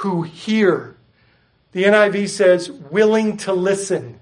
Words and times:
who 0.00 0.22
hear, 0.22 0.96
the 1.72 1.84
NIV 1.84 2.30
says, 2.30 2.70
willing 2.70 3.36
to 3.36 3.52
listen. 3.52 4.18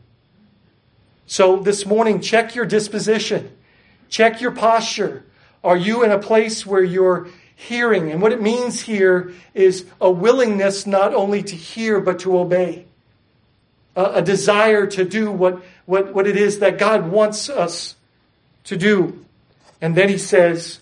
So 1.27 1.59
this 1.59 1.87
morning, 1.87 2.21
check 2.21 2.57
your 2.57 2.67
disposition, 2.67 3.57
check 4.09 4.41
your 4.41 4.51
posture. 4.51 5.25
Are 5.63 5.77
you 5.77 6.03
in 6.03 6.11
a 6.11 6.19
place 6.19 6.67
where 6.67 6.83
you're 6.83 7.29
hearing? 7.55 8.11
And 8.11 8.21
what 8.21 8.33
it 8.33 8.43
means 8.43 8.81
here 8.81 9.33
is 9.55 9.87
a 10.01 10.11
willingness 10.11 10.85
not 10.85 11.15
only 11.15 11.45
to 11.45 11.55
hear, 11.55 12.01
but 12.01 12.19
to 12.21 12.37
obey. 12.37 12.87
A, 13.95 14.15
a 14.15 14.23
desire 14.23 14.87
to 14.89 15.05
do 15.05 15.31
what, 15.31 15.63
what, 15.87 16.13
what 16.13 16.27
it 16.27 16.37
is 16.37 16.59
that 16.59 16.79
God 16.79 17.09
wants 17.09 17.49
us 17.49 17.95
to 18.65 18.77
do. 18.77 19.25
And 19.81 19.95
then 19.95 20.09
he 20.09 20.19
says, 20.19 20.81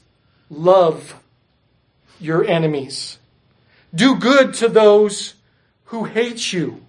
love 0.48 1.16
your 2.18 2.46
enemies. 2.46 3.18
Do 3.96 4.16
good 4.16 4.54
to 4.54 4.68
those 4.68 5.34
who 5.86 6.04
hate 6.04 6.52
you. 6.52 6.82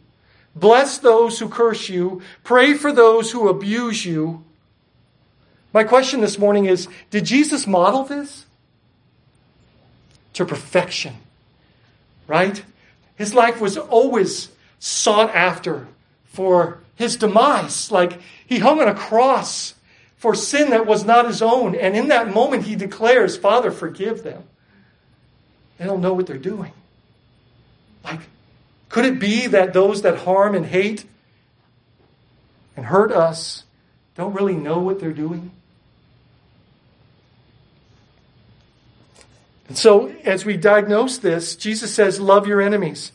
Bless 0.56 0.98
those 0.98 1.40
who 1.40 1.48
curse 1.48 1.88
you. 1.88 2.22
Pray 2.44 2.74
for 2.74 2.92
those 2.92 3.32
who 3.32 3.48
abuse 3.48 4.06
you. 4.06 4.44
My 5.72 5.84
question 5.84 6.20
this 6.20 6.38
morning 6.38 6.66
is 6.66 6.88
Did 7.10 7.26
Jesus 7.26 7.66
model 7.66 8.04
this? 8.04 8.46
To 10.34 10.46
perfection, 10.46 11.16
right? 12.28 12.64
His 13.16 13.34
life 13.34 13.62
was 13.62 13.78
always 13.78 14.50
sought 14.80 15.34
after 15.34 15.88
for 16.26 16.80
his 16.96 17.16
demise. 17.16 17.92
Like 17.92 18.20
he 18.46 18.60
hung 18.60 18.82
on 18.82 18.88
a 18.88 18.94
cross 18.94 19.76
for 20.18 20.36
sin 20.36 20.72
that 20.72 20.86
was 20.86 21.06
not 21.06 21.26
his 21.26 21.42
own. 21.42 21.74
And 21.76 21.96
in 21.96 22.10
that 22.10 22.34
moment, 22.34 22.64
he 22.64 22.76
declares, 22.76 23.38
Father, 23.38 23.72
forgive 23.72 24.24
them. 24.24 24.44
They 25.78 25.86
don't 25.86 26.02
know 26.02 26.14
what 26.14 26.28
they're 26.28 26.38
doing. 26.38 26.74
Like, 28.08 28.22
could 28.90 29.06
it 29.06 29.20
be 29.20 29.48
that 29.48 29.74
those 29.74 30.02
that 30.04 30.20
harm 30.20 30.56
and 30.56 30.66
hate 30.66 31.06
and 32.76 32.86
hurt 32.86 33.12
us 33.12 33.66
don't 34.16 34.34
really 34.34 34.56
know 34.56 34.80
what 34.80 35.00
they're 35.00 35.12
doing? 35.12 35.52
And 39.68 39.78
so, 39.78 40.08
as 40.24 40.46
we 40.46 40.56
diagnose 40.56 41.18
this, 41.18 41.56
Jesus 41.58 41.94
says, 41.94 42.20
Love 42.22 42.48
your 42.48 42.62
enemies. 42.62 43.12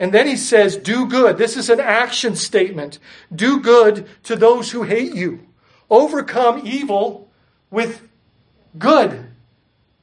And 0.00 0.12
then 0.12 0.26
he 0.26 0.36
says, 0.36 0.76
Do 0.76 1.06
good. 1.06 1.38
This 1.38 1.56
is 1.56 1.70
an 1.70 1.78
action 1.78 2.34
statement. 2.34 2.98
Do 3.32 3.60
good 3.60 4.08
to 4.24 4.34
those 4.34 4.72
who 4.72 4.82
hate 4.82 5.14
you. 5.14 5.46
Overcome 5.88 6.62
evil 6.64 7.30
with 7.70 8.02
good. 8.76 9.26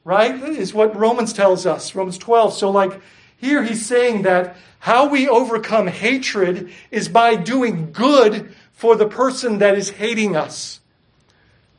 Right? 0.02 0.42
Is 0.42 0.72
what 0.72 0.96
Romans 0.96 1.34
tells 1.34 1.66
us, 1.66 1.94
Romans 1.94 2.16
12. 2.16 2.54
So, 2.54 2.70
like, 2.70 2.98
here 3.40 3.62
he's 3.62 3.84
saying 3.84 4.22
that 4.22 4.56
how 4.80 5.08
we 5.08 5.28
overcome 5.28 5.86
hatred 5.86 6.70
is 6.90 7.08
by 7.08 7.36
doing 7.36 7.90
good 7.90 8.54
for 8.72 8.96
the 8.96 9.08
person 9.08 9.58
that 9.58 9.76
is 9.78 9.90
hating 9.90 10.36
us. 10.36 10.80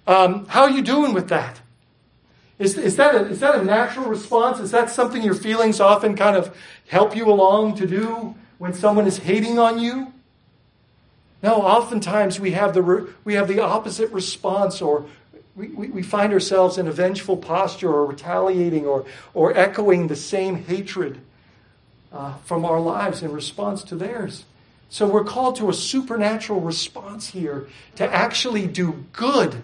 Um, 0.08 0.48
how 0.48 0.64
are 0.64 0.72
you 0.72 0.82
doing 0.82 1.14
with 1.14 1.30
that? 1.30 1.62
Is, 2.58 2.78
is, 2.78 2.96
that 2.96 3.16
a, 3.16 3.28
is 3.28 3.40
that 3.40 3.56
a 3.56 3.64
natural 3.64 4.08
response? 4.08 4.60
Is 4.60 4.72
that 4.72 4.90
something 4.90 5.22
your 5.22 5.36
feelings 5.36 5.80
often 5.80 6.16
kind 6.16 6.36
of 6.36 6.56
help 6.88 7.16
you 7.16 7.30
along 7.30 7.76
to 7.78 7.88
do 7.88 8.36
when 8.58 8.74
someone 8.74 9.06
is 9.06 9.20
hating 9.20 9.60
on 9.60 9.80
you? 9.80 10.12
No, 11.44 11.62
oftentimes 11.62 12.40
we 12.40 12.52
have 12.52 12.74
the, 12.74 13.10
we 13.24 13.34
have 13.36 13.48
the 13.48 13.60
opposite 13.60 14.12
response, 14.12 14.82
or 14.82 15.06
we, 15.56 15.70
we, 15.70 15.88
we 15.88 16.04
find 16.04 16.34
ourselves 16.34 16.78
in 16.78 16.88
a 16.88 16.92
vengeful 16.92 17.38
posture, 17.38 17.90
or 17.90 18.06
retaliating, 18.06 18.86
or, 18.86 19.06
or 19.34 19.56
echoing 19.56 20.08
the 20.08 20.16
same 20.16 20.64
hatred 20.64 21.20
uh, 22.12 22.36
from 22.46 22.66
our 22.66 22.80
lives 22.80 23.24
in 23.24 23.32
response 23.32 23.84
to 23.84 23.96
theirs. 23.96 24.46
So 24.90 25.08
we're 25.08 25.24
called 25.24 25.56
to 25.58 25.70
a 25.70 25.74
supernatural 25.74 26.60
response 26.60 27.30
here 27.30 27.68
to 27.96 28.14
actually 28.14 28.68
do 28.68 29.06
good 29.14 29.64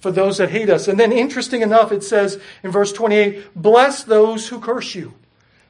for 0.00 0.10
those 0.10 0.38
that 0.38 0.50
hate 0.50 0.68
us. 0.68 0.88
And 0.88 0.98
then, 1.00 1.12
interesting 1.12 1.62
enough, 1.62 1.92
it 1.92 2.02
says 2.02 2.40
in 2.62 2.70
verse 2.70 2.92
28 2.92 3.54
Bless 3.54 4.02
those 4.02 4.48
who 4.48 4.60
curse 4.60 4.94
you. 4.94 5.14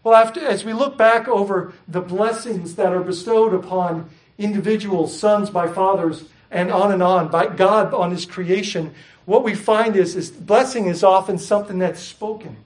Well, 0.03 0.15
after, 0.15 0.41
as 0.45 0.65
we 0.65 0.73
look 0.73 0.99
back 0.99 1.29
over 1.29 1.73
the 1.87 2.01
blessings 2.01 2.75
that 2.75 2.93
are 2.93 3.01
bestowed 3.01 3.55
upon 3.55 4.11
individuals, 4.39 5.19
sons 5.19 5.51
by 5.51 5.69
fathers, 5.69 6.25
and 6.51 6.73
on 6.73 6.91
and 6.91 7.03
on, 7.03 7.29
by 7.29 7.47
God 7.47 7.95
on 7.95 8.11
His 8.11 8.27
creation, 8.27 8.95
what 9.25 9.45
we 9.45 9.55
find 9.55 9.97
is, 9.97 10.17
is 10.17 10.31
blessing 10.31 10.87
is 10.87 11.05
often 11.05 11.39
something 11.39 11.79
that's 11.79 12.01
spoken. 12.01 12.57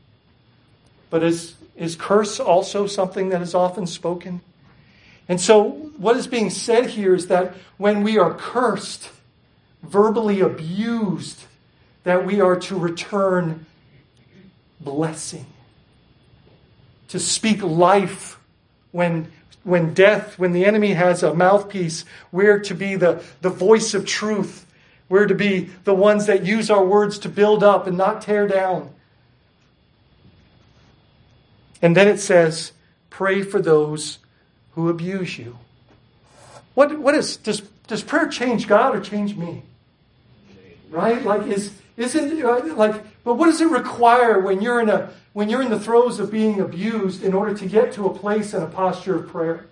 But 1.11 1.23
is, 1.23 1.55
is 1.79 1.97
curse 1.97 2.41
also 2.41 2.87
something 2.87 3.29
that 3.31 3.41
is 3.41 3.55
often 3.55 3.87
spoken? 3.87 4.41
And 5.29 5.41
so, 5.41 5.63
what 5.63 6.17
is 6.17 6.27
being 6.27 6.51
said 6.51 6.91
here 6.91 7.15
is 7.15 7.29
that 7.29 7.55
when 7.77 8.03
we 8.03 8.19
are 8.19 8.35
cursed, 8.35 9.11
verbally 9.83 10.41
abused, 10.41 11.45
that 12.05 12.27
we 12.27 12.41
are 12.41 12.57
to 12.57 12.77
return 12.77 13.67
blessing, 14.81 15.47
to 17.09 17.21
speak 17.21 17.63
life 17.63 18.39
when, 18.91 19.31
when 19.65 19.95
death, 19.95 20.39
when 20.39 20.53
the 20.53 20.65
enemy 20.65 20.95
has 20.95 21.23
a 21.23 21.35
mouthpiece, 21.35 22.05
we're 22.33 22.59
to 22.61 22.75
be 22.75 22.97
the, 22.97 23.23
the 23.43 23.51
voice 23.51 23.95
of 23.95 24.07
truth. 24.07 24.67
We're 25.09 25.27
to 25.27 25.35
be 25.35 25.71
the 25.85 25.95
ones 25.95 26.27
that 26.27 26.45
use 26.45 26.71
our 26.71 26.85
words 26.85 27.19
to 27.21 27.29
build 27.29 27.63
up 27.63 27.87
and 27.87 27.97
not 27.97 28.23
tear 28.23 28.49
down. 28.49 28.95
And 31.81 31.97
then 31.97 32.09
it 32.09 32.19
says, 32.19 32.73
pray 33.11 33.43
for 33.43 33.61
those 33.61 34.19
who 34.73 34.89
abuse 34.89 35.39
you. 35.39 35.59
What, 36.75 36.99
what 36.99 37.15
is, 37.15 37.37
does, 37.37 37.61
does 37.87 38.03
prayer 38.03 38.29
change 38.29 38.69
God 38.69 38.95
or 38.95 39.01
change 39.01 39.37
me? 39.37 39.63
Right? 40.91 41.23
Like, 41.23 41.47
is, 41.47 41.73
isn't 41.99 42.45
uh, 42.45 42.75
like, 42.77 43.05
but 43.25 43.35
what 43.35 43.47
does 43.47 43.61
it 43.61 43.69
require 43.69 44.41
when 44.41 44.63
you're 44.63 44.81
in 44.81 44.89
a 44.89 45.11
when 45.33 45.51
you're 45.51 45.63
in 45.63 45.71
the 45.71 45.79
throes 45.79 46.19
of 46.19 46.31
being 46.31 46.61
abused 46.61 47.23
in 47.23 47.35
order 47.35 47.55
to 47.55 47.67
get 47.67 47.93
to 47.93 48.07
a 48.07 48.15
place 48.15 48.55
and 48.55 48.63
a 48.63 48.67
posture 48.67 49.17
of 49.17 49.29
prayer? 49.29 49.67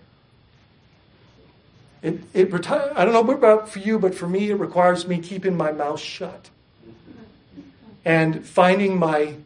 It, 2.02 2.20
it 2.34 2.52
I 2.70 3.04
don't 3.04 3.12
know 3.12 3.32
about 3.32 3.68
for 3.68 3.78
you, 3.78 3.98
but 3.98 4.14
for 4.14 4.28
me, 4.28 4.50
it 4.50 4.54
requires 4.54 5.06
me 5.06 5.18
keeping 5.20 5.56
my 5.56 5.72
mouth 5.72 6.00
shut 6.00 6.50
and 8.04 8.44
finding 8.44 8.98
my 8.98 9.36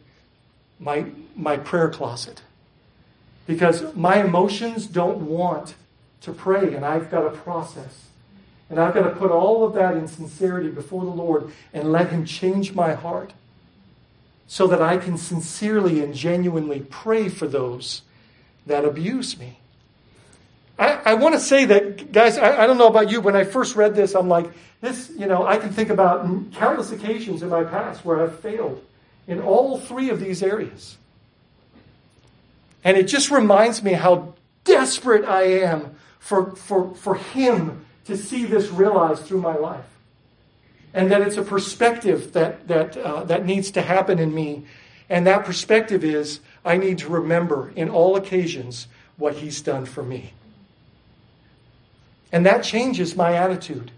my 0.79 1.05
my 1.35 1.57
prayer 1.57 1.89
closet 1.89 2.41
because 3.47 3.95
my 3.95 4.23
emotions 4.23 4.87
don't 4.87 5.21
want 5.21 5.75
to 6.21 6.31
pray, 6.31 6.73
and 6.73 6.85
I've 6.85 7.09
got 7.09 7.25
a 7.25 7.31
process. 7.31 8.05
And 8.69 8.79
I've 8.79 8.93
got 8.93 9.03
to 9.03 9.15
put 9.15 9.31
all 9.31 9.65
of 9.65 9.73
that 9.73 9.97
in 9.97 10.07
sincerity 10.07 10.69
before 10.69 11.03
the 11.03 11.11
Lord 11.11 11.51
and 11.73 11.91
let 11.91 12.09
Him 12.09 12.25
change 12.25 12.73
my 12.73 12.93
heart 12.93 13.33
so 14.47 14.67
that 14.67 14.81
I 14.81 14.97
can 14.97 15.17
sincerely 15.17 16.01
and 16.01 16.13
genuinely 16.13 16.81
pray 16.89 17.27
for 17.27 17.47
those 17.47 18.01
that 18.65 18.85
abuse 18.85 19.37
me. 19.37 19.59
I, 20.79 21.01
I 21.05 21.13
want 21.15 21.35
to 21.35 21.39
say 21.39 21.65
that, 21.65 22.11
guys, 22.11 22.37
I, 22.37 22.63
I 22.63 22.67
don't 22.67 22.77
know 22.77 22.87
about 22.87 23.11
you. 23.11 23.21
When 23.21 23.35
I 23.35 23.43
first 23.43 23.75
read 23.75 23.95
this, 23.95 24.15
I'm 24.15 24.29
like, 24.29 24.49
this, 24.81 25.11
you 25.17 25.27
know, 25.27 25.45
I 25.45 25.57
can 25.57 25.69
think 25.69 25.89
about 25.89 26.25
countless 26.53 26.91
occasions 26.91 27.43
in 27.43 27.49
my 27.49 27.63
past 27.63 28.03
where 28.03 28.21
I've 28.23 28.39
failed 28.39 28.83
in 29.27 29.41
all 29.41 29.79
three 29.79 30.09
of 30.09 30.19
these 30.19 30.41
areas. 30.41 30.97
And 32.83 32.97
it 32.97 33.03
just 33.03 33.31
reminds 33.31 33.83
me 33.83 33.93
how 33.93 34.33
desperate 34.63 35.25
I 35.25 35.43
am 35.43 35.95
for, 36.19 36.55
for, 36.55 36.93
for 36.95 37.15
Him 37.15 37.85
to 38.05 38.17
see 38.17 38.45
this 38.45 38.69
realized 38.69 39.25
through 39.25 39.41
my 39.41 39.55
life. 39.55 39.85
And 40.93 41.11
that 41.11 41.21
it's 41.21 41.37
a 41.37 41.43
perspective 41.43 42.33
that, 42.33 42.67
that, 42.67 42.97
uh, 42.97 43.23
that 43.25 43.45
needs 43.45 43.71
to 43.71 43.81
happen 43.81 44.19
in 44.19 44.33
me. 44.33 44.65
And 45.09 45.25
that 45.27 45.45
perspective 45.45 46.03
is 46.03 46.39
I 46.65 46.77
need 46.77 46.97
to 46.99 47.09
remember 47.09 47.71
in 47.75 47.89
all 47.89 48.15
occasions 48.15 48.87
what 49.17 49.35
He's 49.35 49.61
done 49.61 49.85
for 49.85 50.03
me. 50.03 50.33
And 52.31 52.45
that 52.45 52.63
changes 52.63 53.15
my 53.15 53.33
attitude. 53.33 53.91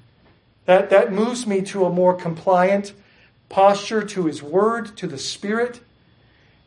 That, 0.65 0.89
that 0.89 1.12
moves 1.12 1.45
me 1.45 1.62
to 1.63 1.85
a 1.85 1.89
more 1.89 2.13
compliant 2.13 2.94
posture 3.50 4.03
to 4.03 4.25
His 4.25 4.41
Word, 4.41 4.95
to 4.97 5.07
the 5.07 5.18
Spirit. 5.18 5.81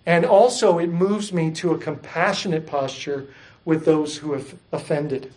And 0.06 0.24
also, 0.24 0.78
it 0.78 0.86
moves 0.86 1.32
me 1.32 1.50
to 1.52 1.72
a 1.72 1.78
compassionate 1.78 2.66
posture 2.66 3.26
with 3.64 3.84
those 3.84 4.18
who 4.18 4.32
have 4.32 4.54
offended. 4.72 5.32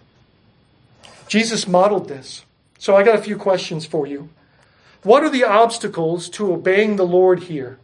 Jesus 1.27 1.67
modeled 1.67 2.07
this. 2.07 2.45
So 2.77 2.95
I 2.95 3.03
got 3.03 3.15
a 3.15 3.21
few 3.21 3.35
questions 3.35 3.85
for 3.85 4.05
you. 4.05 4.29
What 5.03 5.23
are 5.23 5.29
the 5.29 5.43
obstacles 5.43 6.29
to 6.31 6.53
obeying 6.53 6.95
the 6.95 7.05
Lord 7.05 7.43
here? 7.43 7.79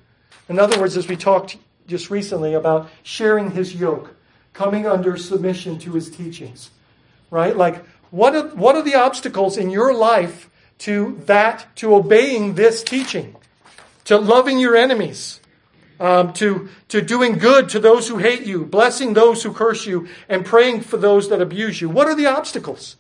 In 0.48 0.60
other 0.60 0.80
words, 0.80 0.96
as 0.96 1.08
we 1.08 1.16
talked 1.16 1.58
just 1.88 2.10
recently 2.10 2.54
about 2.54 2.90
sharing 3.04 3.52
his 3.52 3.76
yoke, 3.76 4.16
coming 4.54 4.86
under 4.86 5.18
submission 5.18 5.80
to 5.80 5.92
his 5.94 6.10
teachings, 6.10 6.70
right? 7.32 7.56
Like, 7.56 7.84
what 8.12 8.36
are, 8.36 8.48
what 8.50 8.76
are 8.76 8.82
the 8.82 8.96
obstacles 8.96 9.58
in 9.58 9.70
your 9.70 9.94
life 9.94 10.50
to 10.80 11.20
that, 11.26 11.68
to 11.78 11.96
obeying 11.96 12.56
this 12.56 12.84
teaching, 12.84 13.36
to 14.06 14.18
loving 14.18 14.60
your 14.60 14.76
enemies, 14.76 15.40
um, 16.00 16.34
to, 16.34 16.70
to 16.90 17.02
doing 17.02 17.38
good 17.38 17.70
to 17.70 17.80
those 17.80 18.08
who 18.08 18.18
hate 18.18 18.46
you, 18.46 18.66
blessing 18.66 19.14
those 19.14 19.44
who 19.44 19.54
curse 19.54 19.86
you, 19.86 20.08
and 20.28 20.46
praying 20.46 20.82
for 20.82 20.98
those 20.98 21.30
that 21.30 21.42
abuse 21.42 21.82
you? 21.82 21.90
What 21.90 22.08
are 22.08 22.16
the 22.16 22.26
obstacles? 22.26 22.98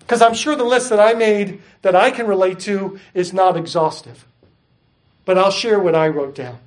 Because 0.00 0.22
I'm 0.22 0.34
sure 0.34 0.56
the 0.56 0.64
list 0.64 0.90
that 0.90 1.00
I 1.00 1.14
made 1.14 1.60
that 1.82 1.94
I 1.94 2.10
can 2.10 2.26
relate 2.26 2.60
to 2.60 2.98
is 3.12 3.32
not 3.32 3.56
exhaustive. 3.56 4.24
But 5.24 5.36
I'll 5.36 5.50
share 5.50 5.78
what 5.78 5.94
I 5.94 6.08
wrote 6.08 6.34
down. 6.34 6.58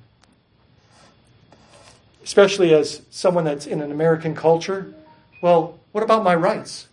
Especially 2.22 2.72
as 2.72 3.02
someone 3.10 3.44
that's 3.44 3.66
in 3.66 3.80
an 3.80 3.90
American 3.90 4.36
culture. 4.36 4.94
Well, 5.40 5.80
what 5.90 6.04
about 6.04 6.22
my 6.22 6.36
rights? 6.36 6.86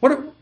What 0.00 0.34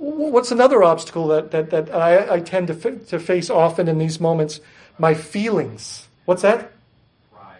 what's 0.00 0.50
another 0.50 0.82
obstacle 0.82 1.28
that, 1.28 1.50
that, 1.50 1.70
that 1.70 1.94
I, 1.94 2.36
I 2.36 2.40
tend 2.40 2.68
to, 2.68 2.74
f- 2.74 3.06
to 3.08 3.20
face 3.20 3.50
often 3.50 3.86
in 3.86 3.98
these 3.98 4.18
moments? 4.18 4.60
My 4.98 5.14
feelings. 5.14 6.08
What's 6.24 6.42
that? 6.42 6.72
Pride. 7.32 7.58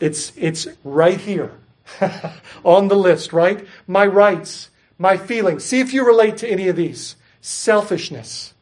It's, 0.00 0.32
it's 0.36 0.66
right 0.82 1.20
here 1.20 1.52
on 2.64 2.88
the 2.88 2.96
list, 2.96 3.32
right? 3.32 3.66
My 3.86 4.06
rights, 4.06 4.70
my 4.98 5.16
feelings. 5.16 5.64
See 5.64 5.80
if 5.80 5.94
you 5.94 6.04
relate 6.04 6.36
to 6.38 6.48
any 6.48 6.66
of 6.68 6.76
these 6.76 7.14
selfishness, 7.40 8.52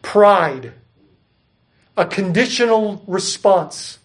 pride, 0.00 0.72
a 1.96 2.06
conditional 2.06 3.02
response, 3.06 3.98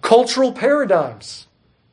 cultural 0.00 0.52
paradigms, 0.52 1.45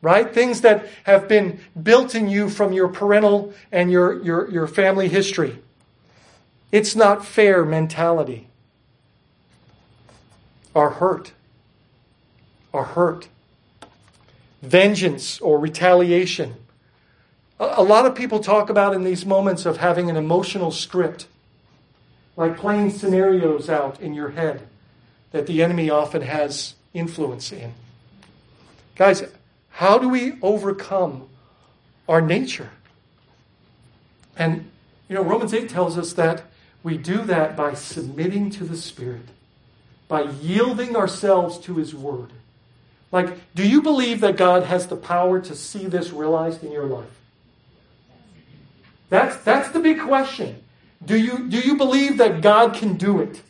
right? 0.03 0.33
Things 0.33 0.61
that 0.61 0.85
have 1.05 1.29
been 1.29 1.61
built 1.81 2.13
in 2.13 2.27
you 2.27 2.49
from 2.49 2.73
your 2.73 2.89
parental 2.89 3.53
and 3.71 3.89
your, 3.89 4.21
your, 4.21 4.51
your 4.51 4.67
family 4.67 5.07
history. 5.07 5.59
It's 6.73 6.93
not 6.93 7.25
fair 7.25 7.63
mentality. 7.63 8.49
Are 10.75 10.89
hurt. 10.89 11.31
Are 12.73 12.83
hurt. 12.83 13.29
Vengeance 14.61 15.39
or 15.39 15.57
retaliation. 15.57 16.55
A, 17.57 17.75
a 17.77 17.83
lot 17.83 18.05
of 18.05 18.13
people 18.13 18.39
talk 18.39 18.69
about 18.69 18.93
in 18.93 19.05
these 19.05 19.25
moments 19.25 19.65
of 19.65 19.77
having 19.77 20.09
an 20.09 20.17
emotional 20.17 20.71
script, 20.71 21.27
like 22.35 22.57
playing 22.57 22.89
scenarios 22.89 23.69
out 23.69 24.01
in 24.01 24.13
your 24.13 24.31
head 24.31 24.67
that 25.31 25.47
the 25.47 25.63
enemy 25.63 25.89
often 25.89 26.23
has 26.23 26.75
influence 26.93 27.53
in. 27.53 27.73
Guys, 28.95 29.23
how 29.73 29.97
do 29.97 30.07
we 30.07 30.33
overcome 30.43 31.27
our 32.07 32.21
nature? 32.21 32.69
And, 34.37 34.69
you 35.09 35.15
know, 35.15 35.23
Romans 35.23 35.53
8 35.53 35.67
tells 35.67 35.97
us 35.97 36.13
that 36.13 36.43
we 36.83 36.95
do 36.95 37.23
that 37.23 37.55
by 37.55 37.73
submitting 37.73 38.51
to 38.51 38.65
the 38.65 38.77
Spirit, 38.77 39.29
by 40.07 40.23
yielding 40.23 40.95
ourselves 40.95 41.57
to 41.59 41.77
His 41.77 41.95
Word. 41.95 42.29
Like, 43.11 43.53
do 43.55 43.67
you 43.67 43.81
believe 43.81 44.21
that 44.21 44.37
God 44.37 44.63
has 44.63 44.87
the 44.87 44.95
power 44.95 45.39
to 45.41 45.55
see 45.55 45.87
this 45.87 46.11
realized 46.11 46.63
in 46.63 46.71
your 46.71 46.85
life? 46.85 47.19
That's, 49.09 49.37
that's 49.37 49.69
the 49.69 49.79
big 49.79 49.99
question. 50.01 50.63
Do 51.03 51.17
you, 51.17 51.49
do 51.49 51.59
you 51.59 51.77
believe 51.77 52.17
that 52.17 52.41
God 52.41 52.75
can 52.75 52.93
do 52.93 53.19
it 53.21 53.41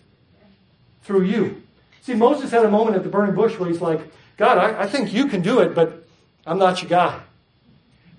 through 1.04 1.24
you? 1.24 1.62
See, 2.02 2.14
Moses 2.14 2.52
had 2.52 2.66
a 2.66 2.70
moment 2.70 2.96
at 2.96 3.04
the 3.04 3.10
burning 3.10 3.36
bush 3.36 3.60
where 3.60 3.70
he's 3.70 3.82
like, 3.82 4.02
God, 4.38 4.58
I, 4.58 4.84
I 4.84 4.88
think 4.88 5.14
you 5.14 5.28
can 5.28 5.42
do 5.42 5.60
it, 5.60 5.76
but 5.76 6.03
I'm 6.46 6.58
not 6.60 6.82
your 6.82 6.90
guy. 6.90 7.22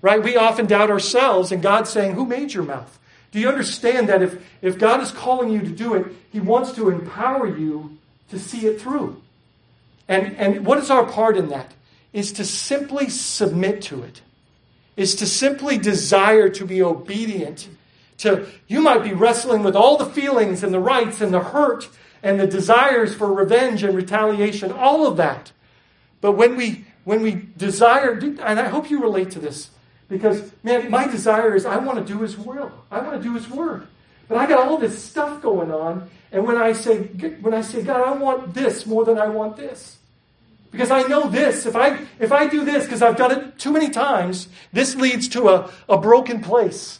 Right? 0.01 0.21
We 0.21 0.37
often 0.37 0.65
doubt 0.65 0.91
ourselves, 0.91 1.51
and 1.51 1.61
God's 1.61 1.89
saying, 1.89 2.13
Who 2.13 2.25
made 2.25 2.53
your 2.53 2.63
mouth? 2.63 2.99
Do 3.31 3.39
you 3.39 3.49
understand 3.49 4.09
that 4.09 4.21
if, 4.21 4.41
if 4.61 4.77
God 4.77 5.01
is 5.01 5.11
calling 5.11 5.49
you 5.49 5.61
to 5.61 5.69
do 5.69 5.93
it, 5.95 6.05
He 6.31 6.39
wants 6.39 6.71
to 6.73 6.89
empower 6.89 7.47
you 7.47 7.97
to 8.29 8.39
see 8.39 8.65
it 8.67 8.79
through? 8.79 9.21
And, 10.07 10.35
and 10.37 10.65
what 10.65 10.77
is 10.77 10.89
our 10.89 11.05
part 11.05 11.37
in 11.37 11.49
that? 11.49 11.73
Is 12.13 12.31
to 12.33 12.45
simply 12.45 13.09
submit 13.09 13.81
to 13.83 14.03
it, 14.03 14.21
is 14.95 15.15
to 15.15 15.25
simply 15.25 15.77
desire 15.77 16.49
to 16.49 16.65
be 16.65 16.81
obedient. 16.81 17.67
To 18.19 18.47
you 18.67 18.79
might 18.79 19.03
be 19.03 19.11
wrestling 19.11 19.63
with 19.63 19.75
all 19.75 19.97
the 19.97 20.05
feelings 20.05 20.63
and 20.63 20.73
the 20.73 20.79
rights 20.79 21.19
and 21.19 21.33
the 21.33 21.41
hurt 21.41 21.89
and 22.23 22.39
the 22.39 22.47
desires 22.47 23.13
for 23.13 23.31
revenge 23.33 23.83
and 23.83 23.93
retaliation, 23.93 24.71
all 24.71 25.05
of 25.05 25.17
that. 25.17 25.51
But 26.21 26.31
when 26.33 26.55
we 26.55 26.85
when 27.05 27.21
we 27.21 27.47
desire, 27.55 28.11
and 28.11 28.59
I 28.59 28.67
hope 28.67 28.89
you 28.89 29.01
relate 29.01 29.31
to 29.31 29.39
this, 29.39 29.69
because, 30.09 30.51
man, 30.63 30.91
my 30.91 31.07
desire 31.07 31.55
is 31.55 31.65
I 31.65 31.77
want 31.77 32.05
to 32.05 32.13
do 32.13 32.19
His 32.21 32.37
will. 32.37 32.71
I 32.91 32.99
want 32.99 33.15
to 33.15 33.23
do 33.23 33.33
His 33.33 33.49
word. 33.49 33.87
But 34.27 34.37
I 34.37 34.47
got 34.47 34.67
all 34.67 34.77
this 34.77 35.01
stuff 35.01 35.41
going 35.41 35.71
on, 35.71 36.09
and 36.31 36.45
when 36.45 36.57
I 36.57 36.73
say, 36.73 36.97
when 37.41 37.53
I 37.53 37.61
say, 37.61 37.83
God, 37.83 38.05
I 38.05 38.11
want 38.11 38.53
this 38.53 38.85
more 38.85 39.05
than 39.05 39.17
I 39.17 39.27
want 39.27 39.55
this. 39.55 39.97
Because 40.71 40.91
I 40.91 41.03
know 41.03 41.29
this. 41.29 41.65
If 41.65 41.75
I, 41.75 42.05
if 42.19 42.33
I 42.33 42.47
do 42.47 42.65
this, 42.65 42.83
because 42.83 43.01
I've 43.01 43.15
done 43.15 43.31
it 43.31 43.57
too 43.57 43.71
many 43.71 43.89
times, 43.89 44.49
this 44.73 44.95
leads 44.95 45.29
to 45.29 45.47
a, 45.47 45.71
a 45.87 45.97
broken 45.97 46.41
place. 46.41 46.99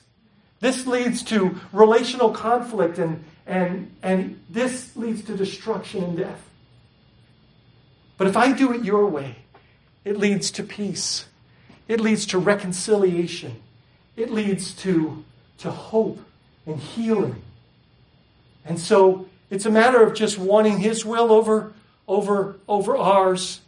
This 0.61 0.87
leads 0.87 1.23
to 1.23 1.59
relational 1.73 2.29
conflict, 2.29 2.97
and, 2.99 3.25
and, 3.45 3.93
and 4.01 4.39
this 4.49 4.95
leads 4.95 5.23
to 5.23 5.35
destruction 5.35 6.03
and 6.03 6.17
death. 6.17 6.41
But 8.17 8.27
if 8.27 8.37
I 8.37 8.53
do 8.53 8.71
it 8.71 8.85
your 8.85 9.07
way, 9.07 9.35
it 10.05 10.17
leads 10.17 10.51
to 10.51 10.63
peace. 10.63 11.25
It 11.87 11.99
leads 11.99 12.27
to 12.27 12.37
reconciliation. 12.37 13.61
It 14.15 14.31
leads 14.31 14.73
to, 14.83 15.25
to 15.59 15.71
hope 15.71 16.19
and 16.65 16.79
healing. 16.79 17.41
And 18.63 18.79
so 18.79 19.27
it's 19.49 19.65
a 19.65 19.71
matter 19.71 20.01
of 20.01 20.13
just 20.13 20.37
wanting 20.37 20.79
His 20.79 21.03
will 21.03 21.31
over, 21.31 21.73
over, 22.07 22.55
over 22.67 22.95
ours. 22.95 23.61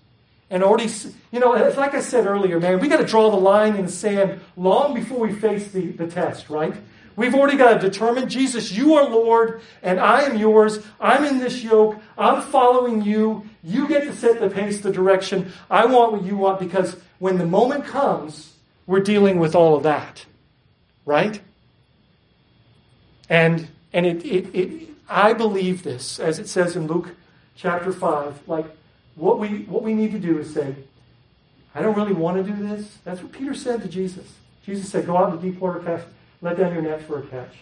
And 0.50 0.63
already, 0.63 0.89
you 1.31 1.39
know, 1.39 1.51
like 1.51 1.93
I 1.93 2.00
said 2.00 2.25
earlier, 2.25 2.59
man, 2.59 2.79
we 2.79 2.88
got 2.88 2.97
to 2.97 3.05
draw 3.05 3.29
the 3.29 3.38
line 3.38 3.75
in 3.75 3.85
the 3.85 3.91
sand 3.91 4.39
long 4.55 4.93
before 4.93 5.19
we 5.19 5.33
face 5.33 5.71
the, 5.71 5.88
the 5.88 6.07
test, 6.07 6.50
right? 6.50 6.73
We've 7.17 7.33
already 7.33 7.57
got 7.57 7.73
to 7.73 7.89
determine, 7.89 8.29
Jesus, 8.29 8.71
you 8.71 8.93
are 8.93 9.09
Lord, 9.09 9.62
and 9.81 10.00
I 10.00 10.21
am 10.21 10.38
yours. 10.38 10.79
I'm 11.01 11.25
in 11.25 11.39
this 11.39 11.63
yoke. 11.63 12.00
I'm 12.17 12.41
following 12.41 13.03
you. 13.03 13.47
You 13.63 13.88
get 13.88 14.03
to 14.03 14.15
set 14.15 14.39
the 14.39 14.50
pace, 14.50 14.81
the 14.81 14.91
direction. 14.91 15.51
I 15.69 15.86
want 15.86 16.13
what 16.13 16.24
you 16.24 16.38
want 16.38 16.59
because 16.59 16.97
when 17.19 17.38
the 17.38 17.45
moment 17.45 17.86
comes, 17.86 18.53
we're 18.86 19.01
dealing 19.01 19.39
with 19.39 19.55
all 19.55 19.75
of 19.75 19.83
that. 19.83 20.25
Right? 21.05 21.41
And 23.29 23.67
and 23.93 24.05
it, 24.05 24.25
it, 24.25 24.55
it 24.55 24.89
I 25.09 25.33
believe 25.33 25.83
this, 25.83 26.19
as 26.19 26.39
it 26.39 26.47
says 26.47 26.75
in 26.75 26.88
Luke 26.88 27.15
chapter 27.55 27.91
5, 27.91 28.47
like 28.47 28.65
what 29.15 29.39
we 29.39 29.63
what 29.63 29.83
we 29.83 29.93
need 29.93 30.12
to 30.12 30.19
do 30.19 30.39
is 30.39 30.53
say, 30.53 30.75
I 31.75 31.81
don't 31.81 31.95
really 31.95 32.13
want 32.13 32.38
to 32.38 32.51
do 32.51 32.67
this. 32.67 32.97
That's 33.03 33.21
what 33.21 33.31
Peter 33.31 33.53
said 33.53 33.81
to 33.83 33.88
Jesus. 33.88 34.33
Jesus 34.65 34.89
said, 34.89 35.05
Go 35.05 35.17
out 35.17 35.31
to 35.31 35.38
the 35.38 35.51
deep 35.51 35.59
water, 35.59 35.79
cast 35.79 36.05
let 36.41 36.57
down 36.57 36.74
your 36.74 36.81
nets 36.81 37.03
for 37.05 37.19
a 37.19 37.21
catch. 37.24 37.53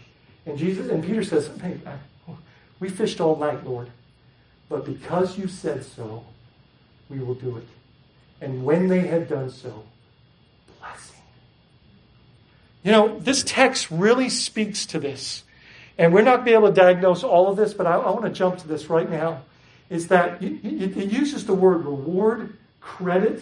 And 0.45 0.57
Jesus 0.57 0.89
and 0.89 1.03
Peter 1.03 1.23
says, 1.23 1.49
Hey, 1.61 1.77
we 2.79 2.89
fished 2.89 3.21
all 3.21 3.35
night, 3.35 3.65
Lord. 3.65 3.89
But 4.69 4.85
because 4.85 5.37
you 5.37 5.47
said 5.47 5.85
so, 5.85 6.25
we 7.09 7.19
will 7.19 7.35
do 7.35 7.57
it. 7.57 7.67
And 8.41 8.65
when 8.65 8.87
they 8.87 9.01
had 9.01 9.29
done 9.29 9.49
so, 9.49 9.85
blessing. 10.79 11.21
You 12.83 12.91
know, 12.91 13.19
this 13.19 13.43
text 13.43 13.89
really 13.91 14.29
speaks 14.29 14.85
to 14.87 14.99
this. 14.99 15.43
And 15.97 16.13
we're 16.13 16.23
not 16.23 16.37
going 16.37 16.39
to 16.39 16.45
be 16.45 16.53
able 16.53 16.67
to 16.67 16.73
diagnose 16.73 17.23
all 17.23 17.49
of 17.49 17.57
this, 17.57 17.73
but 17.73 17.87
I, 17.87 17.95
I 17.95 18.09
want 18.09 18.25
to 18.25 18.31
jump 18.31 18.57
to 18.59 18.67
this 18.67 18.89
right 18.89 19.09
now. 19.09 19.43
Is 19.89 20.07
that 20.07 20.41
it, 20.41 20.65
it, 20.65 20.97
it 20.97 21.11
uses 21.11 21.45
the 21.45 21.53
word 21.53 21.85
reward, 21.85 22.57
credit, 22.81 23.41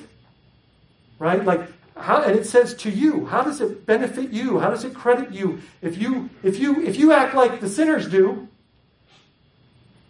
right? 1.17 1.43
Like 1.43 1.69
how, 1.95 2.21
and 2.21 2.37
it 2.37 2.45
says 2.45 2.73
to 2.75 2.89
you, 2.89 3.25
how 3.25 3.43
does 3.43 3.61
it 3.61 3.85
benefit 3.85 4.31
you? 4.31 4.59
How 4.59 4.69
does 4.69 4.83
it 4.83 4.93
credit 4.93 5.31
you? 5.31 5.61
If 5.81 5.97
you 5.97 6.29
if 6.43 6.59
you 6.59 6.81
if 6.81 6.97
you 6.97 7.11
act 7.11 7.35
like 7.35 7.61
the 7.61 7.69
sinners 7.69 8.09
do, 8.09 8.47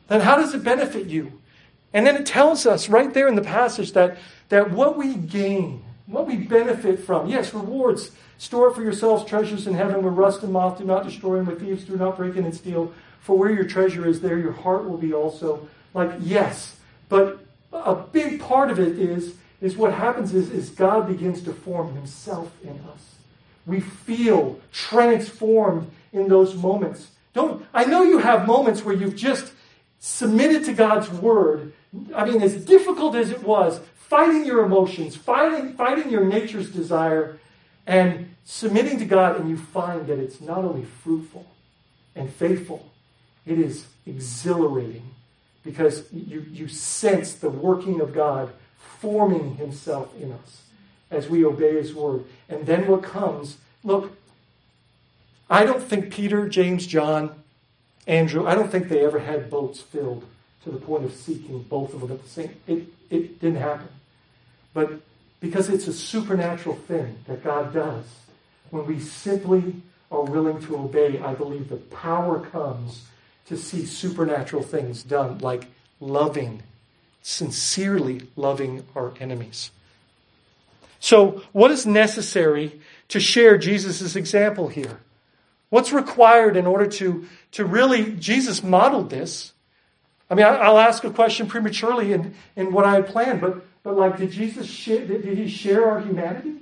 then 0.08 0.22
how 0.22 0.36
does 0.36 0.54
it 0.54 0.64
benefit 0.64 1.08
you? 1.08 1.40
And 1.94 2.06
then 2.06 2.16
it 2.16 2.26
tells 2.26 2.66
us 2.66 2.90
right 2.90 3.14
there 3.14 3.28
in 3.28 3.36
the 3.36 3.42
passage 3.42 3.94
that 3.94 4.18
that 4.50 4.72
what 4.72 4.98
we 4.98 5.16
gain, 5.16 5.84
what 6.06 6.28
we 6.28 6.38
benefit 6.38 7.00
from, 7.00 7.28
yes, 7.28 7.54
rewards, 7.54 8.12
store 8.38 8.74
for 8.74 8.84
yourselves 8.84 9.26
treasures 9.26 9.68
in 9.68 9.74
heaven 9.74 10.04
where 10.04 10.12
rust 10.12 10.44
and 10.44 10.52
moth 10.52 10.78
do 10.78 10.84
not 10.84 11.04
destroy 11.04 11.38
and 11.38 11.48
where 11.48 11.56
thieves 11.56 11.86
do 11.86 11.96
not 11.96 12.18
break 12.18 12.36
in 12.36 12.46
and 12.46 12.54
steal. 12.54 12.94
For 13.22 13.38
where 13.38 13.52
your 13.52 13.64
treasure 13.64 14.06
is, 14.06 14.20
there 14.20 14.38
your 14.38 14.52
heart 14.52 14.88
will 14.88 14.98
be 14.98 15.14
also. 15.14 15.70
Like, 15.94 16.12
yes, 16.20 16.76
but 17.08 17.46
a 17.72 17.96
big 17.96 18.42
part 18.42 18.70
of 18.70 18.80
it 18.80 19.00
is, 19.00 19.36
is 19.62 19.78
what 19.78 19.94
happens 19.94 20.34
is, 20.34 20.50
is 20.50 20.70
God 20.70 21.08
begins 21.08 21.42
to 21.44 21.54
form 21.54 21.96
himself 21.96 22.52
in 22.64 22.80
us. 22.94 23.16
We 23.66 23.80
feel 23.80 24.60
transformed 24.74 25.90
in 26.12 26.28
those 26.28 26.54
moments. 26.54 27.12
Don't, 27.34 27.66
I 27.74 27.86
know 27.86 28.04
you 28.04 28.18
have 28.18 28.46
moments 28.46 28.84
where 28.84 28.94
you've 28.94 29.16
just 29.16 29.53
submitted 30.06 30.66
to 30.66 30.74
God's 30.74 31.10
word. 31.10 31.72
I 32.14 32.26
mean, 32.26 32.42
as 32.42 32.66
difficult 32.66 33.16
as 33.16 33.32
it 33.32 33.42
was, 33.42 33.80
fighting 33.96 34.46
your 34.46 34.66
emotions, 34.66 35.16
fighting, 35.16 35.76
fighting 35.76 36.10
your 36.10 36.26
nature's 36.26 36.70
desire, 36.70 37.40
and 37.88 38.36
submitting 38.44 39.00
to 39.00 39.06
God, 39.06 39.40
and 39.40 39.50
you 39.50 39.56
find 39.56 40.06
that 40.08 40.20
it's 40.20 40.42
not 40.42 40.58
only 40.58 40.84
fruitful 40.84 41.46
and 42.18 42.30
faithful, 42.30 42.92
it 43.46 43.58
is 43.58 43.86
exhilarating 44.06 45.10
because 45.64 46.12
you, 46.12 46.46
you 46.52 46.68
sense 46.68 47.36
the 47.36 47.50
working 47.50 48.02
of 48.02 48.14
God 48.14 48.52
forming 49.00 49.56
Himself 49.56 50.14
in 50.20 50.34
us 50.34 50.64
as 51.12 51.30
we 51.30 51.46
obey 51.46 51.76
His 51.76 51.94
word. 51.94 52.26
And 52.50 52.66
then 52.66 52.88
what 52.88 53.04
comes, 53.04 53.56
look, 53.86 54.18
I 55.50 55.64
don't 55.64 55.82
think 55.82 56.12
Peter, 56.12 56.50
James, 56.50 56.86
John, 56.86 57.42
Andrew, 58.08 58.46
I 58.46 58.56
don't 58.56 58.72
think 58.72 58.90
they 58.90 59.06
ever 59.06 59.20
had 59.20 59.50
boats 59.50 59.80
filled 59.82 60.26
to 60.64 60.72
the 60.72 60.78
point 60.78 61.06
of 61.06 61.14
seeking 61.14 61.64
both 61.64 61.94
of 61.94 62.02
them 62.02 62.12
at 62.12 62.24
the 62.24 62.30
same 62.30 62.56
it 62.68 62.88
it 63.10 63.40
didn't 63.40 63.60
happen. 63.60 63.88
But 64.74 65.02
because 65.40 65.70
it's 65.70 65.88
a 65.88 65.94
supernatural 65.94 66.76
thing 66.76 67.18
that 67.28 67.44
God 67.44 67.74
does, 67.74 68.06
when 68.72 68.86
we 68.86 69.00
simply 69.00 69.76
are 70.12 70.24
willing 70.24 70.62
to 70.64 70.78
obey, 70.78 71.20
I 71.20 71.34
believe 71.34 71.70
the 71.70 71.76
power 71.76 72.40
comes 72.40 73.06
to 73.48 73.58
see 73.58 73.86
supernatural 73.86 74.64
things 74.64 75.04
done, 75.04 75.40
like 75.40 75.68
loving, 76.00 76.64
sincerely 77.22 78.22
loving 78.36 78.86
our 78.96 79.14
enemies. 79.20 79.72
So, 81.00 81.44
what 81.52 81.72
is 81.72 81.86
necessary 81.86 82.80
to 83.10 83.20
share 83.20 83.58
Jesus' 83.58 84.16
example 84.16 84.70
here? 84.70 85.00
What's 85.74 85.92
required 85.92 86.56
in 86.56 86.68
order 86.68 86.86
to, 86.86 87.26
to 87.54 87.66
really, 87.66 88.12
Jesus 88.12 88.62
modeled 88.62 89.10
this. 89.10 89.54
I 90.30 90.36
mean, 90.36 90.46
I'll 90.46 90.78
ask 90.78 91.04
a 91.04 91.10
question 91.10 91.48
prematurely 91.48 92.14
in, 92.14 92.36
in 92.56 92.72
what 92.72 92.86
I 92.86 92.94
had 92.94 93.08
planned, 93.08 93.42
but, 93.42 93.66
but 93.82 93.98
like, 93.98 94.18
did 94.18 94.30
Jesus 94.30 94.68
share, 94.68 95.04
did 95.04 95.36
he 95.36 95.48
share 95.48 95.90
our 95.90 96.00
humanity? 96.00 96.54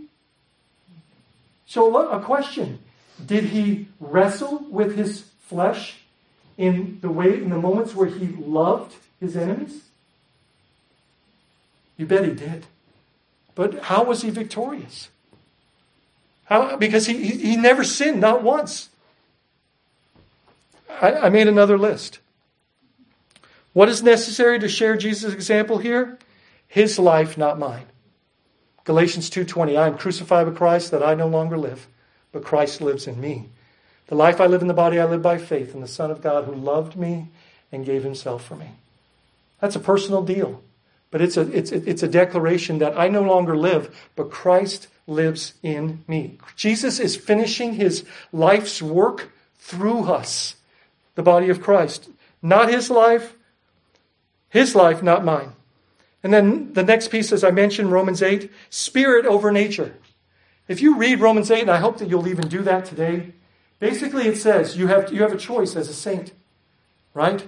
So, 1.66 1.94
a 1.94 2.22
question. 2.22 2.80
Did 3.26 3.44
he 3.44 3.90
wrestle 4.00 4.60
with 4.70 4.96
his 4.96 5.26
flesh 5.42 5.98
in 6.58 7.00
the 7.02 7.10
way, 7.10 7.34
in 7.34 7.50
the 7.50 7.58
moments 7.58 7.94
where 7.94 8.08
he 8.08 8.28
loved 8.28 8.96
his 9.20 9.36
enemies? 9.36 9.90
You 11.98 12.06
bet 12.06 12.24
he 12.24 12.34
did. 12.34 12.66
But 13.56 13.78
how 13.80 14.06
was 14.06 14.22
he 14.22 14.30
victorious? 14.30 15.10
How, 16.46 16.78
because 16.78 17.08
he, 17.08 17.28
he 17.28 17.58
never 17.58 17.84
sinned, 17.84 18.22
not 18.22 18.42
once. 18.42 18.88
I, 21.02 21.14
I 21.14 21.30
made 21.30 21.48
another 21.48 21.78
list. 21.78 22.20
What 23.74 23.90
is 23.90 24.04
necessary 24.04 24.60
to 24.60 24.68
share 24.68 24.98
Jesus' 24.98 25.34
example 25.34 25.78
here? 25.78 26.18
His 26.68 27.00
life, 27.00 27.38
not 27.38 27.60
mine. 27.60 27.86
Galatians 28.84 29.30
2:20 29.30 29.78
I 29.78 29.88
am 29.88 29.98
crucified 29.98 30.48
with 30.48 30.58
Christ 30.58 30.92
that 30.92 31.04
I 31.04 31.14
no 31.14 31.28
longer 31.28 31.58
live, 31.58 31.88
but 32.32 32.44
Christ 32.44 32.82
lives 32.82 33.08
in 33.08 33.22
me. 33.22 33.50
The 34.08 34.16
life 34.16 34.42
I 34.42 34.48
live 34.48 34.62
in 34.62 34.68
the 34.68 34.74
body 34.74 35.00
I 35.00 35.06
live 35.06 35.22
by 35.22 35.38
faith 35.38 35.74
in 35.74 35.82
the 35.82 35.88
Son 35.88 36.12
of 36.12 36.22
God 36.22 36.46
who 36.46 36.54
loved 36.54 36.98
me 36.98 37.30
and 37.72 37.86
gave 37.86 38.04
himself 38.04 38.44
for 38.44 38.56
me. 38.56 38.72
That's 39.62 39.76
a 39.76 39.80
personal 39.80 40.24
deal. 40.24 40.62
But 41.12 41.22
it's 41.22 41.36
a, 41.38 41.42
it's, 41.56 41.72
it's 41.72 42.04
a 42.04 42.08
declaration 42.08 42.80
that 42.80 42.98
I 42.98 43.10
no 43.10 43.22
longer 43.22 43.56
live, 43.56 44.10
but 44.16 44.32
Christ 44.32 44.88
lives 45.08 45.54
in 45.62 46.04
me. 46.08 46.38
Jesus 46.56 47.00
is 47.00 47.18
finishing 47.18 47.74
his 47.74 48.06
life's 48.32 48.82
work 48.82 49.32
through 49.60 50.06
us, 50.06 50.56
the 51.22 51.32
body 51.32 51.50
of 51.50 51.62
Christ. 51.62 52.10
Not 52.42 52.70
his 52.70 52.90
life, 52.90 53.36
his 54.50 54.76
life, 54.76 55.02
not 55.02 55.24
mine. 55.24 55.54
And 56.24 56.34
then 56.34 56.74
the 56.74 56.84
next 56.84 57.10
piece, 57.10 57.32
as 57.32 57.44
I 57.44 57.52
mentioned, 57.52 57.92
Romans 57.92 58.22
8, 58.22 58.52
spirit 58.70 59.26
over 59.26 59.52
nature. 59.52 59.96
If 60.68 60.82
you 60.82 60.98
read 60.98 61.20
Romans 61.20 61.50
8, 61.50 61.62
and 61.62 61.72
I 61.72 61.78
hope 61.78 61.98
that 61.98 62.10
you'll 62.10 62.28
even 62.28 62.48
do 62.48 62.62
that 62.64 62.86
today, 62.86 63.34
Basically, 63.82 64.28
it 64.28 64.38
says 64.38 64.78
you 64.78 64.88
have, 64.88 65.12
you 65.12 65.24
have 65.24 65.34
a 65.34 65.38
choice 65.38 65.76
as 65.76 65.90
a 65.90 65.94
saint, 65.94 66.34
right? 67.16 67.48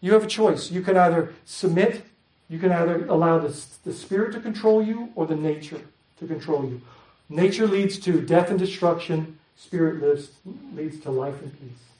You 0.00 0.12
have 0.12 0.22
a 0.22 0.28
choice. 0.28 0.70
You 0.70 0.80
can 0.80 0.96
either 0.96 1.34
submit, 1.44 2.04
you 2.48 2.60
can 2.60 2.70
either 2.70 3.04
allow 3.06 3.40
the, 3.40 3.60
the 3.84 3.92
spirit 3.92 4.32
to 4.34 4.40
control 4.40 4.80
you 4.80 5.10
or 5.16 5.26
the 5.26 5.34
nature 5.34 5.80
to 6.20 6.26
control 6.28 6.64
you. 6.64 6.80
Nature 7.28 7.66
leads 7.66 7.98
to 7.98 8.20
death 8.20 8.48
and 8.48 8.60
destruction, 8.60 9.40
spirit 9.56 10.00
lives, 10.00 10.30
leads 10.72 11.00
to 11.00 11.10
life 11.10 11.42
and 11.42 11.52
peace. 11.60 11.91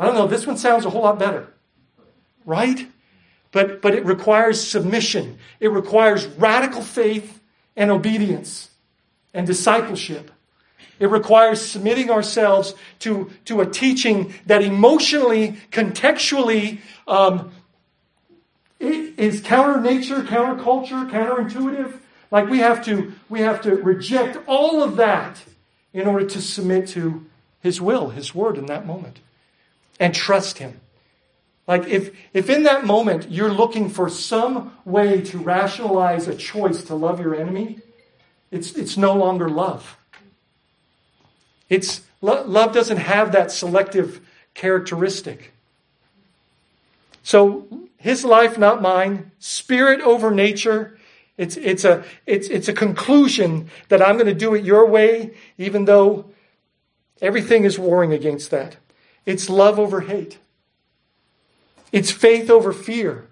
I 0.00 0.06
don't 0.06 0.14
know, 0.14 0.26
this 0.26 0.46
one 0.46 0.56
sounds 0.56 0.86
a 0.86 0.90
whole 0.90 1.02
lot 1.02 1.18
better, 1.18 1.46
right? 2.46 2.88
But, 3.52 3.82
but 3.82 3.94
it 3.94 4.06
requires 4.06 4.66
submission, 4.66 5.38
it 5.60 5.68
requires 5.68 6.26
radical 6.26 6.80
faith 6.80 7.38
and 7.76 7.90
obedience 7.90 8.70
and 9.34 9.46
discipleship. 9.46 10.30
It 10.98 11.10
requires 11.10 11.60
submitting 11.60 12.10
ourselves 12.10 12.74
to, 13.00 13.30
to 13.44 13.60
a 13.60 13.66
teaching 13.66 14.32
that 14.46 14.62
emotionally, 14.62 15.58
contextually, 15.70 16.78
um, 17.06 17.52
is 18.78 19.42
counter 19.42 19.82
nature, 19.82 20.24
counter 20.24 20.62
culture, 20.62 21.04
counterintuitive. 21.04 21.98
Like 22.30 22.48
we 22.48 22.60
have 22.60 22.82
to, 22.86 23.12
we 23.28 23.40
have 23.40 23.60
to 23.62 23.74
reject 23.76 24.38
all 24.46 24.82
of 24.82 24.96
that 24.96 25.42
in 25.92 26.06
order 26.06 26.26
to 26.26 26.40
submit 26.40 26.88
to 26.88 27.26
His 27.60 27.82
will, 27.82 28.08
His 28.08 28.34
word 28.34 28.56
in 28.56 28.64
that 28.66 28.86
moment, 28.86 29.20
and 30.00 30.12
trust 30.12 30.58
Him. 30.58 30.80
Like 31.68 31.86
if, 31.86 32.10
if 32.34 32.50
in 32.50 32.64
that 32.64 32.84
moment 32.84 33.30
you're 33.30 33.52
looking 33.52 33.88
for 33.88 34.08
some 34.08 34.76
way 34.84 35.20
to 35.20 35.38
rationalize 35.38 36.26
a 36.26 36.34
choice 36.34 36.82
to 36.84 36.96
love 36.96 37.20
your 37.20 37.36
enemy, 37.36 37.78
it's, 38.50 38.72
it's 38.72 38.96
no 38.96 39.14
longer 39.14 39.48
love. 39.48 39.96
It's, 41.68 42.00
love 42.20 42.74
doesn't 42.74 42.96
have 42.96 43.30
that 43.30 43.52
selective 43.52 44.20
characteristic. 44.54 45.52
So 47.22 47.68
his 47.98 48.24
life, 48.24 48.58
not 48.58 48.82
mine, 48.82 49.30
spirit 49.38 50.00
over 50.00 50.32
nature. 50.32 50.98
It's, 51.36 51.56
it's, 51.56 51.84
a, 51.84 52.02
it's, 52.26 52.48
it's 52.48 52.66
a 52.66 52.72
conclusion 52.72 53.70
that 53.88 54.02
I'm 54.02 54.16
going 54.16 54.26
to 54.26 54.34
do 54.34 54.54
it 54.54 54.64
your 54.64 54.86
way, 54.86 55.34
even 55.56 55.84
though 55.84 56.32
everything 57.22 57.62
is 57.62 57.78
warring 57.78 58.12
against 58.12 58.50
that. 58.50 58.76
It's 59.30 59.48
love 59.48 59.78
over 59.78 60.00
hate. 60.00 60.38
It's 61.92 62.10
faith 62.10 62.50
over 62.50 62.72
fear. 62.72 63.28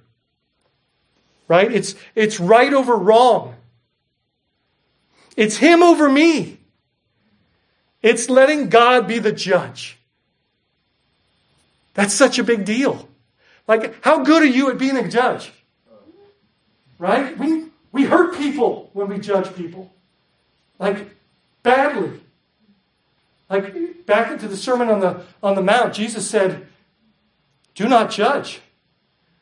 Right? 1.49 1.73
It's, 1.73 1.97
it's 2.15 2.39
right 2.39 2.73
over 2.73 2.95
wrong. 2.95 3.57
It's 5.37 5.57
him 5.57 5.83
over 5.83 6.09
me. 6.09 6.59
It's 8.01 8.31
letting 8.31 8.69
God 8.69 9.09
be 9.09 9.19
the 9.19 9.33
judge. 9.33 9.99
That's 11.95 12.15
such 12.15 12.39
a 12.39 12.45
big 12.45 12.65
deal. 12.65 13.09
Like, 13.67 14.01
how 14.05 14.23
good 14.23 14.43
are 14.43 14.47
you 14.59 14.71
at 14.71 14.79
being 14.79 14.97
a 14.97 15.09
judge? 15.09 15.51
Right? 17.01 17.37
We, 17.37 17.65
we 17.91 18.05
hurt 18.05 18.37
people 18.37 18.91
when 18.93 19.09
we 19.09 19.19
judge 19.19 19.53
people. 19.57 19.93
Like, 20.79 21.11
badly. 21.65 22.21
Like, 23.51 24.07
back 24.07 24.31
into 24.31 24.49
the 24.49 24.57
Sermon 24.57 24.89
on 24.89 25.01
the, 25.01 25.23
on 25.43 25.55
the 25.55 25.63
Mount, 25.63 25.95
Jesus 25.95 26.29
said, 26.29 26.67
Do 27.75 27.89
not 27.89 28.11
judge. 28.11 28.61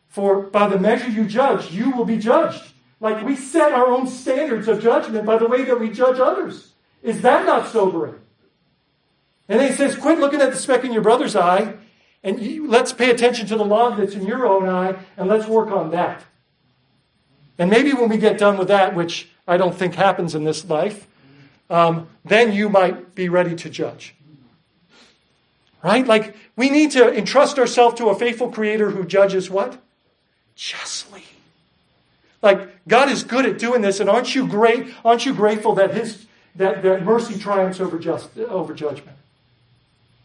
For 0.08 0.40
by 0.42 0.68
the 0.68 0.78
measure 0.78 1.10
you 1.10 1.26
judge, 1.26 1.72
you 1.72 1.90
will 1.90 2.04
be 2.04 2.16
judged. 2.16 2.62
Like, 3.00 3.24
we 3.24 3.36
set 3.36 3.72
our 3.72 3.86
own 3.86 4.06
standards 4.06 4.68
of 4.68 4.82
judgment 4.82 5.26
by 5.26 5.38
the 5.38 5.48
way 5.48 5.64
that 5.64 5.78
we 5.78 5.90
judge 5.90 6.18
others. 6.18 6.72
Is 7.02 7.20
that 7.22 7.44
not 7.44 7.68
sobering? 7.68 8.14
And 9.48 9.60
then 9.60 9.70
he 9.70 9.76
says, 9.76 9.96
quit 9.96 10.18
looking 10.18 10.40
at 10.40 10.50
the 10.50 10.56
speck 10.56 10.84
in 10.84 10.92
your 10.92 11.02
brother's 11.02 11.36
eye 11.36 11.74
and 12.22 12.40
you, 12.40 12.66
let's 12.66 12.92
pay 12.92 13.10
attention 13.10 13.46
to 13.48 13.56
the 13.56 13.64
log 13.64 13.98
that's 13.98 14.14
in 14.14 14.26
your 14.26 14.46
own 14.46 14.68
eye 14.68 14.96
and 15.16 15.28
let's 15.28 15.46
work 15.46 15.70
on 15.70 15.90
that. 15.90 16.24
And 17.58 17.70
maybe 17.70 17.92
when 17.92 18.08
we 18.08 18.18
get 18.18 18.38
done 18.38 18.58
with 18.58 18.68
that, 18.68 18.94
which 18.94 19.28
I 19.46 19.56
don't 19.56 19.74
think 19.74 19.94
happens 19.94 20.34
in 20.34 20.44
this 20.44 20.64
life, 20.68 21.06
um, 21.70 22.08
then 22.24 22.52
you 22.52 22.68
might 22.68 23.14
be 23.14 23.28
ready 23.28 23.54
to 23.56 23.70
judge. 23.70 24.14
Right? 25.82 26.06
Like, 26.06 26.36
we 26.56 26.70
need 26.70 26.92
to 26.92 27.12
entrust 27.12 27.58
ourselves 27.58 27.96
to 27.96 28.08
a 28.08 28.18
faithful 28.18 28.50
creator 28.50 28.90
who 28.90 29.04
judges 29.04 29.50
what? 29.50 29.80
Justly. 30.54 31.24
Like, 32.42 32.86
God 32.88 33.10
is 33.10 33.24
good 33.24 33.46
at 33.46 33.58
doing 33.58 33.82
this, 33.82 34.00
and 34.00 34.08
aren't 34.08 34.34
you 34.34 34.46
great? 34.46 34.92
Aren't 35.04 35.26
you 35.26 35.34
grateful 35.34 35.74
that 35.74 35.94
his 35.94 36.26
that, 36.56 36.82
that 36.82 37.04
mercy 37.04 37.38
triumphs 37.38 37.80
over 37.80 37.98
just 37.98 38.36
over 38.38 38.72
judgment? 38.72 39.16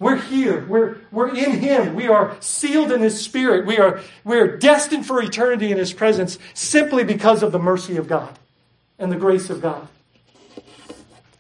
We're 0.02 0.18
here. 0.18 0.66
We're, 0.66 0.98
we're 1.12 1.30
in 1.36 1.60
Him. 1.60 1.94
We 1.94 2.08
are 2.08 2.36
sealed 2.40 2.92
in 2.92 3.02
His 3.02 3.22
Spirit. 3.22 3.68
We 3.68 3.78
are, 3.78 4.02
we 4.24 4.40
are 4.40 4.58
destined 4.58 5.06
for 5.06 5.22
eternity 5.22 5.72
in 5.72 5.78
His 5.78 5.94
presence 5.94 6.40
simply 6.56 7.04
because 7.04 7.44
of 7.44 7.52
the 7.52 7.60
mercy 7.60 7.98
of 7.98 8.08
God 8.08 8.40
and 8.98 9.12
the 9.12 9.16
grace 9.16 9.52
of 9.52 9.62
God. 9.62 9.88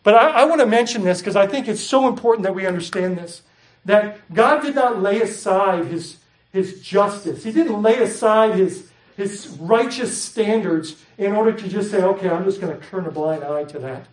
But 0.03 0.15
I, 0.15 0.41
I 0.41 0.45
want 0.45 0.61
to 0.61 0.67
mention 0.67 1.03
this 1.03 1.19
because 1.19 1.35
I 1.35 1.47
think 1.47 1.67
it's 1.67 1.81
so 1.81 2.07
important 2.07 2.43
that 2.43 2.55
we 2.55 2.65
understand 2.65 3.17
this 3.17 3.43
that 3.85 4.19
God 4.31 4.61
did 4.61 4.75
not 4.75 5.01
lay 5.01 5.21
aside 5.21 5.85
His, 5.85 6.17
his 6.51 6.81
justice, 6.81 7.43
He 7.43 7.51
didn't 7.51 7.81
lay 7.81 7.97
aside 7.99 8.55
His, 8.55 8.89
his 9.17 9.47
righteous 9.59 10.21
standards 10.21 10.95
in 11.17 11.33
order 11.33 11.51
to 11.51 11.67
just 11.67 11.91
say, 11.91 12.01
okay, 12.01 12.29
I'm 12.29 12.43
just 12.43 12.61
going 12.61 12.77
to 12.77 12.85
turn 12.87 13.05
a 13.05 13.11
blind 13.11 13.43
eye 13.43 13.63
to 13.65 13.79
that. 13.79 14.07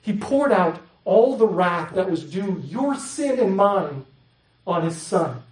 He 0.00 0.12
poured 0.12 0.52
out 0.52 0.80
all 1.04 1.36
the 1.36 1.46
wrath 1.46 1.94
that 1.94 2.10
was 2.10 2.24
due 2.24 2.62
your 2.66 2.94
sin 2.94 3.38
and 3.38 3.56
mine 3.56 4.04
on 4.66 4.82
his 4.82 4.96
son. 4.96 5.42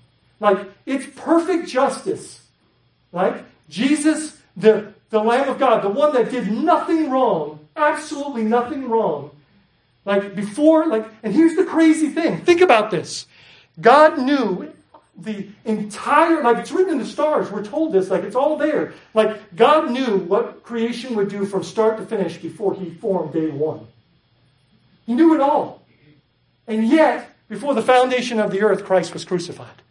Like, 0.40 0.58
it's 0.86 1.06
perfect 1.14 1.68
justice. 1.68 2.42
Like, 3.12 3.44
Jesus, 3.68 4.38
the, 4.56 4.92
the 5.10 5.22
Lamb 5.22 5.48
of 5.48 5.58
God, 5.58 5.82
the 5.82 5.88
one 5.88 6.12
that 6.14 6.30
did 6.30 6.50
nothing 6.50 7.10
wrong, 7.10 7.60
absolutely 7.76 8.42
nothing 8.42 8.88
wrong. 8.88 9.30
Like, 10.04 10.34
before, 10.34 10.86
like, 10.86 11.06
and 11.22 11.32
here's 11.34 11.56
the 11.56 11.64
crazy 11.64 12.08
thing. 12.08 12.40
Think 12.40 12.60
about 12.60 12.90
this. 12.90 13.26
God 13.80 14.18
knew 14.18 14.72
the 15.16 15.48
entire, 15.64 16.42
like 16.42 16.58
it's 16.58 16.72
written 16.72 16.94
in 16.94 16.98
the 16.98 17.06
stars, 17.06 17.50
we're 17.50 17.64
told 17.64 17.92
this, 17.92 18.10
like 18.10 18.24
it's 18.24 18.36
all 18.36 18.56
there. 18.56 18.94
Like 19.14 19.54
God 19.54 19.90
knew 19.90 20.18
what 20.18 20.62
creation 20.62 21.14
would 21.16 21.28
do 21.28 21.44
from 21.44 21.62
start 21.62 21.98
to 21.98 22.06
finish 22.06 22.38
before 22.38 22.74
he 22.74 22.90
formed 22.90 23.32
day 23.32 23.48
one. 23.48 23.86
He 25.06 25.14
knew 25.14 25.34
it 25.34 25.40
all. 25.40 25.82
And 26.66 26.88
yet, 26.88 27.30
before 27.48 27.74
the 27.74 27.82
foundation 27.82 28.40
of 28.40 28.50
the 28.50 28.62
earth, 28.62 28.84
Christ 28.84 29.12
was 29.12 29.24
crucified. 29.24 29.82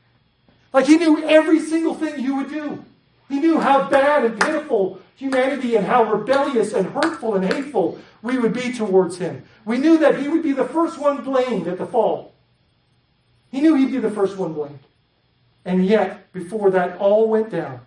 Like 0.74 0.88
he 0.88 0.98
knew 0.98 1.24
every 1.24 1.60
single 1.60 1.94
thing 1.94 2.24
you 2.24 2.36
would 2.38 2.50
do. 2.50 2.84
He 3.30 3.40
knew 3.40 3.60
how 3.60 3.90
bad 3.90 4.26
and 4.26 4.40
pitiful 4.42 5.00
humanity 5.16 5.76
and 5.76 5.86
how 5.86 6.04
rebellious 6.04 6.74
and 6.74 6.88
hurtful 6.88 7.36
and 7.36 7.46
hateful 7.46 8.00
we 8.22 8.38
would 8.38 8.54
be 8.54 8.74
towards 8.74 9.18
him. 9.18 9.44
We 9.66 9.78
knew 9.78 9.98
that 10.00 10.20
he 10.20 10.28
would 10.28 10.44
be 10.44 10.52
the 10.52 10.66
first 10.66 11.00
one 11.00 11.24
blamed 11.24 11.68
at 11.68 11.78
the 11.78 11.86
fall. 11.86 12.34
He 13.52 13.62
knew 13.62 13.76
he'd 13.76 13.92
be 13.92 13.98
the 13.98 14.12
first 14.12 14.38
one 14.38 14.54
blamed. 14.54 14.80
And 15.66 15.86
yet, 15.86 16.32
before 16.34 16.72
that 16.72 16.98
all 16.98 17.28
went 17.28 17.50
down, 17.50 17.82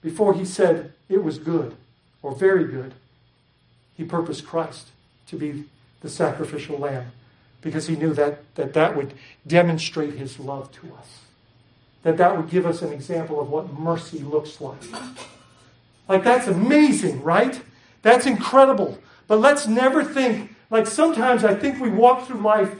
before 0.00 0.34
he 0.34 0.44
said 0.44 0.92
it 1.08 1.22
was 1.22 1.38
good 1.38 1.76
or 2.22 2.34
very 2.34 2.64
good, 2.64 2.94
he 3.94 4.04
purposed 4.04 4.46
Christ 4.46 4.88
to 5.28 5.36
be 5.36 5.64
the 6.00 6.08
sacrificial 6.08 6.78
lamb 6.78 7.12
because 7.60 7.86
he 7.86 7.94
knew 7.94 8.12
that 8.14 8.54
that, 8.56 8.74
that 8.74 8.96
would 8.96 9.14
demonstrate 9.46 10.14
his 10.14 10.38
love 10.38 10.72
to 10.72 10.94
us. 10.94 11.20
That 12.02 12.16
that 12.16 12.36
would 12.36 12.50
give 12.50 12.66
us 12.66 12.82
an 12.82 12.92
example 12.92 13.40
of 13.40 13.48
what 13.48 13.72
mercy 13.72 14.18
looks 14.18 14.60
like. 14.60 14.82
Like, 16.08 16.24
that's 16.24 16.48
amazing, 16.48 17.22
right? 17.22 17.62
That's 18.02 18.26
incredible. 18.26 18.98
But 19.26 19.40
let's 19.40 19.66
never 19.66 20.04
think, 20.04 20.54
like 20.70 20.86
sometimes 20.86 21.44
I 21.44 21.54
think 21.54 21.80
we 21.80 21.90
walk 21.90 22.26
through 22.26 22.40
life 22.40 22.74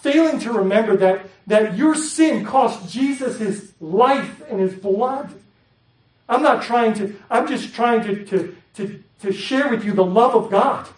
failing 0.00 0.38
to 0.40 0.52
remember 0.52 0.96
that, 0.96 1.26
that 1.46 1.76
your 1.76 1.94
sin 1.94 2.44
cost 2.44 2.90
Jesus 2.90 3.38
his 3.38 3.72
life 3.80 4.42
and 4.48 4.60
his 4.60 4.74
blood. 4.74 5.32
I'm 6.28 6.42
not 6.42 6.62
trying 6.62 6.94
to, 6.94 7.16
I'm 7.30 7.46
just 7.46 7.74
trying 7.74 8.02
to, 8.04 8.24
to, 8.26 8.56
to, 8.74 9.02
to 9.20 9.32
share 9.32 9.68
with 9.68 9.84
you 9.84 9.92
the 9.92 10.04
love 10.04 10.34
of 10.34 10.50
God. 10.50 10.88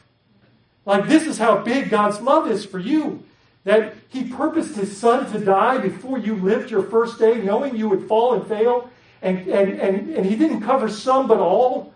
Like, 0.86 1.06
this 1.06 1.26
is 1.26 1.36
how 1.36 1.58
big 1.58 1.90
God's 1.90 2.20
love 2.20 2.50
is 2.50 2.64
for 2.64 2.78
you. 2.78 3.22
That 3.64 3.94
He 4.08 4.24
purposed 4.24 4.74
His 4.74 4.96
Son 4.96 5.30
to 5.32 5.38
die 5.38 5.76
before 5.76 6.16
you 6.16 6.36
lived 6.36 6.70
your 6.70 6.82
first 6.82 7.18
day, 7.18 7.42
knowing 7.42 7.76
you 7.76 7.90
would 7.90 8.08
fall 8.08 8.32
and 8.32 8.46
fail. 8.46 8.90
And, 9.20 9.46
and, 9.48 9.78
and, 9.78 10.08
and 10.08 10.24
He 10.24 10.34
didn't 10.34 10.62
cover 10.62 10.88
some 10.88 11.28
but 11.28 11.38
all 11.40 11.92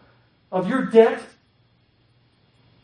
of 0.51 0.69
your 0.69 0.85
debt 0.85 1.23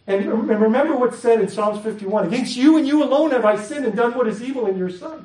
and 0.09 0.49
remember 0.49 0.97
what's 0.97 1.19
said 1.19 1.39
in 1.39 1.49
Psalms 1.49 1.83
51 1.85 2.27
Against 2.29 2.57
you 2.57 2.79
and 2.79 2.89
you 2.89 3.05
alone 3.05 3.31
have 3.33 3.45
I 3.45 3.57
sinned 3.57 3.85
and 3.85 3.95
done 3.95 4.15
what 4.15 4.27
is 4.27 4.43
evil 4.43 4.67
in 4.67 4.79
your 4.79 4.89
sight. 4.89 5.21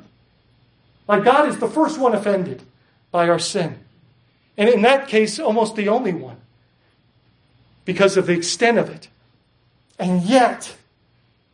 Like 1.08 1.24
God 1.24 1.48
is 1.48 1.58
the 1.58 1.68
first 1.68 1.98
one 1.98 2.14
offended 2.14 2.62
by 3.10 3.30
our 3.30 3.38
sin. 3.38 3.78
And 4.58 4.68
in 4.68 4.82
that 4.82 5.08
case, 5.08 5.38
almost 5.38 5.74
the 5.74 5.88
only 5.88 6.12
one 6.12 6.36
because 7.86 8.18
of 8.18 8.26
the 8.26 8.34
extent 8.34 8.76
of 8.78 8.90
it. 8.90 9.08
And 9.98 10.22
yet, 10.22 10.76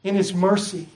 in 0.02 0.16
his 0.16 0.34
mercy, 0.34 0.88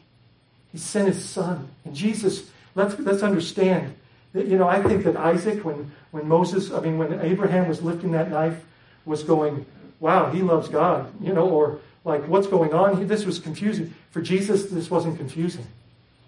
he 0.72 0.78
sent 0.78 1.08
his 1.08 1.24
son. 1.24 1.68
And 1.84 1.94
Jesus, 1.94 2.50
let's, 2.74 2.98
let's 2.98 3.22
understand 3.22 3.94
that, 4.32 4.46
you 4.46 4.58
know, 4.58 4.68
I 4.68 4.82
think 4.82 5.04
that 5.04 5.16
Isaac, 5.16 5.64
when, 5.64 5.92
when 6.10 6.26
Moses, 6.26 6.72
I 6.72 6.80
mean, 6.80 6.98
when 6.98 7.20
Abraham 7.20 7.68
was 7.68 7.80
lifting 7.80 8.12
that 8.12 8.30
knife, 8.30 8.64
was 9.04 9.22
going, 9.22 9.66
wow, 10.00 10.30
he 10.30 10.42
loves 10.42 10.68
God, 10.68 11.12
you 11.22 11.32
know, 11.32 11.48
or 11.48 11.78
like 12.04 12.28
what's 12.28 12.46
going 12.46 12.74
on. 12.74 13.06
This 13.06 13.24
was 13.24 13.38
confusing. 13.38 13.94
For 14.10 14.20
Jesus, 14.20 14.66
this 14.66 14.90
wasn't 14.90 15.16
confusing. 15.16 15.66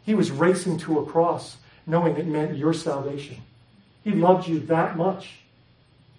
He 0.05 0.15
was 0.15 0.31
racing 0.31 0.79
to 0.79 1.01
a 1.01 1.07
cross, 1.07 1.57
knowing 1.87 2.17
it 2.17 2.27
meant 2.27 2.57
your 2.57 2.73
salvation. 2.73 3.39
He 4.03 4.13
loved 4.13 4.49
you 4.49 4.61
that 4.61 4.97
much. 4.97 5.41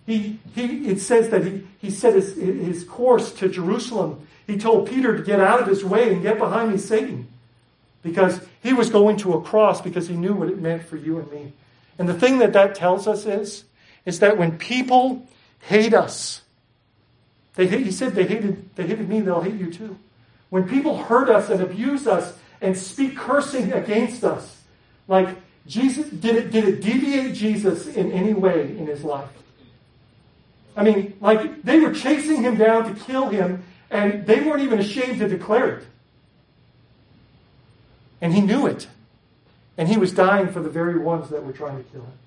He, 0.05 0.39
he, 0.55 0.87
it 0.87 1.01
says 1.01 1.29
that 1.29 1.45
he, 1.45 1.67
he 1.79 1.89
set 1.89 2.13
his, 2.13 2.35
his 2.35 2.83
course 2.83 3.31
to 3.33 3.49
Jerusalem. 3.49 4.25
He 4.45 4.57
told 4.57 4.89
Peter 4.89 5.17
to 5.17 5.23
get 5.23 5.39
out 5.39 5.61
of 5.61 5.67
his 5.67 5.83
way 5.83 6.13
and 6.13 6.21
get 6.21 6.37
behind 6.37 6.71
me, 6.71 6.77
Satan. 6.77 7.27
Because 8.03 8.39
he 8.63 8.73
was 8.73 8.89
going 8.89 9.17
to 9.17 9.33
a 9.33 9.41
cross 9.41 9.81
because 9.81 10.07
he 10.07 10.15
knew 10.15 10.33
what 10.33 10.49
it 10.49 10.59
meant 10.59 10.83
for 10.83 10.95
you 10.95 11.19
and 11.19 11.29
me. 11.31 11.53
And 11.99 12.07
the 12.07 12.13
thing 12.13 12.39
that 12.39 12.53
that 12.53 12.75
tells 12.75 13.07
us 13.07 13.25
is, 13.25 13.65
is 14.05 14.19
that 14.19 14.37
when 14.37 14.57
people 14.57 15.27
hate 15.61 15.93
us, 15.93 16.41
they 17.57 17.65
hate, 17.67 17.85
he 17.85 17.91
said 17.91 18.13
they 18.13 18.25
hated, 18.25 18.73
they 18.75 18.85
hated 18.85 19.09
me, 19.09 19.19
they'll 19.19 19.41
hate 19.41 19.55
you 19.55 19.73
too. 19.73 19.97
When 20.49 20.69
people 20.69 20.95
hurt 20.95 21.27
us 21.27 21.49
and 21.49 21.59
abuse 21.59 22.05
us 22.07 22.37
and 22.61 22.77
speak 22.77 23.17
cursing 23.17 23.73
against 23.73 24.23
us, 24.23 24.61
like 25.07 25.29
Jesus, 25.65 26.07
did 26.07 26.35
it, 26.35 26.51
did 26.51 26.65
it 26.65 26.81
deviate 26.81 27.33
Jesus 27.33 27.87
in 27.87 28.11
any 28.11 28.33
way 28.33 28.77
in 28.77 28.85
his 28.85 29.03
life? 29.03 29.29
I 30.75 30.83
mean, 30.83 31.17
like 31.19 31.63
they 31.63 31.79
were 31.79 31.91
chasing 31.91 32.43
him 32.43 32.57
down 32.57 32.93
to 32.93 33.03
kill 33.05 33.29
him, 33.29 33.63
and 33.89 34.27
they 34.27 34.41
weren't 34.41 34.61
even 34.61 34.77
ashamed 34.77 35.17
to 35.19 35.27
declare 35.27 35.79
it. 35.79 35.83
And 38.21 38.35
he 38.35 38.41
knew 38.41 38.67
it. 38.67 38.87
And 39.79 39.89
he 39.89 39.97
was 39.97 40.13
dying 40.13 40.49
for 40.49 40.59
the 40.59 40.69
very 40.69 40.99
ones 40.99 41.29
that 41.29 41.43
were 41.43 41.53
trying 41.53 41.83
to 41.83 41.89
kill 41.89 42.01
him. 42.01 42.17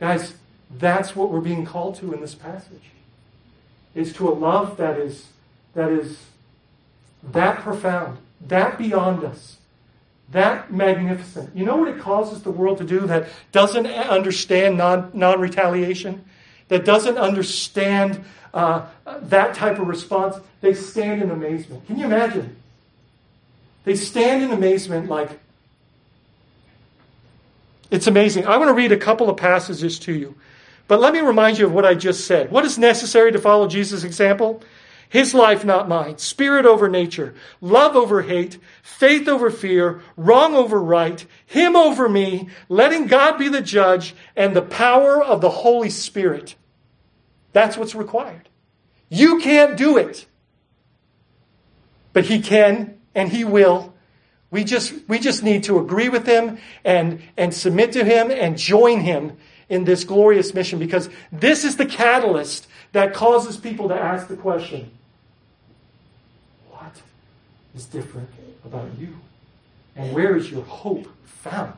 Guys, 0.00 0.32
that's 0.70 1.16
what 1.16 1.30
we're 1.30 1.40
being 1.40 1.64
called 1.64 1.96
to 1.96 2.12
in 2.12 2.20
this 2.20 2.34
passage. 2.34 2.90
Is 3.94 4.12
to 4.14 4.28
a 4.28 4.32
love 4.32 4.76
that 4.76 4.98
is 4.98 5.28
that 5.74 5.90
is 5.90 6.18
that 7.22 7.60
profound, 7.60 8.18
that 8.46 8.78
beyond 8.78 9.24
us, 9.24 9.58
that 10.30 10.72
magnificent. 10.72 11.54
You 11.56 11.64
know 11.64 11.76
what 11.76 11.88
it 11.88 11.98
causes 11.98 12.42
the 12.42 12.50
world 12.50 12.78
to 12.78 12.84
do 12.84 13.00
that 13.00 13.28
doesn't 13.52 13.86
understand 13.86 14.76
non 14.76 15.40
retaliation, 15.40 16.24
that 16.68 16.84
doesn't 16.84 17.16
understand 17.16 18.24
uh, 18.52 18.86
that 19.22 19.54
type 19.54 19.78
of 19.78 19.88
response? 19.88 20.36
They 20.60 20.74
stand 20.74 21.22
in 21.22 21.30
amazement. 21.30 21.86
Can 21.86 21.98
you 21.98 22.04
imagine? 22.04 22.56
They 23.84 23.96
stand 23.96 24.42
in 24.42 24.50
amazement 24.50 25.08
like, 25.08 25.38
it's 27.90 28.06
amazing. 28.06 28.46
I 28.46 28.58
want 28.58 28.68
to 28.68 28.74
read 28.74 28.92
a 28.92 28.98
couple 28.98 29.30
of 29.30 29.38
passages 29.38 29.98
to 30.00 30.12
you. 30.12 30.34
But 30.88 31.00
let 31.00 31.12
me 31.12 31.20
remind 31.20 31.58
you 31.58 31.66
of 31.66 31.72
what 31.72 31.84
I 31.84 31.94
just 31.94 32.26
said. 32.26 32.50
What 32.50 32.64
is 32.64 32.78
necessary 32.78 33.30
to 33.30 33.38
follow 33.38 33.68
Jesus' 33.68 34.04
example? 34.04 34.62
His 35.10 35.32
life, 35.32 35.64
not 35.64 35.88
mine. 35.88 36.18
Spirit 36.18 36.66
over 36.66 36.88
nature. 36.88 37.34
Love 37.60 37.94
over 37.94 38.22
hate. 38.22 38.58
Faith 38.82 39.28
over 39.28 39.50
fear. 39.50 40.02
Wrong 40.16 40.54
over 40.54 40.80
right. 40.80 41.24
Him 41.46 41.76
over 41.76 42.08
me. 42.08 42.48
Letting 42.68 43.06
God 43.06 43.38
be 43.38 43.48
the 43.48 43.62
judge 43.62 44.14
and 44.34 44.56
the 44.56 44.62
power 44.62 45.22
of 45.22 45.40
the 45.40 45.50
Holy 45.50 45.90
Spirit. 45.90 46.56
That's 47.52 47.76
what's 47.76 47.94
required. 47.94 48.48
You 49.08 49.40
can't 49.40 49.76
do 49.76 49.96
it. 49.96 50.26
But 52.12 52.26
He 52.26 52.40
can 52.40 52.98
and 53.14 53.30
He 53.30 53.44
will. 53.44 53.94
We 54.50 54.64
just, 54.64 54.94
we 55.08 55.18
just 55.18 55.42
need 55.42 55.64
to 55.64 55.78
agree 55.78 56.08
with 56.08 56.26
Him 56.26 56.58
and, 56.84 57.22
and 57.36 57.52
submit 57.52 57.92
to 57.92 58.04
Him 58.04 58.30
and 58.30 58.56
join 58.58 59.00
Him 59.00 59.36
in 59.68 59.84
this 59.84 60.04
glorious 60.04 60.54
mission 60.54 60.78
because 60.78 61.08
this 61.30 61.64
is 61.64 61.76
the 61.76 61.86
catalyst 61.86 62.66
that 62.92 63.14
causes 63.14 63.56
people 63.56 63.88
to 63.88 63.94
ask 63.94 64.28
the 64.28 64.36
question 64.36 64.90
what 66.70 66.92
is 67.74 67.84
different 67.86 68.28
about 68.64 68.88
you? 68.98 69.14
And 69.96 70.14
where 70.14 70.36
is 70.36 70.50
your 70.50 70.62
hope 70.62 71.08
found? 71.24 71.74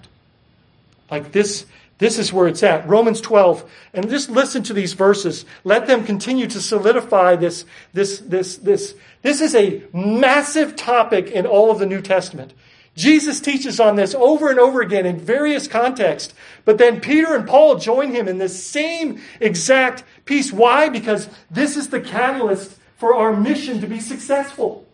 Like 1.10 1.32
this, 1.32 1.66
this 1.98 2.18
is 2.18 2.32
where 2.32 2.48
it's 2.48 2.62
at. 2.62 2.88
Romans 2.88 3.20
12. 3.20 3.68
And 3.94 4.08
just 4.08 4.30
listen 4.30 4.62
to 4.64 4.74
these 4.74 4.92
verses. 4.92 5.44
Let 5.64 5.86
them 5.86 6.04
continue 6.04 6.46
to 6.48 6.60
solidify 6.60 7.36
this, 7.36 7.64
this, 7.92 8.18
this, 8.20 8.56
this. 8.58 8.94
This 9.22 9.40
is 9.40 9.54
a 9.54 9.82
massive 9.92 10.76
topic 10.76 11.28
in 11.28 11.46
all 11.46 11.70
of 11.70 11.78
the 11.78 11.86
New 11.86 12.00
Testament. 12.00 12.52
Jesus 13.00 13.40
teaches 13.40 13.80
on 13.80 13.96
this 13.96 14.14
over 14.14 14.50
and 14.50 14.60
over 14.60 14.82
again 14.82 15.06
in 15.06 15.18
various 15.18 15.66
contexts. 15.66 16.34
But 16.66 16.76
then 16.76 17.00
Peter 17.00 17.34
and 17.34 17.48
Paul 17.48 17.76
join 17.76 18.12
him 18.12 18.28
in 18.28 18.36
this 18.36 18.62
same 18.62 19.22
exact 19.40 20.04
piece. 20.26 20.52
Why? 20.52 20.90
Because 20.90 21.26
this 21.50 21.78
is 21.78 21.88
the 21.88 22.02
catalyst 22.02 22.76
for 22.98 23.14
our 23.14 23.34
mission 23.34 23.80
to 23.80 23.86
be 23.86 24.00
successful. 24.00 24.86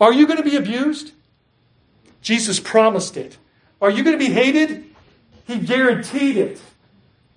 Are 0.00 0.12
you 0.12 0.28
going 0.28 0.36
to 0.36 0.48
be 0.48 0.54
abused? 0.54 1.10
Jesus 2.22 2.60
promised 2.60 3.16
it. 3.16 3.36
Are 3.82 3.90
you 3.90 4.04
going 4.04 4.16
to 4.16 4.24
be 4.24 4.32
hated? 4.32 4.84
He 5.48 5.58
guaranteed 5.58 6.36
it. 6.36 6.60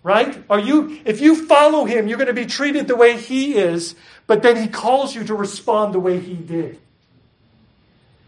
Right? 0.04 0.44
Are 0.48 0.60
you 0.60 1.00
if 1.06 1.22
you 1.22 1.48
follow 1.48 1.86
him, 1.86 2.08
you're 2.08 2.20
going 2.20 2.28
to 2.28 2.34
be 2.34 2.46
treated 2.46 2.88
the 2.88 2.96
way 2.96 3.18
he 3.18 3.56
is, 3.56 3.96
but 4.28 4.44
then 4.44 4.58
he 4.58 4.68
calls 4.68 5.16
you 5.16 5.24
to 5.24 5.34
respond 5.34 5.96
the 5.96 6.00
way 6.00 6.20
he 6.20 6.36
did 6.36 6.80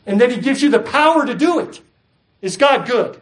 and 0.06 0.20
then 0.20 0.30
He 0.30 0.38
gives 0.38 0.62
you 0.62 0.70
the 0.70 0.80
power 0.80 1.26
to 1.26 1.36
do 1.36 1.60
it. 1.60 1.82
Is 2.42 2.58
God 2.58 2.88
good? 2.88 3.20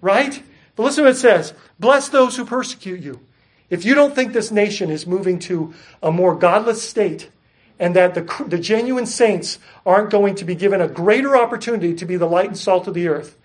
Right? 0.00 0.42
But 0.74 0.84
listen 0.84 1.04
to 1.04 1.10
what 1.10 1.16
it 1.16 1.18
says 1.18 1.54
Bless 1.78 2.08
those 2.08 2.36
who 2.36 2.44
persecute 2.44 3.00
you. 3.00 3.20
If 3.68 3.84
you 3.84 3.94
don't 3.94 4.14
think 4.14 4.32
this 4.32 4.50
nation 4.50 4.90
is 4.90 5.06
moving 5.06 5.38
to 5.40 5.74
a 6.02 6.12
more 6.12 6.36
godless 6.36 6.82
state, 6.82 7.30
and 7.78 7.96
that 7.96 8.14
the, 8.14 8.44
the 8.46 8.58
genuine 8.58 9.06
saints 9.06 9.58
aren't 9.84 10.10
going 10.10 10.34
to 10.36 10.44
be 10.44 10.54
given 10.54 10.80
a 10.80 10.88
greater 10.88 11.36
opportunity 11.36 11.94
to 11.94 12.06
be 12.06 12.16
the 12.16 12.26
light 12.26 12.46
and 12.46 12.56
salt 12.56 12.86
of 12.86 12.94
the 12.94 13.08
earth, 13.08 13.36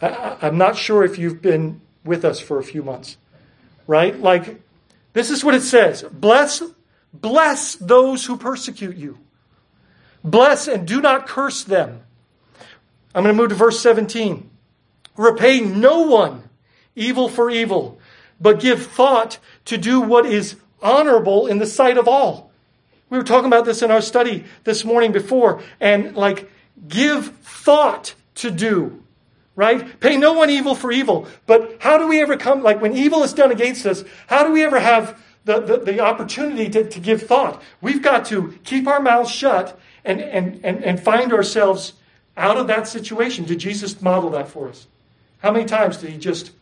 I, 0.00 0.36
I'm 0.42 0.58
not 0.58 0.76
sure 0.76 1.04
if 1.04 1.18
you've 1.18 1.42
been 1.42 1.80
with 2.04 2.24
us 2.24 2.40
for 2.40 2.58
a 2.58 2.64
few 2.64 2.82
months. 2.82 3.16
Right? 3.86 4.18
Like, 4.18 4.60
this 5.12 5.30
is 5.30 5.44
what 5.44 5.54
it 5.54 5.62
says 5.62 6.02
Bless, 6.02 6.62
bless 7.12 7.76
those 7.76 8.24
who 8.24 8.36
persecute 8.36 8.96
you. 8.96 9.18
Bless 10.24 10.66
and 10.66 10.88
do 10.88 11.02
not 11.02 11.28
curse 11.28 11.62
them. 11.62 12.00
I'm 13.14 13.22
going 13.22 13.36
to 13.36 13.40
move 13.40 13.50
to 13.50 13.54
verse 13.54 13.78
17. 13.80 14.50
Repay 15.16 15.60
no 15.60 16.00
one 16.00 16.48
evil 16.96 17.28
for 17.28 17.50
evil, 17.50 17.98
but 18.40 18.58
give 18.58 18.86
thought 18.86 19.38
to 19.66 19.76
do 19.78 20.00
what 20.00 20.26
is 20.26 20.56
honorable 20.82 21.46
in 21.46 21.58
the 21.58 21.66
sight 21.66 21.98
of 21.98 22.08
all. 22.08 22.50
We 23.10 23.18
were 23.18 23.24
talking 23.24 23.46
about 23.46 23.64
this 23.64 23.82
in 23.82 23.90
our 23.90 24.00
study 24.00 24.44
this 24.64 24.84
morning 24.84 25.12
before, 25.12 25.62
and 25.78 26.16
like, 26.16 26.50
give 26.88 27.28
thought 27.38 28.14
to 28.36 28.50
do, 28.50 29.02
right? 29.54 30.00
Pay 30.00 30.16
no 30.16 30.32
one 30.32 30.50
evil 30.50 30.74
for 30.74 30.90
evil. 30.90 31.28
But 31.46 31.76
how 31.80 31.98
do 31.98 32.08
we 32.08 32.20
ever 32.20 32.36
come, 32.36 32.62
like, 32.62 32.80
when 32.80 32.96
evil 32.96 33.22
is 33.22 33.32
done 33.32 33.52
against 33.52 33.86
us, 33.86 34.02
how 34.26 34.44
do 34.44 34.52
we 34.52 34.64
ever 34.64 34.80
have 34.80 35.20
the, 35.44 35.60
the, 35.60 35.76
the 35.78 36.00
opportunity 36.00 36.68
to, 36.70 36.88
to 36.88 36.98
give 36.98 37.22
thought? 37.22 37.62
We've 37.80 38.02
got 38.02 38.24
to 38.26 38.58
keep 38.64 38.88
our 38.88 39.00
mouths 39.00 39.30
shut 39.30 39.78
and, 40.04 40.20
and, 40.20 40.60
and, 40.64 40.84
and 40.84 41.00
find 41.00 41.32
ourselves 41.32 41.94
out 42.36 42.56
of 42.56 42.66
that 42.66 42.88
situation. 42.88 43.44
Did 43.44 43.58
Jesus 43.58 44.00
model 44.02 44.30
that 44.30 44.48
for 44.48 44.68
us? 44.68 44.86
How 45.38 45.52
many 45.52 45.64
times 45.64 45.98
did 45.98 46.10
he 46.10 46.18
just 46.18 46.52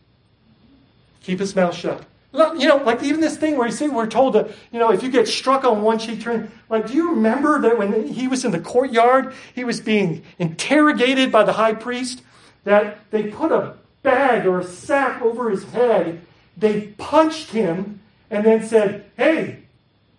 keep 1.21 1.39
his 1.39 1.55
mouth 1.55 1.75
shut? 1.75 2.05
You 2.33 2.67
know, 2.67 2.77
like 2.77 3.03
even 3.03 3.21
this 3.21 3.37
thing 3.37 3.57
where 3.57 3.67
you 3.67 3.73
see 3.73 3.87
we're 3.87 4.07
told 4.07 4.33
to, 4.33 4.51
you 4.71 4.79
know, 4.79 4.91
if 4.91 5.03
you 5.03 5.09
get 5.09 5.27
struck 5.27 5.63
on 5.63 5.83
one 5.83 5.99
cheek, 5.99 6.21
turn. 6.21 6.51
Like, 6.67 6.87
do 6.87 6.93
you 6.93 7.11
remember 7.11 7.61
that 7.61 7.77
when 7.77 8.07
he 8.07 8.27
was 8.27 8.43
in 8.43 8.51
the 8.51 8.59
courtyard, 8.59 9.33
he 9.53 9.63
was 9.63 9.79
being 9.79 10.23
interrogated 10.39 11.31
by 11.31 11.43
the 11.43 11.53
high 11.53 11.73
priest? 11.73 12.23
That 12.63 12.97
they 13.11 13.23
put 13.23 13.51
a 13.51 13.75
bag 14.01 14.47
or 14.47 14.59
a 14.59 14.63
sack 14.63 15.21
over 15.21 15.51
his 15.51 15.63
head, 15.65 16.21
they 16.57 16.87
punched 16.97 17.51
him, 17.51 17.99
and 18.31 18.43
then 18.43 18.63
said, 18.63 19.05
"Hey, 19.15 19.59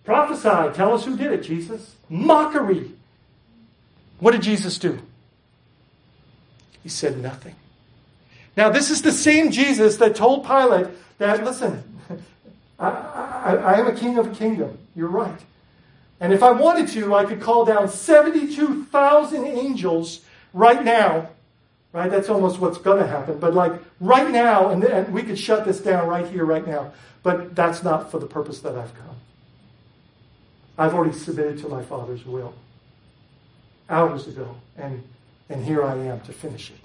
prophesy, 0.04 0.72
tell 0.72 0.94
us 0.94 1.04
who 1.04 1.16
did 1.16 1.32
it, 1.32 1.42
Jesus." 1.42 1.96
Mockery. 2.08 2.92
What 4.24 4.30
did 4.30 4.40
Jesus 4.40 4.78
do? 4.78 5.00
He 6.82 6.88
said 6.88 7.18
nothing. 7.18 7.54
Now, 8.56 8.70
this 8.70 8.90
is 8.90 9.02
the 9.02 9.12
same 9.12 9.50
Jesus 9.50 9.98
that 9.98 10.16
told 10.16 10.46
Pilate 10.46 10.86
that, 11.18 11.44
listen, 11.44 11.82
I, 12.78 12.88
I, 12.88 13.54
I, 13.56 13.80
am 13.80 13.86
a 13.86 13.94
king 13.94 14.16
of 14.16 14.32
a 14.32 14.34
kingdom. 14.34 14.78
You're 14.96 15.08
right. 15.08 15.38
And 16.20 16.32
if 16.32 16.42
I 16.42 16.52
wanted 16.52 16.88
to, 16.94 17.14
I 17.14 17.26
could 17.26 17.42
call 17.42 17.66
down 17.66 17.90
72,000 17.90 19.44
angels 19.44 20.22
right 20.54 20.82
now. 20.82 21.28
Right? 21.92 22.10
That's 22.10 22.30
almost 22.30 22.58
what's 22.60 22.78
going 22.78 23.02
to 23.02 23.06
happen. 23.06 23.38
But 23.38 23.52
like 23.52 23.74
right 24.00 24.30
now, 24.30 24.70
and, 24.70 24.82
and 24.84 25.12
we 25.12 25.22
could 25.22 25.38
shut 25.38 25.66
this 25.66 25.80
down 25.80 26.08
right 26.08 26.26
here, 26.26 26.46
right 26.46 26.66
now. 26.66 26.94
But 27.22 27.54
that's 27.54 27.82
not 27.82 28.10
for 28.10 28.18
the 28.18 28.26
purpose 28.26 28.60
that 28.60 28.74
I've 28.74 28.94
come. 28.94 29.16
I've 30.78 30.94
already 30.94 31.12
submitted 31.12 31.58
to 31.58 31.68
my 31.68 31.82
Father's 31.82 32.24
will 32.24 32.54
hours 33.88 34.26
ago, 34.26 34.56
and, 34.76 35.02
and 35.48 35.64
here 35.64 35.82
I 35.82 35.96
am 35.96 36.20
to 36.22 36.32
finish 36.32 36.70
it. 36.70 36.78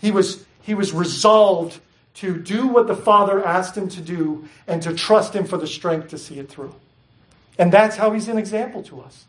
He 0.00 0.10
was, 0.10 0.44
he 0.62 0.74
was 0.74 0.92
resolved 0.92 1.80
to 2.14 2.38
do 2.38 2.66
what 2.66 2.86
the 2.86 2.96
Father 2.96 3.44
asked 3.44 3.76
him 3.76 3.88
to 3.90 4.00
do 4.00 4.48
and 4.66 4.82
to 4.82 4.94
trust 4.94 5.34
him 5.34 5.44
for 5.44 5.58
the 5.58 5.66
strength 5.66 6.08
to 6.08 6.18
see 6.18 6.38
it 6.38 6.48
through. 6.48 6.74
And 7.58 7.72
that's 7.72 7.96
how 7.96 8.12
he's 8.12 8.28
an 8.28 8.38
example 8.38 8.82
to 8.84 9.00
us. 9.00 9.24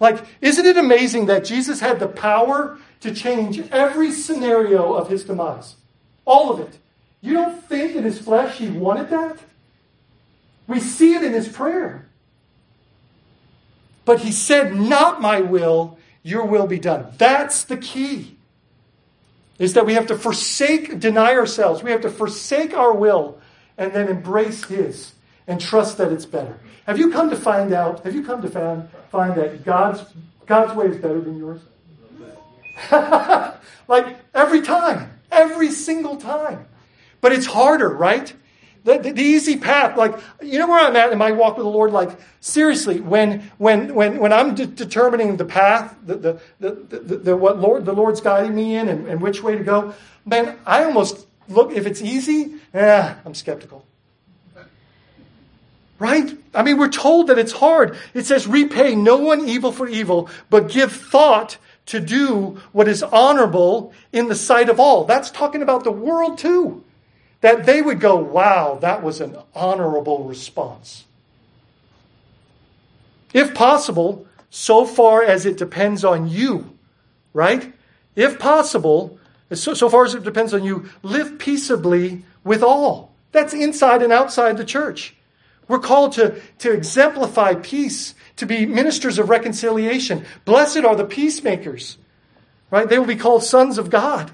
Like, 0.00 0.24
isn't 0.40 0.66
it 0.66 0.76
amazing 0.76 1.26
that 1.26 1.44
Jesus 1.44 1.80
had 1.80 2.00
the 2.00 2.08
power 2.08 2.78
to 3.00 3.14
change 3.14 3.60
every 3.70 4.10
scenario 4.10 4.92
of 4.92 5.08
his 5.08 5.24
demise? 5.24 5.76
All 6.24 6.52
of 6.52 6.60
it. 6.60 6.78
You 7.20 7.34
don't 7.34 7.62
think 7.64 7.94
in 7.94 8.02
his 8.02 8.18
flesh 8.18 8.58
he 8.58 8.68
wanted 8.68 9.10
that? 9.10 9.38
We 10.66 10.80
see 10.80 11.14
it 11.14 11.22
in 11.22 11.32
his 11.32 11.48
prayer. 11.48 12.06
But 14.04 14.20
he 14.20 14.32
said, 14.32 14.74
Not 14.74 15.20
my 15.20 15.40
will, 15.40 15.98
your 16.24 16.46
will 16.46 16.66
be 16.66 16.80
done. 16.80 17.06
That's 17.18 17.62
the 17.62 17.76
key. 17.76 18.36
Is 19.58 19.74
that 19.74 19.86
we 19.86 19.94
have 19.94 20.08
to 20.08 20.18
forsake, 20.18 20.98
deny 20.98 21.34
ourselves. 21.34 21.84
We 21.84 21.92
have 21.92 22.00
to 22.00 22.10
forsake 22.10 22.74
our 22.74 22.92
will 22.92 23.38
and 23.78 23.92
then 23.92 24.08
embrace 24.08 24.64
His 24.64 25.12
and 25.46 25.60
trust 25.60 25.98
that 25.98 26.10
it's 26.10 26.26
better. 26.26 26.58
Have 26.86 26.98
you 26.98 27.12
come 27.12 27.30
to 27.30 27.36
find 27.36 27.72
out, 27.72 28.02
have 28.02 28.14
you 28.14 28.24
come 28.24 28.42
to 28.42 28.50
find, 28.50 28.88
find 29.10 29.36
that 29.36 29.64
God's, 29.64 30.02
God's 30.46 30.74
way 30.74 30.86
is 30.86 30.96
better 30.96 31.20
than 31.20 31.38
yours? 31.38 31.60
like 33.86 34.16
every 34.34 34.62
time, 34.62 35.12
every 35.30 35.70
single 35.70 36.16
time. 36.16 36.66
But 37.20 37.32
it's 37.32 37.46
harder, 37.46 37.88
right? 37.88 38.32
The, 38.84 38.98
the, 38.98 39.12
the, 39.12 39.22
easy 39.22 39.56
path, 39.56 39.96
like, 39.96 40.14
you 40.42 40.58
know 40.58 40.68
where 40.68 40.78
I'm 40.78 40.94
at 40.94 41.10
in 41.10 41.16
my 41.16 41.32
walk 41.32 41.56
with 41.56 41.64
the 41.64 41.70
Lord? 41.70 41.90
Like, 41.90 42.18
seriously, 42.40 43.00
when, 43.00 43.50
when, 43.56 43.94
when, 43.94 44.18
when 44.18 44.30
I'm 44.30 44.54
de- 44.54 44.66
determining 44.66 45.38
the 45.38 45.46
path, 45.46 45.96
the, 46.04 46.16
the, 46.16 46.40
the, 46.60 47.16
the, 47.16 47.36
what 47.36 47.58
Lord, 47.58 47.86
the 47.86 47.94
Lord's 47.94 48.20
guiding 48.20 48.54
me 48.54 48.76
in 48.76 48.88
and, 48.88 49.08
and 49.08 49.22
which 49.22 49.42
way 49.42 49.56
to 49.56 49.64
go, 49.64 49.94
man, 50.26 50.58
I 50.66 50.84
almost 50.84 51.26
look, 51.48 51.72
if 51.72 51.86
it's 51.86 52.02
easy, 52.02 52.56
eh, 52.74 53.14
I'm 53.24 53.34
skeptical. 53.34 53.86
Right? 55.98 56.36
I 56.54 56.62
mean, 56.62 56.76
we're 56.76 56.88
told 56.88 57.28
that 57.28 57.38
it's 57.38 57.52
hard. 57.52 57.96
It 58.12 58.26
says, 58.26 58.46
repay 58.46 58.94
no 58.94 59.16
one 59.16 59.48
evil 59.48 59.72
for 59.72 59.88
evil, 59.88 60.28
but 60.50 60.68
give 60.68 60.92
thought 60.92 61.56
to 61.86 62.00
do 62.00 62.60
what 62.72 62.86
is 62.86 63.02
honorable 63.02 63.94
in 64.12 64.28
the 64.28 64.34
sight 64.34 64.68
of 64.68 64.78
all. 64.78 65.04
That's 65.04 65.30
talking 65.30 65.62
about 65.62 65.84
the 65.84 65.92
world 65.92 66.36
too 66.36 66.84
that 67.44 67.66
they 67.66 67.82
would 67.82 68.00
go, 68.00 68.16
wow, 68.16 68.78
that 68.80 69.02
was 69.02 69.20
an 69.20 69.36
honorable 69.54 70.24
response. 70.24 71.04
If 73.34 73.52
possible, 73.52 74.26
so 74.48 74.86
far 74.86 75.22
as 75.22 75.44
it 75.44 75.58
depends 75.58 76.06
on 76.06 76.26
you, 76.26 76.78
right? 77.34 77.70
If 78.16 78.38
possible, 78.38 79.18
so, 79.52 79.74
so 79.74 79.90
far 79.90 80.06
as 80.06 80.14
it 80.14 80.24
depends 80.24 80.54
on 80.54 80.64
you, 80.64 80.88
live 81.02 81.38
peaceably 81.38 82.24
with 82.44 82.62
all. 82.62 83.12
That's 83.32 83.52
inside 83.52 84.00
and 84.00 84.10
outside 84.10 84.56
the 84.56 84.64
church. 84.64 85.14
We're 85.68 85.80
called 85.80 86.12
to, 86.12 86.40
to 86.60 86.72
exemplify 86.72 87.56
peace, 87.56 88.14
to 88.36 88.46
be 88.46 88.64
ministers 88.64 89.18
of 89.18 89.28
reconciliation. 89.28 90.24
Blessed 90.46 90.78
are 90.78 90.96
the 90.96 91.04
peacemakers, 91.04 91.98
right? 92.70 92.88
They 92.88 92.98
will 92.98 93.04
be 93.04 93.16
called 93.16 93.44
sons 93.44 93.76
of 93.76 93.90
God. 93.90 94.30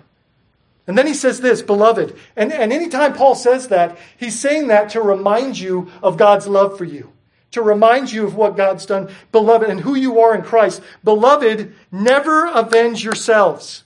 And 0.91 0.99
then 0.99 1.07
he 1.07 1.15
says 1.15 1.41
this, 1.41 1.63
beloved. 1.63 2.19
And, 2.35 2.53
and 2.53 2.73
anytime 2.73 3.13
Paul 3.13 3.37
says 3.37 3.69
that, 3.69 3.97
he's 4.17 4.37
saying 4.37 4.67
that 4.67 4.91
to 4.91 5.01
remind 5.01 5.57
you 5.57 5.89
of 6.03 6.17
God's 6.17 6.49
love 6.49 6.77
for 6.77 6.85
you, 6.85 7.13
to 7.53 7.63
remind 7.63 8.11
you 8.11 8.27
of 8.27 8.35
what 8.35 8.57
God's 8.57 8.87
done, 8.87 9.09
beloved, 9.31 9.71
and 9.71 9.79
who 9.79 9.95
you 9.95 10.19
are 10.19 10.35
in 10.35 10.43
Christ. 10.43 10.83
Beloved, 11.05 11.73
never 11.93 12.49
avenge 12.49 13.05
yourselves. 13.05 13.85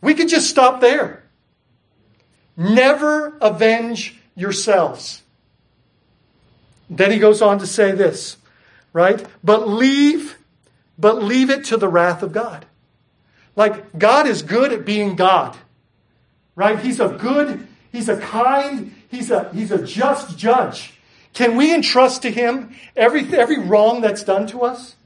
We 0.00 0.14
could 0.14 0.30
just 0.30 0.48
stop 0.48 0.80
there. 0.80 1.22
Never 2.56 3.36
avenge 3.42 4.18
yourselves. 4.34 5.20
Then 6.88 7.10
he 7.10 7.18
goes 7.18 7.42
on 7.42 7.58
to 7.58 7.66
say 7.66 7.92
this, 7.92 8.38
right? 8.94 9.22
But 9.44 9.68
leave, 9.68 10.38
but 10.96 11.22
leave 11.22 11.50
it 11.50 11.64
to 11.64 11.76
the 11.76 11.88
wrath 11.88 12.22
of 12.22 12.32
God. 12.32 12.64
Like, 13.54 13.98
God 13.98 14.26
is 14.26 14.40
good 14.40 14.72
at 14.72 14.86
being 14.86 15.14
God 15.14 15.54
right? 16.56 16.78
He's 16.80 16.98
a 16.98 17.08
good, 17.08 17.66
he's 17.92 18.08
a 18.08 18.18
kind, 18.18 18.92
he's 19.08 19.30
a, 19.30 19.50
he's 19.52 19.70
a 19.70 19.84
just 19.84 20.36
judge. 20.36 20.94
Can 21.32 21.56
we 21.56 21.72
entrust 21.72 22.22
to 22.22 22.30
him 22.30 22.74
every, 22.96 23.22
every 23.36 23.58
wrong 23.58 24.00
that's 24.00 24.24
done 24.24 24.46
to 24.48 24.62
us? 24.62 24.96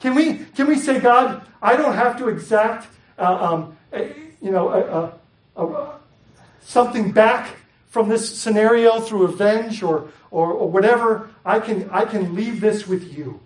Can 0.00 0.14
we, 0.14 0.36
can 0.56 0.66
we 0.66 0.76
say, 0.76 1.00
God, 1.00 1.42
I 1.60 1.76
don't 1.76 1.94
have 1.94 2.16
to 2.18 2.28
exact 2.28 2.86
uh, 3.18 3.22
um, 3.24 3.76
you 4.40 4.50
know, 4.50 5.12
something 6.60 7.12
back 7.12 7.56
from 7.88 8.08
this 8.08 8.36
scenario 8.38 9.00
through 9.00 9.26
revenge 9.26 9.82
or, 9.82 10.08
or, 10.30 10.52
or, 10.52 10.68
whatever, 10.68 11.30
I 11.44 11.60
can, 11.60 11.88
I 11.90 12.04
can 12.04 12.34
leave 12.34 12.60
this 12.60 12.88
with 12.88 13.16
you. 13.16 13.40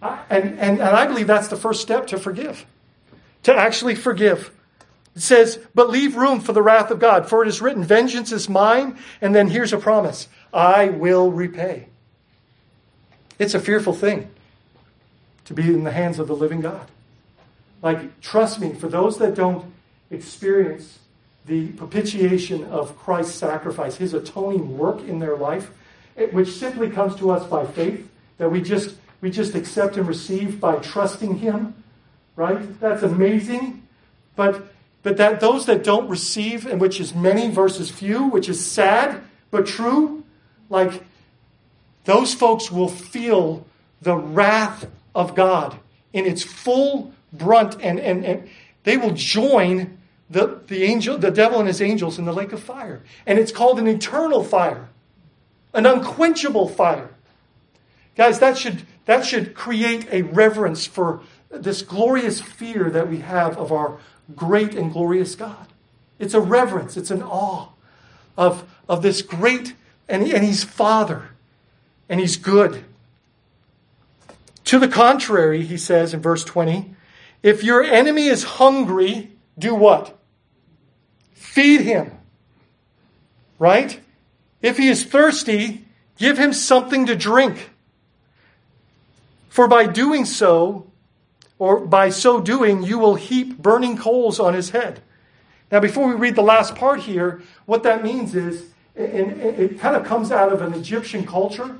I, 0.00 0.20
and, 0.30 0.58
and, 0.58 0.80
and 0.80 0.82
I 0.82 1.06
believe 1.06 1.26
that's 1.26 1.48
the 1.48 1.56
first 1.56 1.82
step 1.82 2.06
to 2.08 2.18
forgive, 2.18 2.64
to 3.42 3.54
actually 3.54 3.96
forgive. 3.96 4.52
It 5.18 5.22
says, 5.22 5.58
but 5.74 5.90
leave 5.90 6.14
room 6.14 6.38
for 6.38 6.52
the 6.52 6.62
wrath 6.62 6.92
of 6.92 7.00
God, 7.00 7.28
for 7.28 7.42
it 7.42 7.48
is 7.48 7.60
written, 7.60 7.82
Vengeance 7.82 8.30
is 8.30 8.48
mine. 8.48 8.96
And 9.20 9.34
then 9.34 9.48
here's 9.48 9.72
a 9.72 9.76
promise 9.76 10.28
I 10.54 10.90
will 10.90 11.32
repay. 11.32 11.88
It's 13.36 13.52
a 13.52 13.58
fearful 13.58 13.94
thing 13.94 14.30
to 15.46 15.54
be 15.54 15.64
in 15.64 15.82
the 15.82 15.90
hands 15.90 16.20
of 16.20 16.28
the 16.28 16.36
living 16.36 16.60
God. 16.60 16.86
Like, 17.82 18.20
trust 18.20 18.60
me, 18.60 18.74
for 18.74 18.86
those 18.86 19.18
that 19.18 19.34
don't 19.34 19.72
experience 20.08 21.00
the 21.46 21.72
propitiation 21.72 22.66
of 22.66 22.96
Christ's 22.96 23.34
sacrifice, 23.34 23.96
his 23.96 24.14
atoning 24.14 24.78
work 24.78 25.00
in 25.00 25.18
their 25.18 25.36
life, 25.36 25.72
which 26.30 26.52
simply 26.52 26.90
comes 26.90 27.16
to 27.16 27.32
us 27.32 27.44
by 27.48 27.66
faith, 27.66 28.08
that 28.36 28.52
we 28.52 28.60
just 28.60 28.94
we 29.20 29.32
just 29.32 29.56
accept 29.56 29.96
and 29.96 30.06
receive 30.06 30.60
by 30.60 30.76
trusting 30.76 31.38
him, 31.38 31.74
right? 32.36 32.78
That's 32.78 33.02
amazing. 33.02 33.82
But 34.36 34.67
but 35.02 35.16
that 35.16 35.40
those 35.40 35.66
that 35.66 35.84
don't 35.84 36.08
receive, 36.08 36.66
and 36.66 36.80
which 36.80 37.00
is 37.00 37.14
many 37.14 37.50
versus 37.50 37.90
few, 37.90 38.24
which 38.24 38.48
is 38.48 38.64
sad 38.64 39.22
but 39.50 39.66
true, 39.66 40.24
like 40.68 41.04
those 42.04 42.34
folks 42.34 42.70
will 42.70 42.88
feel 42.88 43.66
the 44.02 44.16
wrath 44.16 44.86
of 45.14 45.34
God 45.34 45.78
in 46.12 46.26
its 46.26 46.42
full 46.42 47.12
brunt, 47.32 47.76
and, 47.80 48.00
and, 48.00 48.24
and 48.24 48.48
they 48.84 48.96
will 48.96 49.12
join 49.12 49.98
the, 50.30 50.60
the 50.66 50.84
angel, 50.84 51.18
the 51.18 51.30
devil 51.30 51.58
and 51.58 51.68
his 51.68 51.80
angels 51.80 52.18
in 52.18 52.24
the 52.24 52.32
lake 52.32 52.52
of 52.52 52.62
fire. 52.62 53.02
And 53.26 53.38
it's 53.38 53.52
called 53.52 53.78
an 53.78 53.86
eternal 53.86 54.44
fire, 54.44 54.88
an 55.72 55.86
unquenchable 55.86 56.68
fire. 56.68 57.10
Guys, 58.16 58.38
that 58.40 58.58
should, 58.58 58.82
that 59.04 59.24
should 59.24 59.54
create 59.54 60.06
a 60.10 60.22
reverence 60.22 60.86
for 60.86 61.20
this 61.50 61.82
glorious 61.82 62.40
fear 62.40 62.90
that 62.90 63.08
we 63.08 63.18
have 63.18 63.56
of 63.56 63.72
our 63.72 63.98
great 64.34 64.74
and 64.74 64.92
glorious 64.92 65.34
God. 65.34 65.66
It's 66.18 66.34
a 66.34 66.40
reverence, 66.40 66.96
it's 66.96 67.10
an 67.10 67.22
awe 67.22 67.68
of, 68.36 68.68
of 68.88 69.02
this 69.02 69.22
great, 69.22 69.74
and, 70.08 70.22
and 70.24 70.44
He's 70.44 70.64
Father, 70.64 71.30
and 72.08 72.20
He's 72.20 72.36
good. 72.36 72.84
To 74.68 74.78
the 74.78 74.88
contrary, 74.88 75.64
he 75.64 75.78
says 75.78 76.12
in 76.12 76.20
verse 76.20 76.44
20, 76.44 76.94
if 77.42 77.64
your 77.64 77.82
enemy 77.82 78.26
is 78.26 78.44
hungry, 78.44 79.30
do 79.58 79.74
what? 79.74 80.18
Feed 81.32 81.80
him. 81.80 82.12
Right? 83.58 83.98
If 84.60 84.76
he 84.76 84.88
is 84.88 85.04
thirsty, 85.04 85.86
give 86.18 86.36
him 86.36 86.52
something 86.52 87.06
to 87.06 87.16
drink. 87.16 87.70
For 89.48 89.66
by 89.68 89.86
doing 89.86 90.26
so, 90.26 90.87
or 91.58 91.80
by 91.80 92.10
so 92.10 92.40
doing, 92.40 92.82
you 92.82 92.98
will 92.98 93.16
heap 93.16 93.58
burning 93.58 93.96
coals 93.96 94.38
on 94.38 94.54
his 94.54 94.70
head. 94.70 95.00
Now, 95.70 95.80
before 95.80 96.08
we 96.08 96.14
read 96.14 96.34
the 96.34 96.42
last 96.42 96.74
part 96.74 97.00
here, 97.00 97.42
what 97.66 97.82
that 97.82 98.02
means 98.02 98.34
is, 98.34 98.70
and 98.96 99.40
it 99.40 99.78
kind 99.78 99.96
of 99.96 100.04
comes 100.04 100.32
out 100.32 100.52
of 100.52 100.62
an 100.62 100.72
Egyptian 100.74 101.26
culture, 101.26 101.76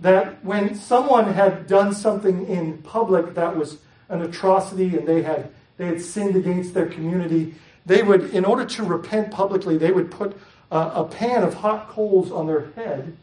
that 0.00 0.44
when 0.44 0.74
someone 0.74 1.32
had 1.32 1.66
done 1.66 1.92
something 1.92 2.46
in 2.46 2.78
public 2.78 3.34
that 3.34 3.56
was 3.56 3.78
an 4.08 4.22
atrocity 4.22 4.96
and 4.96 5.06
they 5.06 5.22
had 5.22 5.50
they 5.78 5.86
had 5.86 6.00
sinned 6.00 6.36
against 6.36 6.74
their 6.74 6.86
community, 6.86 7.54
they 7.86 8.02
would, 8.02 8.34
in 8.34 8.44
order 8.44 8.64
to 8.64 8.82
repent 8.82 9.30
publicly, 9.30 9.78
they 9.78 9.92
would 9.92 10.10
put 10.10 10.36
a, 10.70 10.78
a 10.78 11.04
pan 11.04 11.42
of 11.42 11.54
hot 11.54 11.88
coals 11.88 12.30
on 12.30 12.46
their 12.46 12.72
head. 12.72 13.16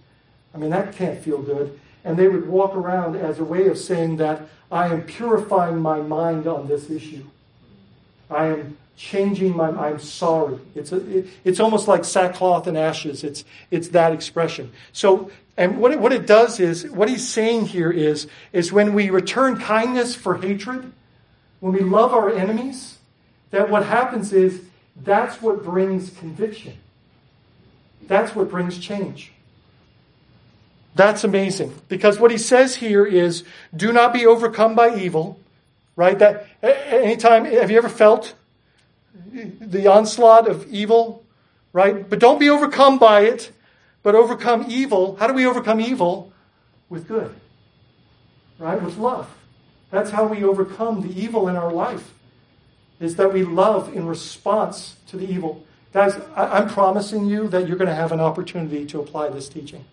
I 0.53 0.57
mean, 0.57 0.69
that 0.69 0.95
can't 0.95 1.21
feel 1.21 1.41
good. 1.41 1.77
And 2.05 2.17
they 2.17 2.29
would 2.29 2.47
walk 2.47 2.73
around 2.75 3.17
as 3.17 3.39
a 3.39 3.43
way 3.43 3.67
of 3.67 3.77
saying 3.77 4.17
that 4.17 4.43
I 4.71 4.87
am 4.87 5.01
purifying 5.01 5.81
my 5.81 5.99
mind 5.99 6.47
on 6.47 6.67
this 6.67 6.89
issue. 6.89 7.25
I 8.29 8.45
am 8.45 8.77
changing 8.95 9.55
my 9.55 9.69
I'm 9.69 9.99
sorry. 9.99 10.59
It's 10.73 10.91
a, 10.91 11.17
it, 11.17 11.27
it's 11.43 11.59
almost 11.59 11.87
like 11.87 12.05
sackcloth 12.05 12.67
and 12.67 12.77
ashes. 12.77 13.23
It's 13.23 13.43
it's 13.71 13.89
that 13.89 14.13
expression. 14.13 14.71
So 14.93 15.31
and 15.57 15.77
what 15.79 15.91
it, 15.91 15.99
what 15.99 16.13
it 16.13 16.25
does 16.25 16.59
is 16.59 16.89
what 16.89 17.09
he's 17.09 17.27
saying 17.27 17.65
here 17.65 17.91
is 17.91 18.27
is 18.53 18.71
when 18.71 18.93
we 18.93 19.09
return 19.09 19.59
kindness 19.59 20.15
for 20.15 20.35
hatred, 20.35 20.91
when 21.59 21.73
we 21.73 21.81
love 21.81 22.13
our 22.13 22.33
enemies, 22.33 22.97
that 23.51 23.69
what 23.69 23.85
happens 23.85 24.31
is 24.31 24.61
that's 25.03 25.41
what 25.41 25.63
brings 25.63 26.09
conviction. 26.11 26.73
That's 28.07 28.35
what 28.35 28.49
brings 28.49 28.77
change. 28.77 29.31
That's 30.95 31.25
amazing 31.25 31.73
because 31.89 32.19
what 32.19 32.31
he 32.31 32.37
says 32.37 32.77
here 32.77 33.05
is 33.05 33.43
do 33.75 33.91
not 33.91 34.13
be 34.13 34.25
overcome 34.25 34.75
by 34.75 34.95
evil, 34.95 35.37
right? 35.97 36.17
That 36.17 36.47
anytime 36.63 37.43
have 37.43 37.69
you 37.69 37.77
ever 37.77 37.89
felt 37.89 38.33
the 39.33 39.87
onslaught 39.87 40.47
of 40.47 40.65
evil, 40.71 41.25
right? 41.73 42.09
But 42.09 42.19
don't 42.19 42.39
be 42.39 42.49
overcome 42.49 42.97
by 42.97 43.21
it, 43.21 43.51
but 44.03 44.15
overcome 44.15 44.65
evil. 44.69 45.17
How 45.17 45.27
do 45.27 45.33
we 45.33 45.45
overcome 45.45 45.81
evil? 45.81 46.31
With 46.87 47.09
good, 47.09 47.35
right? 48.57 48.81
With 48.81 48.97
love. 48.97 49.29
That's 49.91 50.11
how 50.11 50.27
we 50.27 50.43
overcome 50.43 51.01
the 51.01 51.21
evil 51.21 51.49
in 51.49 51.57
our 51.57 51.73
life, 51.73 52.13
is 53.01 53.17
that 53.17 53.33
we 53.33 53.43
love 53.43 53.93
in 53.93 54.07
response 54.07 54.95
to 55.07 55.17
the 55.17 55.29
evil. 55.29 55.65
Guys, 55.91 56.17
I'm 56.35 56.69
promising 56.69 57.25
you 57.25 57.49
that 57.49 57.67
you're 57.67 57.77
going 57.77 57.89
to 57.89 57.95
have 57.95 58.13
an 58.13 58.21
opportunity 58.21 58.85
to 58.87 58.99
apply 59.01 59.29
this 59.29 59.49
teaching. 59.49 59.83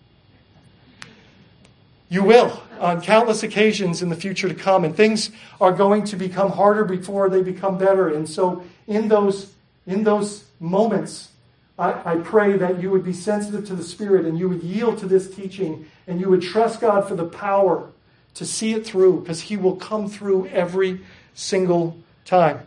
You 2.09 2.23
will 2.23 2.61
on 2.79 3.01
countless 3.01 3.43
occasions 3.43 4.01
in 4.01 4.09
the 4.09 4.15
future 4.15 4.47
to 4.47 4.55
come, 4.55 4.83
and 4.83 4.95
things 4.95 5.31
are 5.59 5.71
going 5.71 6.03
to 6.05 6.15
become 6.15 6.51
harder 6.51 6.85
before 6.85 7.29
they 7.29 7.41
become 7.41 7.77
better. 7.77 8.09
And 8.09 8.29
so, 8.29 8.63
in 8.87 9.07
those 9.07 9.53
in 9.85 10.03
those 10.03 10.45
moments, 10.59 11.29
I, 11.77 12.13
I 12.13 12.15
pray 12.17 12.57
that 12.57 12.81
you 12.81 12.89
would 12.91 13.03
be 13.03 13.13
sensitive 13.13 13.65
to 13.67 13.75
the 13.75 13.83
Spirit 13.83 14.25
and 14.25 14.37
you 14.37 14.47
would 14.47 14.63
yield 14.63 14.99
to 14.99 15.07
this 15.07 15.33
teaching 15.33 15.85
and 16.07 16.19
you 16.19 16.29
would 16.29 16.41
trust 16.41 16.81
God 16.81 17.07
for 17.07 17.15
the 17.15 17.25
power 17.25 17.89
to 18.35 18.45
see 18.45 18.73
it 18.73 18.85
through 18.85 19.21
because 19.21 19.41
He 19.41 19.57
will 19.57 19.75
come 19.75 20.09
through 20.09 20.47
every 20.47 21.01
single 21.33 21.97
time. 22.25 22.59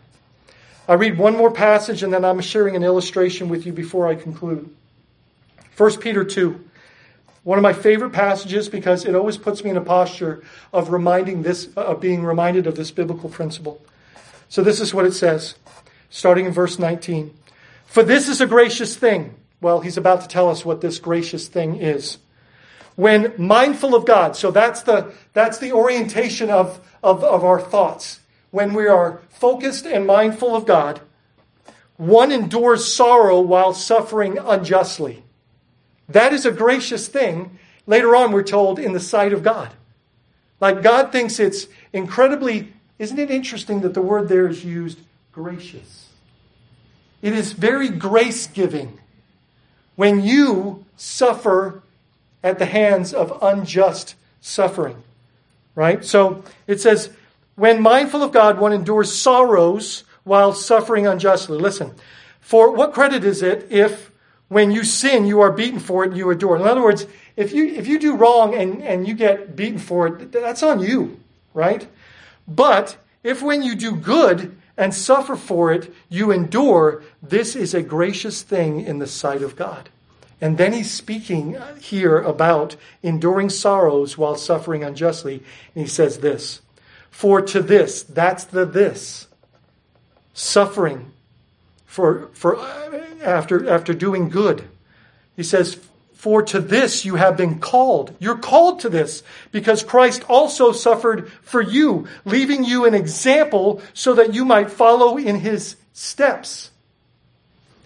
I 0.89 0.95
read 0.95 1.19
one 1.19 1.37
more 1.37 1.51
passage 1.51 2.03
and 2.03 2.13
then 2.13 2.25
I'm 2.25 2.41
sharing 2.41 2.77
an 2.77 2.85
illustration 2.85 3.49
with 3.49 3.67
you 3.67 3.73
before 3.73 4.07
I 4.07 4.15
conclude. 4.15 4.69
1 5.77 5.97
Peter 5.99 6.25
2. 6.25 6.66
One 7.47 7.59
of 7.59 7.63
my 7.63 7.75
favorite 7.75 8.11
passages 8.11 8.69
because 8.69 9.05
it 9.05 9.15
always 9.15 9.37
puts 9.37 9.63
me 9.63 9.71
in 9.71 9.77
a 9.77 9.81
posture 9.81 10.43
of 10.73 10.91
reminding 10.91 11.43
this, 11.43 11.73
of 11.77 12.01
being 12.01 12.25
reminded 12.25 12.67
of 12.67 12.75
this 12.75 12.91
biblical 12.91 13.29
principle. 13.29 13.81
So 14.49 14.65
this 14.65 14.81
is 14.81 14.93
what 14.93 15.07
it 15.07 15.13
says, 15.13 15.55
starting 16.11 16.47
in 16.47 16.51
verse 16.51 16.77
19. 16.81 17.33
For 17.85 18.03
this 18.03 18.29
is 18.29 18.41
a 18.41 18.47
gracious 18.47 18.97
thing. 18.97 19.37
Well, 19.61 19.79
he's 19.79 19.97
about 19.97 20.23
to 20.23 20.27
tell 20.27 20.51
us 20.51 20.65
what 20.65 20.81
this 20.81 20.99
gracious 20.99 21.47
thing 21.47 21.77
is. 21.77 22.19
When 22.97 23.33
mindful 23.39 23.95
of 23.95 24.07
God, 24.07 24.35
so 24.35 24.51
that's 24.51 24.83
the, 24.83 25.13
that's 25.33 25.59
the 25.59 25.71
orientation 25.71 26.51
of, 26.51 26.81
of, 27.01 27.23
of 27.23 27.45
our 27.45 27.61
thoughts. 27.61 28.19
When 28.51 28.75
we 28.75 28.89
are 28.89 29.21
focused 29.29 29.87
and 29.87 30.05
mindful 30.05 30.57
of 30.57 30.67
God, 30.67 31.01
one 31.97 32.33
endures 32.33 32.93
sorrow 32.93 33.39
while 33.39 33.73
suffering 33.73 34.37
unjustly. 34.37 35.23
That 36.09 36.33
is 36.33 36.47
a 36.47 36.53
gracious 36.53 37.09
thing. 37.09 37.59
Later 37.87 38.15
on, 38.17 38.33
we're 38.33 38.43
told 38.43 38.79
in 38.79 38.93
the 38.93 39.01
sight 39.01 39.33
of 39.33 39.43
God. 39.43 39.71
Like 40.61 40.83
God 40.83 41.13
thinks 41.13 41.39
it's 41.39 41.67
incredibly, 41.93 42.73
isn't 42.99 43.19
it 43.19 43.31
interesting 43.31 43.81
that 43.81 43.95
the 43.95 44.03
word 44.03 44.29
there 44.29 44.49
is 44.49 44.65
used 44.65 44.99
gracious? 45.33 46.09
It 47.23 47.33
is 47.33 47.53
very 47.53 47.89
grace 47.89 48.47
giving 48.47 48.99
when 49.97 50.23
you 50.23 50.85
suffer 50.97 51.83
at 52.43 52.59
the 52.59 52.67
hands 52.67 53.13
of 53.13 53.39
unjust 53.43 54.15
suffering. 54.41 55.03
Right? 55.75 56.05
So 56.05 56.43
it 56.67 56.81
says, 56.81 57.11
when 57.55 57.83
mindful 57.83 58.23
of 58.23 58.33
God, 58.33 58.59
one 58.59 58.73
endures 58.73 59.13
sorrows 59.15 60.05
while 60.25 60.53
suffering 60.53 61.07
unjustly. 61.07 61.59
Listen, 61.59 61.95
for 62.41 62.71
what 62.71 62.93
credit 62.93 63.25
is 63.25 63.43
it 63.43 63.67
if 63.71 64.11
when 64.49 64.71
you 64.71 64.85
sin, 64.85 65.27
you 65.27 65.41
are 65.41 65.51
beaten 65.51 65.81
for 65.81 66.05
it 66.05 66.09
and 66.09 66.17
you 66.17 66.31
endure. 66.31 66.57
In 66.57 66.63
other 66.63 66.83
words, 66.83 67.07
if 67.37 67.53
you, 67.53 67.67
if 67.67 67.87
you 67.87 67.99
do 67.99 68.17
wrong 68.17 68.55
and, 68.55 68.83
and 68.83 69.07
you 69.07 69.15
get 69.15 69.57
beaten 69.57 69.79
for 69.79 70.07
it, 70.07 70.33
that's 70.33 70.63
on 70.63 70.81
you, 70.81 71.21
right? 71.53 71.87
But 72.47 72.97
if 73.25 73.43
when 73.43 73.63
you 73.63 73.75
do 73.75 73.97
good 73.97 74.57
and 74.77 74.95
suffer 74.95 75.37
for 75.37 75.73
it, 75.73 75.93
you 76.09 76.31
endure, 76.31 77.03
this 77.23 77.57
is 77.57 77.75
a 77.75 77.83
gracious 77.83 78.43
thing 78.43 78.81
in 78.81 78.99
the 78.99 79.07
sight 79.07 79.43
of 79.43 79.57
God. 79.57 79.89
And 80.41 80.59
then 80.59 80.73
he's 80.73 80.91
speaking 80.91 81.57
uh, 81.57 81.77
here 81.77 82.19
about 82.19 82.77
enduring 83.03 83.49
sorrows 83.49 84.19
while 84.19 84.37
suffering 84.37 84.85
unjustly. 84.85 85.43
And 85.75 85.85
he 85.85 85.89
says 85.89 86.19
this 86.19 86.61
For 87.11 87.41
to 87.41 87.63
this, 87.63 88.03
that's 88.03 88.45
the 88.45 88.67
this. 88.67 89.29
suffering 90.35 91.13
for, 91.97 92.29
for 92.35 92.59
after, 93.25 93.71
after 93.71 93.95
doing 93.95 94.29
good. 94.29 94.69
He 95.35 95.43
says, 95.43 95.79
For 96.13 96.43
to 96.43 96.61
this 96.61 97.07
you 97.07 97.15
have 97.15 97.39
been 97.39 97.59
called. 97.59 98.15
You're 98.19 98.37
called 98.37 98.81
to 98.81 98.91
this 98.91 99.23
because 99.51 99.83
Christ 99.83 100.23
also 100.29 100.73
suffered 100.73 101.33
for 101.41 101.63
you, 101.63 102.07
leaving 102.27 102.65
you 102.65 102.85
an 102.85 102.93
example 102.93 103.81
so 103.95 104.13
that 104.13 104.35
you 104.35 104.45
might 104.45 104.71
follow 104.71 105.17
in 105.17 105.41
his 105.41 105.77
steps. 105.95 106.71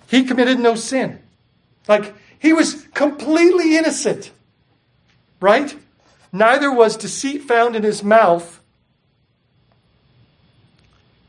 He 0.09 0.25
committed 0.25 0.59
no 0.59 0.75
sin. 0.75 1.21
Like, 1.87 2.13
he 2.41 2.53
was 2.53 2.85
completely 2.93 3.77
innocent. 3.77 4.33
Right? 5.41 5.73
Neither 6.33 6.73
was 6.73 6.97
deceit 6.97 7.43
found 7.43 7.77
in 7.77 7.85
his 7.85 8.03
mouth. 8.03 8.61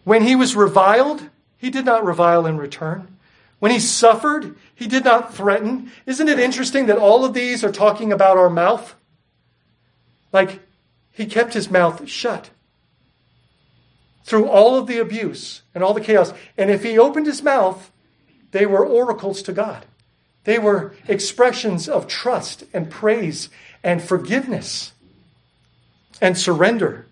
When 0.04 0.24
he 0.24 0.36
was 0.36 0.56
reviled, 0.56 1.30
he 1.62 1.69
did 1.69 1.86
not 1.86 2.04
revile 2.04 2.47
in 2.47 2.58
return. 2.58 3.19
When 3.60 3.71
he 3.71 3.80
suffered, 3.80 4.56
he 4.74 4.88
did 4.88 5.06
not 5.06 5.36
threaten. 5.36 5.91
Isn't 6.08 6.28
it 6.28 6.39
interesting 6.39 6.88
that 6.88 6.97
all 6.97 7.24
of 7.24 7.36
these 7.36 7.63
are 7.63 7.71
talking 7.71 8.12
about 8.12 8.36
our 8.36 8.50
mouth? 8.50 8.95
Like, 10.34 10.60
he 11.12 11.28
kept 11.28 11.54
his 11.54 11.69
mouth 11.69 12.10
shut 12.10 12.50
through 14.24 14.47
all 14.47 14.76
of 14.76 14.88
the 14.88 14.97
abuse 14.97 15.62
and 15.76 15.84
all 15.84 15.93
the 15.93 16.02
chaos. 16.02 16.34
And 16.58 16.71
if 16.71 16.82
he 16.82 16.97
opened 16.97 17.28
his 17.28 17.43
mouth, 17.43 17.91
they 18.50 18.65
were 18.65 18.84
oracles 18.84 19.43
to 19.43 19.54
God. 19.54 19.86
They 20.45 20.58
were 20.58 20.95
expressions 21.08 21.88
of 21.88 22.08
trust 22.08 22.63
and 22.74 22.89
praise 22.89 23.50
and 23.84 24.02
forgiveness 24.02 24.93
and 26.19 26.36
surrender. 26.36 27.06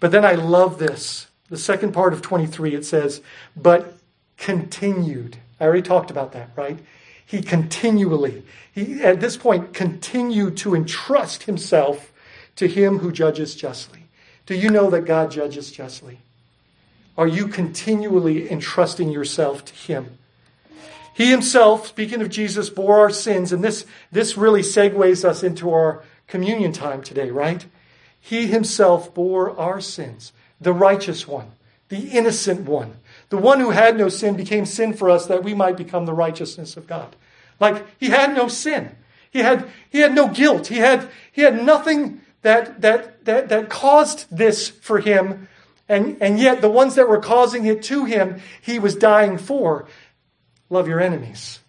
But 0.00 0.12
then 0.12 0.24
I 0.24 0.32
love 0.32 0.78
this. 0.78 1.25
The 1.48 1.56
second 1.56 1.92
part 1.92 2.12
of 2.12 2.22
23, 2.22 2.74
it 2.74 2.84
says, 2.84 3.20
but 3.56 3.96
continued. 4.36 5.36
I 5.60 5.64
already 5.64 5.82
talked 5.82 6.10
about 6.10 6.32
that, 6.32 6.50
right? 6.56 6.78
He 7.24 7.42
continually, 7.42 8.44
he 8.72 9.02
at 9.02 9.20
this 9.20 9.36
point 9.36 9.74
continued 9.74 10.56
to 10.58 10.74
entrust 10.74 11.44
himself 11.44 12.12
to 12.56 12.68
him 12.68 12.98
who 12.98 13.12
judges 13.12 13.54
justly. 13.54 14.04
Do 14.46 14.54
you 14.54 14.70
know 14.70 14.90
that 14.90 15.04
God 15.04 15.30
judges 15.30 15.70
justly? 15.70 16.18
Are 17.18 17.26
you 17.26 17.48
continually 17.48 18.50
entrusting 18.50 19.10
yourself 19.10 19.64
to 19.64 19.74
him? 19.74 20.18
He 21.14 21.30
himself, 21.30 21.86
speaking 21.86 22.20
of 22.20 22.28
Jesus, 22.28 22.68
bore 22.68 23.00
our 23.00 23.10
sins, 23.10 23.50
and 23.50 23.64
this, 23.64 23.86
this 24.12 24.36
really 24.36 24.60
segues 24.60 25.24
us 25.24 25.42
into 25.42 25.72
our 25.72 26.04
communion 26.26 26.72
time 26.72 27.02
today, 27.02 27.30
right? 27.30 27.64
He 28.20 28.46
himself 28.48 29.14
bore 29.14 29.58
our 29.58 29.80
sins, 29.80 30.32
the 30.60 30.72
righteous 30.72 31.26
one, 31.26 31.50
the 31.88 32.10
innocent 32.10 32.62
one, 32.62 32.94
the 33.28 33.36
one 33.36 33.60
who 33.60 33.70
had 33.70 33.96
no 33.96 34.08
sin 34.08 34.36
became 34.36 34.64
sin 34.66 34.94
for 34.94 35.10
us 35.10 35.26
that 35.26 35.44
we 35.44 35.54
might 35.54 35.76
become 35.76 36.06
the 36.06 36.14
righteousness 36.14 36.76
of 36.76 36.86
God. 36.86 37.14
Like 37.60 37.84
he 37.98 38.06
had 38.06 38.34
no 38.34 38.48
sin. 38.48 38.94
He 39.30 39.40
had, 39.40 39.68
he 39.90 39.98
had 39.98 40.14
no 40.14 40.28
guilt. 40.28 40.68
He 40.68 40.76
had, 40.76 41.08
he 41.32 41.42
had 41.42 41.62
nothing 41.62 42.20
that, 42.42 42.80
that, 42.80 43.24
that, 43.24 43.48
that 43.48 43.68
caused 43.68 44.26
this 44.30 44.68
for 44.68 45.00
him. 45.00 45.48
And, 45.88 46.16
and 46.20 46.38
yet 46.38 46.60
the 46.60 46.70
ones 46.70 46.94
that 46.94 47.08
were 47.08 47.20
causing 47.20 47.66
it 47.66 47.82
to 47.84 48.04
him, 48.04 48.40
he 48.60 48.78
was 48.78 48.96
dying 48.96 49.38
for. 49.38 49.86
Love 50.70 50.88
your 50.88 51.00
enemies. 51.00 51.60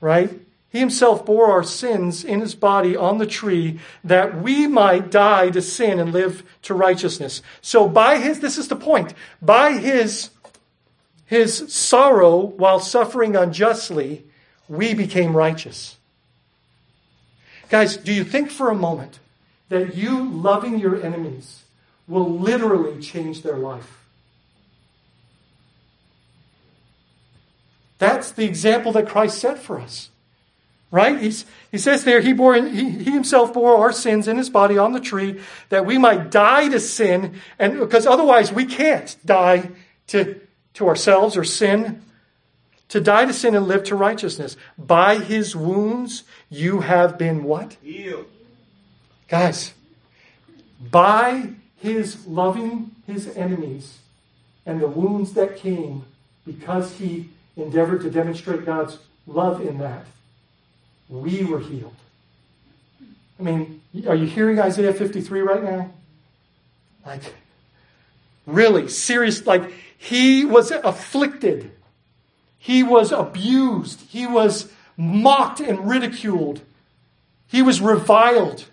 Right? 0.00 0.30
He 0.70 0.80
himself 0.80 1.24
bore 1.24 1.50
our 1.50 1.62
sins 1.62 2.24
in 2.24 2.40
his 2.40 2.54
body 2.54 2.96
on 2.96 3.18
the 3.18 3.26
tree 3.26 3.78
that 4.04 4.42
we 4.42 4.66
might 4.66 5.10
die 5.10 5.50
to 5.50 5.62
sin 5.62 5.98
and 5.98 6.12
live 6.12 6.42
to 6.62 6.74
righteousness. 6.74 7.40
So 7.62 7.88
by 7.88 8.18
his, 8.18 8.40
this 8.40 8.58
is 8.58 8.68
the 8.68 8.76
point, 8.76 9.14
by 9.40 9.72
his, 9.72 10.30
his 11.24 11.72
sorrow 11.72 12.36
while 12.36 12.80
suffering 12.80 13.36
unjustly, 13.36 14.24
we 14.68 14.92
became 14.92 15.36
righteous. 15.36 15.96
Guys, 17.68 17.96
do 17.96 18.12
you 18.12 18.24
think 18.24 18.50
for 18.50 18.70
a 18.70 18.74
moment 18.74 19.18
that 19.68 19.94
you 19.96 20.28
loving 20.28 20.78
your 20.78 21.02
enemies 21.02 21.64
will 22.06 22.38
literally 22.38 23.00
change 23.00 23.42
their 23.42 23.56
life? 23.56 24.04
That's 27.98 28.30
the 28.30 28.44
example 28.44 28.92
that 28.92 29.08
Christ 29.08 29.38
set 29.38 29.58
for 29.58 29.80
us. 29.80 30.10
Right? 30.90 31.20
He's, 31.20 31.44
he 31.72 31.78
says 31.78 32.04
there, 32.04 32.20
he, 32.20 32.32
bore, 32.32 32.54
he, 32.54 32.90
he 32.90 33.10
himself 33.10 33.52
bore 33.52 33.76
our 33.76 33.92
sins 33.92 34.28
in 34.28 34.36
his 34.36 34.48
body 34.48 34.78
on 34.78 34.92
the 34.92 35.00
tree 35.00 35.40
that 35.68 35.84
we 35.84 35.98
might 35.98 36.30
die 36.30 36.68
to 36.68 36.78
sin, 36.78 37.40
and 37.58 37.80
because 37.80 38.06
otherwise 38.06 38.52
we 38.52 38.66
can't 38.66 39.16
die 39.24 39.70
to, 40.08 40.40
to 40.74 40.88
ourselves 40.88 41.36
or 41.36 41.44
sin. 41.44 42.02
To 42.90 43.00
die 43.00 43.24
to 43.24 43.32
sin 43.32 43.56
and 43.56 43.66
live 43.66 43.82
to 43.84 43.96
righteousness. 43.96 44.56
By 44.78 45.18
his 45.18 45.56
wounds 45.56 46.22
you 46.48 46.80
have 46.80 47.18
been 47.18 47.42
what? 47.42 47.76
Healed. 47.82 48.26
Guys, 49.26 49.74
by 50.80 51.50
his 51.78 52.26
loving 52.28 52.92
his 53.06 53.28
enemies 53.36 53.98
and 54.64 54.80
the 54.80 54.86
wounds 54.86 55.32
that 55.32 55.56
came 55.56 56.04
because 56.46 56.96
he 56.98 57.28
endeavored 57.56 58.02
to 58.02 58.10
demonstrate 58.10 58.64
God's 58.64 58.98
love 59.26 59.60
in 59.60 59.78
that, 59.78 60.06
we 61.08 61.44
were 61.44 61.60
healed. 61.60 61.94
I 63.38 63.42
mean, 63.42 63.82
are 64.08 64.14
you 64.14 64.26
hearing 64.26 64.58
Isaiah 64.58 64.94
53 64.94 65.40
right 65.40 65.62
now? 65.62 65.92
Like, 67.04 67.34
really 68.46 68.88
serious. 68.88 69.46
Like, 69.46 69.72
he 69.98 70.44
was 70.44 70.70
afflicted, 70.70 71.70
he 72.58 72.82
was 72.82 73.12
abused, 73.12 74.00
he 74.08 74.26
was 74.26 74.70
mocked 74.96 75.60
and 75.60 75.88
ridiculed, 75.88 76.60
he 77.46 77.62
was 77.62 77.80
reviled, 77.80 78.64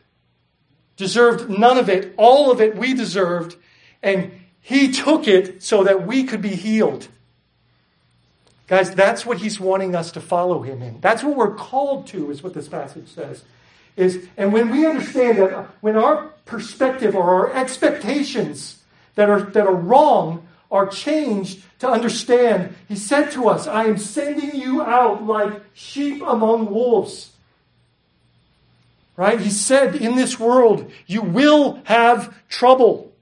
deserved 0.97 1.49
none 1.49 1.77
of 1.77 1.89
it, 1.89 2.13
all 2.17 2.51
of 2.51 2.61
it 2.61 2.75
we 2.75 2.93
deserved, 2.93 3.55
and 4.01 4.31
he 4.61 4.91
took 4.91 5.27
it 5.27 5.61
so 5.61 5.83
that 5.83 6.07
we 6.07 6.23
could 6.23 6.41
be 6.41 6.55
healed. 6.55 7.07
Guys, 8.67 8.95
that's 8.95 9.25
what 9.25 9.39
he's 9.39 9.59
wanting 9.59 9.95
us 9.95 10.11
to 10.13 10.21
follow 10.21 10.61
him 10.61 10.81
in. 10.81 11.01
That's 11.01 11.23
what 11.23 11.35
we're 11.35 11.55
called 11.55 12.07
to, 12.07 12.31
is 12.31 12.41
what 12.41 12.53
this 12.53 12.67
passage 12.67 13.07
says. 13.09 13.43
Is, 13.95 14.27
and 14.37 14.53
when 14.53 14.71
we 14.71 14.85
understand 14.85 15.37
that 15.37 15.67
when 15.81 15.95
our 15.97 16.29
perspective 16.45 17.15
or 17.15 17.23
our 17.23 17.53
expectations 17.53 18.81
that 19.15 19.29
are, 19.29 19.41
that 19.41 19.67
are 19.67 19.75
wrong 19.75 20.47
are 20.71 20.87
changed 20.87 21.61
to 21.79 21.89
understand, 21.89 22.75
he 22.87 22.95
said 22.95 23.31
to 23.31 23.49
us, 23.49 23.67
I 23.67 23.85
am 23.85 23.97
sending 23.97 24.59
you 24.59 24.81
out 24.81 25.23
like 25.25 25.61
sheep 25.73 26.23
among 26.25 26.71
wolves. 26.71 27.31
Right? 29.15 29.39
He 29.39 29.51
said, 29.51 29.95
in 29.95 30.15
this 30.15 30.39
world, 30.39 30.91
you 31.05 31.21
will 31.21 31.79
have 31.83 32.33
trouble. 32.49 33.13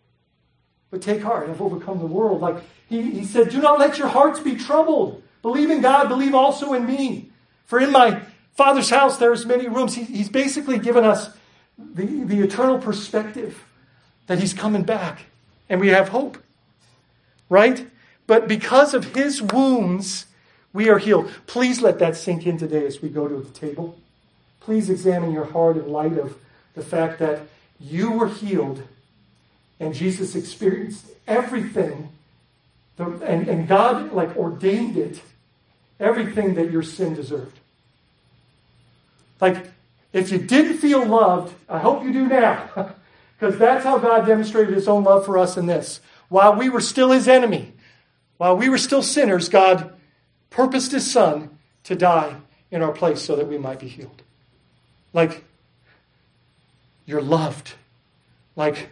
But 0.90 1.02
take 1.02 1.22
heart, 1.22 1.50
I've 1.50 1.62
overcome 1.62 2.00
the 2.00 2.06
world. 2.06 2.40
Like 2.40 2.58
he, 2.88 3.02
he 3.12 3.26
said, 3.26 3.50
do 3.50 3.60
not 3.60 3.80
let 3.80 3.98
your 3.98 4.08
hearts 4.08 4.40
be 4.40 4.56
troubled. 4.56 5.22
Believe 5.42 5.70
in 5.70 5.82
God, 5.82 6.08
believe 6.08 6.36
also 6.36 6.74
in 6.74 6.86
me. 6.86 7.30
For 7.66 7.80
in 7.80 7.92
my 7.92 8.22
Father's 8.54 8.90
house 8.90 9.18
there's 9.18 9.46
many 9.46 9.68
rooms. 9.68 9.96
He, 9.96 10.04
he's 10.04 10.30
basically 10.30 10.78
given 10.78 11.04
us 11.04 11.30
the, 11.78 12.06
the 12.06 12.42
eternal 12.42 12.78
perspective 12.78 13.64
that 14.28 14.40
he's 14.40 14.54
coming 14.54 14.84
back. 14.84 15.26
And 15.70 15.80
we 15.80 15.88
have 15.90 16.10
hope. 16.10 16.38
Right? 17.50 17.88
But 18.28 18.48
because 18.48 18.94
of 18.94 19.16
his 19.16 19.42
wounds, 19.42 20.26
we 20.74 20.90
are 20.90 21.00
healed. 21.00 21.32
Please 21.48 21.82
let 21.82 22.00
that 22.00 22.16
sink 22.16 22.46
in 22.46 22.58
today 22.58 22.86
as 22.86 23.02
we 23.02 23.10
go 23.10 23.28
to 23.28 23.38
the 23.38 23.50
table. 23.52 23.98
Please 24.60 24.90
examine 24.90 25.32
your 25.32 25.46
heart 25.46 25.76
in 25.76 25.90
light 25.90 26.18
of 26.18 26.38
the 26.76 26.84
fact 26.84 27.20
that 27.20 27.42
you 27.80 28.12
were 28.12 28.30
healed 28.30 28.84
and 29.80 29.96
Jesus 29.96 30.36
experienced 30.36 31.06
everything 31.28 32.10
and, 32.98 33.48
and 33.48 33.68
God 33.68 34.14
like 34.14 34.38
ordained 34.38 34.96
it 34.96 35.22
everything 36.02 36.56
that 36.56 36.72
your 36.72 36.84
sin 36.84 37.14
deserved. 37.14 37.58
Like, 39.40 39.72
if 40.12 40.32
you 40.32 40.40
didn't 40.40 40.80
feel 40.80 41.06
loved, 41.06 41.54
I 41.70 41.80
hope 41.80 42.04
you 42.04 42.12
do 42.12 42.28
now. 42.28 42.96
Because 43.40 43.58
that's 43.58 43.84
how 43.84 43.98
God 43.98 44.28
demonstrated 44.28 44.76
his 44.76 44.88
own 44.88 45.04
love 45.04 45.26
for 45.26 45.36
us 45.40 45.58
in 45.58 45.66
this. 45.66 46.00
While 46.30 46.58
we 46.58 46.70
were 46.70 46.80
still 46.80 47.10
his 47.10 47.28
enemy, 47.28 47.74
while 48.38 48.56
we 48.56 48.70
were 48.70 48.78
still 48.78 49.02
sinners, 49.02 49.50
God 49.50 49.92
purposed 50.52 50.92
his 50.92 51.12
son 51.12 51.50
to 51.86 51.96
die 51.96 52.36
in 52.70 52.84
our 52.84 52.92
place 52.92 53.20
so 53.20 53.36
that 53.36 53.48
we 53.48 53.58
might 53.58 53.80
be 53.80 53.88
healed. 53.88 54.22
Like, 55.12 55.44
you're 57.08 57.20
loved. 57.20 57.74
Like, 58.56 58.90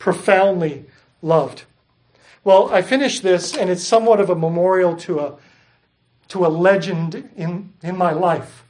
profoundly 0.00 0.86
loved. 1.22 1.62
Well, 2.42 2.68
I 2.74 2.82
finish 2.82 3.20
this, 3.20 3.56
and 3.56 3.70
it's 3.70 3.84
somewhat 3.84 4.18
of 4.18 4.28
a 4.28 4.34
memorial 4.34 4.96
to 4.96 5.20
a 5.20 5.34
to 6.32 6.46
a 6.46 6.48
legend 6.48 7.28
in, 7.36 7.70
in 7.82 7.94
my 7.94 8.10
life. 8.10 8.64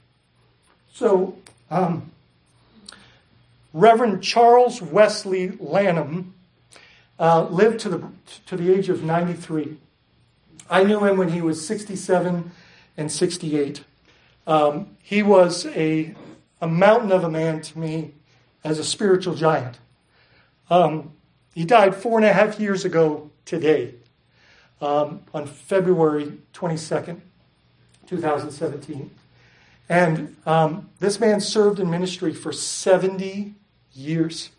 So, 0.93 1.39
um, 1.71 2.11
Reverend 3.73 4.21
Charles 4.21 4.83
Wesley 4.83 5.53
Lanham 5.61 6.35
uh, 7.21 7.45
lived 7.45 7.79
to 7.81 7.89
the, 7.89 8.09
to 8.47 8.57
the 8.57 8.75
age 8.75 8.89
of 8.89 9.05
93. 9.05 9.77
I 10.69 10.83
knew 10.83 11.05
him 11.05 11.17
when 11.17 11.29
he 11.29 11.41
was 11.41 11.65
67 11.65 12.51
and 12.97 13.13
68. 13.13 13.85
Um, 14.49 14.97
he 15.01 15.23
was 15.23 15.65
a, 15.67 16.17
a 16.61 16.67
mountain 16.67 17.13
of 17.13 17.23
a 17.23 17.31
man 17.31 17.61
to 17.61 17.79
me 17.79 18.11
as 18.65 18.81
a 18.81 18.85
spiritual 18.85 19.37
giant. 19.37 19.79
Um, 20.69 21.13
he 21.55 21.65
died 21.65 21.95
four 21.95 22.19
and 22.19 22.27
a 22.27 22.33
half 22.33 22.59
years 22.59 22.85
ago 22.85 23.31
today, 23.45 23.95
um, 24.81 25.21
on 25.33 25.47
February 25.47 26.39
22nd, 26.53 27.21
2017. 28.07 29.11
And 29.89 30.37
um, 30.47 30.89
this 31.01 31.21
man 31.21 31.41
served 31.41 31.81
in 31.81 31.91
ministry 31.91 32.33
for 32.33 32.53
70 32.53 33.55
years. 33.93 34.51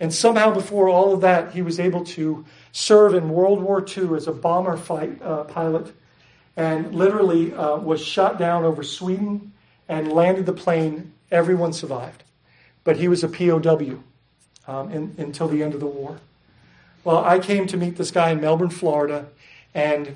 And 0.00 0.12
somehow, 0.12 0.52
before 0.52 0.88
all 0.88 1.12
of 1.12 1.20
that, 1.20 1.52
he 1.52 1.62
was 1.62 1.78
able 1.78 2.04
to 2.04 2.44
serve 2.72 3.14
in 3.14 3.28
World 3.28 3.60
War 3.62 3.84
II 3.86 4.16
as 4.16 4.26
a 4.26 4.32
bomber 4.32 4.76
fight 4.76 5.20
uh, 5.22 5.44
pilot 5.44 5.92
and 6.56 6.94
literally 6.94 7.54
uh, 7.54 7.76
was 7.76 8.04
shot 8.04 8.38
down 8.38 8.64
over 8.64 8.82
Sweden 8.82 9.52
and 9.88 10.12
landed 10.12 10.46
the 10.46 10.52
plane. 10.52 11.12
Everyone 11.30 11.72
survived. 11.72 12.24
But 12.84 12.96
he 12.96 13.08
was 13.08 13.22
a 13.22 13.28
POW 13.28 14.02
um, 14.66 14.90
in, 14.90 15.14
until 15.18 15.48
the 15.48 15.62
end 15.62 15.74
of 15.74 15.80
the 15.80 15.86
war. 15.86 16.18
Well, 17.04 17.24
I 17.24 17.38
came 17.38 17.66
to 17.68 17.76
meet 17.76 17.96
this 17.96 18.10
guy 18.10 18.30
in 18.30 18.40
Melbourne, 18.40 18.70
Florida, 18.70 19.26
and 19.74 20.14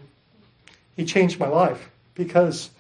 he 0.96 1.04
changed 1.04 1.38
my 1.38 1.48
life 1.48 1.90
because, 2.16 2.70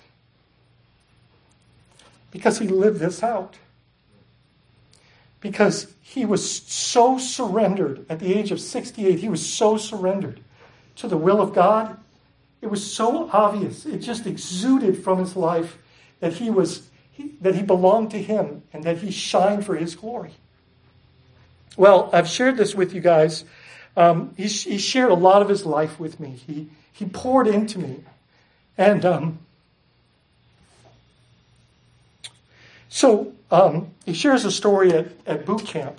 because 2.32 2.58
he 2.58 2.66
lived 2.66 2.98
this 2.98 3.22
out. 3.22 3.56
Because 5.40 5.94
he 6.02 6.24
was 6.24 6.62
so 6.62 7.18
surrendered 7.18 8.04
at 8.08 8.18
the 8.18 8.34
age 8.34 8.50
of 8.50 8.60
68, 8.60 9.20
he 9.20 9.28
was 9.28 9.46
so 9.46 9.76
surrendered 9.76 10.40
to 10.96 11.06
the 11.06 11.16
will 11.16 11.40
of 11.40 11.54
God. 11.54 11.96
It 12.60 12.66
was 12.66 12.92
so 12.92 13.30
obvious. 13.32 13.86
It 13.86 13.98
just 13.98 14.26
exuded 14.26 15.04
from 15.04 15.18
his 15.18 15.36
life 15.36 15.78
that 16.18 16.32
he 16.32 16.50
was 16.50 16.88
he, 17.12 17.32
that 17.40 17.54
he 17.54 17.62
belonged 17.62 18.10
to 18.10 18.22
him 18.22 18.62
and 18.72 18.84
that 18.84 18.98
he 18.98 19.10
shined 19.10 19.64
for 19.64 19.76
his 19.76 19.94
glory. 19.94 20.32
Well, 21.76 22.10
I've 22.12 22.28
shared 22.28 22.56
this 22.56 22.74
with 22.74 22.92
you 22.94 23.00
guys. 23.00 23.44
Um, 23.96 24.34
he, 24.36 24.46
he, 24.46 24.76
shared 24.76 25.10
a 25.10 25.14
lot 25.14 25.40
of 25.40 25.48
his 25.48 25.64
life 25.64 25.98
with 25.98 26.20
me. 26.20 26.38
He, 26.46 26.68
he 26.92 27.06
poured 27.06 27.46
into 27.46 27.78
me. 27.78 28.04
And 28.78 29.04
um, 29.04 29.38
so 32.88 33.32
um, 33.50 33.90
he 34.04 34.12
shares 34.12 34.44
a 34.44 34.50
story 34.50 34.92
at, 34.92 35.08
at 35.26 35.46
boot 35.46 35.64
camp 35.66 35.98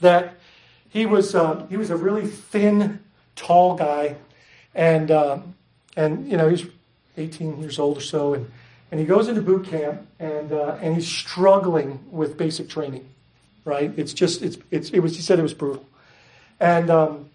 that 0.00 0.34
he 0.88 1.06
was, 1.06 1.34
uh, 1.34 1.66
he 1.68 1.76
was 1.76 1.90
a 1.90 1.96
really 1.96 2.26
thin, 2.26 3.00
tall 3.36 3.76
guy. 3.76 4.16
And, 4.74 5.10
um, 5.10 5.54
and 5.96 6.30
you 6.30 6.36
know, 6.36 6.48
he's 6.48 6.66
18 7.16 7.60
years 7.60 7.78
old 7.78 7.98
or 7.98 8.02
so. 8.02 8.34
And, 8.34 8.50
and 8.90 8.98
he 8.98 9.06
goes 9.06 9.28
into 9.28 9.42
boot 9.42 9.66
camp 9.66 10.06
and, 10.18 10.52
uh, 10.52 10.78
and 10.80 10.94
he's 10.94 11.06
struggling 11.06 12.00
with 12.10 12.36
basic 12.36 12.68
training, 12.68 13.08
right? 13.64 13.92
It's 13.96 14.12
just, 14.12 14.42
it's, 14.42 14.58
it's, 14.70 14.90
it 14.90 15.00
was, 15.00 15.16
he 15.16 15.22
said 15.22 15.38
it 15.38 15.42
was 15.42 15.54
brutal. 15.54 15.84
And, 16.58 16.90
um, 16.90 17.30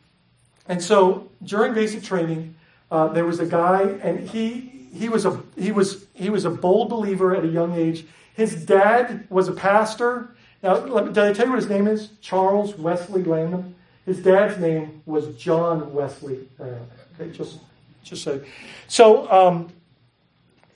and 0.67 0.81
so 0.81 1.29
during 1.43 1.73
basic 1.73 2.03
training, 2.03 2.55
uh, 2.91 3.07
there 3.09 3.25
was 3.25 3.39
a 3.39 3.45
guy, 3.45 3.81
and 4.01 4.29
he, 4.29 4.89
he, 4.93 5.09
was 5.09 5.25
a, 5.25 5.41
he, 5.57 5.71
was, 5.71 6.05
he 6.13 6.29
was 6.29 6.45
a 6.45 6.49
bold 6.49 6.89
believer 6.89 7.35
at 7.35 7.43
a 7.43 7.47
young 7.47 7.75
age. 7.75 8.05
His 8.33 8.65
dad 8.65 9.25
was 9.29 9.47
a 9.47 9.51
pastor. 9.51 10.35
Now, 10.61 10.85
me, 10.85 11.13
did 11.13 11.17
I 11.17 11.33
tell 11.33 11.45
you 11.45 11.51
what 11.51 11.59
his 11.59 11.69
name 11.69 11.87
is? 11.87 12.09
Charles 12.21 12.77
Wesley 12.77 13.23
Lanham. 13.23 13.75
His 14.05 14.21
dad's 14.21 14.59
name 14.59 15.01
was 15.05 15.35
John 15.35 15.93
Wesley. 15.93 16.47
Okay, 16.59 17.31
just, 17.31 17.57
just 18.03 18.23
so. 18.23 18.41
So 18.87 19.31
um, 19.31 19.71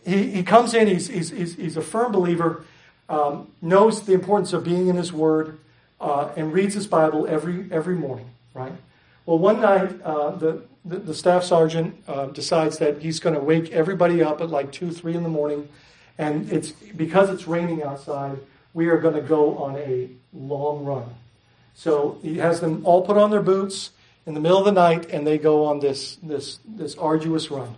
he, 0.06 0.32
he 0.32 0.44
comes 0.44 0.74
in, 0.74 0.88
he's, 0.88 1.08
he's, 1.08 1.30
he's, 1.30 1.56
he's 1.56 1.78
a 1.78 1.82
firm 1.82 2.12
believer, 2.12 2.66
um, 3.08 3.52
knows 3.62 4.04
the 4.04 4.14
importance 4.14 4.52
of 4.54 4.64
being 4.64 4.88
in 4.88 4.96
his 4.96 5.14
word, 5.14 5.60
uh, 6.02 6.30
and 6.36 6.52
reads 6.54 6.74
his 6.74 6.88
Bible 6.88 7.28
every, 7.28 7.68
every 7.72 7.96
morning 7.96 8.30
right? 8.54 8.74
Well, 9.26 9.40
one 9.40 9.62
night, 9.62 10.02
uh, 10.04 10.32
the, 10.32 10.64
the, 10.86 10.98
the, 10.98 11.14
staff 11.14 11.44
sergeant 11.44 12.02
uh, 12.08 12.28
decides 12.28 12.78
that 12.78 13.02
he's 13.02 13.20
going 13.20 13.36
to 13.36 13.42
wake 13.42 13.72
everybody 13.72 14.24
up 14.24 14.42
at 14.42 14.50
like 14.50 14.72
2, 14.72 14.92
3 14.92 15.16
in 15.16 15.24
the 15.24 15.30
morning. 15.30 15.68
And 16.18 16.52
it's 16.52 16.72
because 16.72 17.30
it's 17.30 17.48
raining 17.48 17.84
outside, 17.84 18.38
we 18.74 18.88
are 18.88 18.98
going 18.98 19.16
to 19.16 19.22
go 19.22 19.58
on 19.58 19.76
a 19.78 20.10
long 20.34 20.86
run. 20.86 21.06
So 21.76 22.20
he 22.22 22.38
has 22.38 22.60
them 22.60 22.86
all 22.86 23.02
put 23.02 23.18
on 23.18 23.32
their 23.32 23.42
boots 23.42 23.92
in 24.26 24.34
the 24.34 24.40
middle 24.40 24.58
of 24.58 24.66
the 24.66 24.72
night, 24.72 25.10
and 25.10 25.26
they 25.26 25.38
go 25.38 25.66
on 25.66 25.80
this, 25.80 26.18
this, 26.22 26.60
this 26.68 26.96
arduous 26.96 27.50
run. 27.50 27.76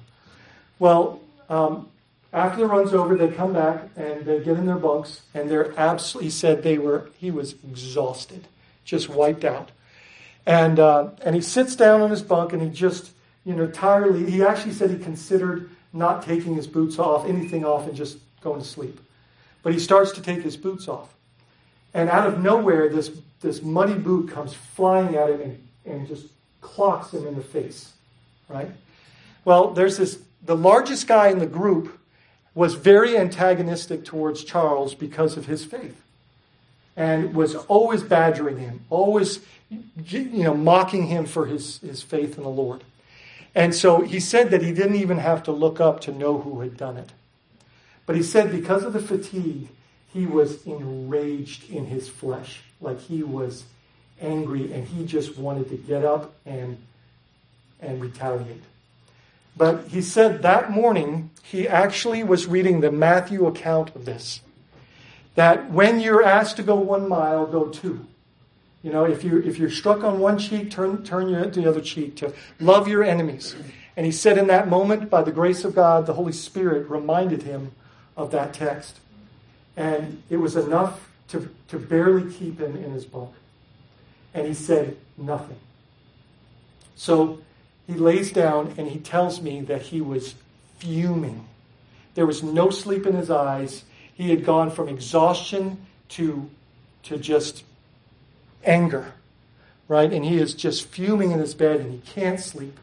Well, 0.80 1.22
um, 1.49 1.88
after 2.34 2.62
the 2.62 2.68
run's 2.68 2.93
over, 2.93 3.16
they 3.16 3.28
come 3.28 3.54
back 3.54 3.89
and 3.95 4.26
they 4.26 4.39
get 4.39 4.58
in 4.58 4.66
their 4.66 4.78
bunks, 4.78 5.22
and 5.34 5.49
they're 5.49 5.78
absolutely, 5.78 6.32
said 6.32 6.64
they 6.64 6.78
were, 6.78 7.10
he 7.18 7.30
was 7.30 7.54
exhausted, 7.70 8.47
just 8.84 9.10
wiped 9.10 9.45
out. 9.45 9.70
And, 10.46 10.80
uh, 10.80 11.10
and 11.24 11.36
he 11.36 11.42
sits 11.42 11.76
down 11.76 12.02
on 12.02 12.10
his 12.10 12.22
bunk 12.22 12.54
and 12.54 12.62
he 12.62 12.70
just, 12.70 13.12
you 13.46 13.56
know, 13.56 13.68
tiredly, 13.68 14.30
he 14.30 14.44
actually 14.44 14.74
said 14.74 14.89
he 14.89 14.98
considered 14.98 15.70
not 15.94 16.24
taking 16.24 16.56
his 16.56 16.68
boots 16.68 16.98
off, 17.00 17.28
anything 17.28 17.66
off, 17.66 17.88
and 17.88 17.96
just 17.96 18.18
going 18.42 18.62
to 18.62 18.68
sleep. 18.68 19.00
But 19.64 19.74
he 19.74 19.80
starts 19.80 20.12
to 20.14 20.22
take 20.22 20.42
his 20.42 20.58
boots 20.58 20.88
off. 20.88 21.14
And 21.94 22.10
out 22.10 22.28
of 22.28 22.42
nowhere, 22.42 22.89
this, 22.89 23.12
this 23.42 23.62
muddy 23.62 23.94
boot 23.94 24.32
comes 24.32 24.54
flying 24.54 25.16
at 25.16 25.30
him 25.30 25.42
and, 25.42 25.68
and 25.86 26.08
just 26.08 26.28
clocks 26.62 27.14
him 27.14 27.28
in 27.28 27.36
the 27.36 27.44
face, 27.44 27.92
right? 28.48 28.72
Well, 29.44 29.72
there's 29.72 29.98
this, 29.98 30.20
the 30.44 30.56
largest 30.56 31.08
guy 31.08 31.30
in 31.30 31.39
the 31.39 31.48
group 31.48 32.00
was 32.54 32.76
very 32.76 33.18
antagonistic 33.18 34.06
towards 34.06 34.44
Charles 34.44 34.94
because 34.96 35.38
of 35.38 35.46
his 35.46 35.66
faith 35.66 36.02
and 36.96 37.34
was 37.34 37.56
always 37.56 38.04
badgering 38.04 38.58
him, 38.58 38.86
always 38.89 39.39
you 40.08 40.44
know, 40.44 40.54
mocking 40.54 41.08
him 41.08 41.26
for 41.26 41.46
his, 41.46 41.80
his 41.80 42.02
faith 42.02 42.38
in 42.38 42.44
the 42.44 42.50
Lord. 42.50 42.84
And 43.56 43.76
so 43.76 44.02
he 44.02 44.20
said 44.20 44.52
that 44.52 44.62
he 44.62 44.74
didn't 44.74 44.96
even 44.96 45.18
have 45.18 45.44
to 45.44 45.52
look 45.52 45.80
up 45.80 46.02
to 46.02 46.12
know 46.12 46.40
who 46.40 46.62
had 46.62 46.78
done 46.78 46.98
it. 46.98 47.12
But 48.06 48.16
he 48.16 48.24
said 48.24 48.52
because 48.52 48.84
of 48.84 48.94
the 48.94 49.00
fatigue, 49.00 49.70
he 50.14 50.26
was 50.26 50.66
enraged 50.66 51.70
in 51.70 51.86
his 51.86 52.10
flesh, 52.10 52.62
like 52.82 53.00
he 53.00 53.24
was 53.24 53.64
angry 54.22 54.72
and 54.74 54.88
he 54.88 55.06
just 55.06 55.38
wanted 55.38 55.70
to 55.70 55.78
get 55.78 56.06
up 56.06 56.34
and, 56.46 56.78
and 57.80 58.02
retaliate. 58.02 58.64
But 59.58 59.88
he 59.88 60.02
said 60.02 60.42
that 60.44 60.72
morning 60.72 61.30
he 61.44 61.68
actually 61.68 62.24
was 62.24 62.48
reading 62.48 62.80
the 62.80 62.92
Matthew 62.92 63.46
account 63.48 63.96
of 63.96 64.06
this. 64.06 64.42
That 65.36 65.72
when 65.72 66.00
you're 66.00 66.24
asked 66.24 66.58
to 66.58 66.64
go 66.64 66.76
one 66.76 67.08
mile, 67.08 67.46
go 67.46 67.68
two. 67.70 68.06
You 68.84 68.92
know, 68.92 69.06
if, 69.06 69.24
you, 69.24 69.40
if 69.44 69.60
you're 69.60 69.70
struck 69.70 70.04
on 70.04 70.20
one 70.20 70.40
cheek, 70.40 70.72
turn, 70.72 71.04
turn 71.04 71.30
your, 71.30 71.46
the 71.46 71.70
other 71.70 71.82
cheek 71.82 72.16
to 72.18 72.34
love 72.60 72.88
your 72.88 73.04
enemies. 73.04 73.56
And 73.96 74.06
he 74.06 74.12
said 74.12 74.38
in 74.38 74.48
that 74.48 74.68
moment, 74.68 75.10
by 75.10 75.22
the 75.22 75.32
grace 75.32 75.64
of 75.64 75.76
God, 75.76 76.06
the 76.06 76.14
Holy 76.14 76.32
Spirit 76.32 76.90
reminded 76.90 77.44
him 77.44 77.72
of 78.18 78.32
that 78.32 78.54
text. 78.54 79.00
And 79.78 80.24
it 80.30 80.38
was 80.38 80.56
enough 80.56 81.10
to, 81.30 81.50
to 81.68 81.78
barely 81.78 82.32
keep 82.32 82.60
him 82.60 82.76
in 82.76 82.92
his 82.92 83.06
bunk. 83.06 83.32
And 84.34 84.48
he 84.48 84.54
said 84.54 84.98
nothing. 85.18 85.58
So 86.96 87.40
he 87.88 87.94
lays 87.94 88.32
down 88.32 88.74
and 88.78 88.88
he 88.88 89.00
tells 89.00 89.42
me 89.42 89.62
that 89.62 89.82
he 89.82 90.02
was 90.02 90.36
fuming. 90.80 91.48
There 92.16 92.26
was 92.26 92.42
no 92.42 92.70
sleep 92.70 93.06
in 93.06 93.16
his 93.16 93.30
eyes. 93.30 93.84
He 94.14 94.30
had 94.30 94.46
gone 94.46 94.72
from 94.72 94.90
exhaustion 94.90 95.86
to, 96.10 96.50
to 97.04 97.18
just 97.18 97.64
anger, 98.64 99.14
right? 99.88 100.12
And 100.12 100.26
he 100.26 100.38
is 100.38 100.53
just 100.53 100.86
fuming 100.86 101.32
in 101.32 101.39
his 101.39 101.53
bed 101.53 101.80
and 101.80 101.91
he 101.91 101.99
can't 101.99 102.39
sleep 102.39 102.78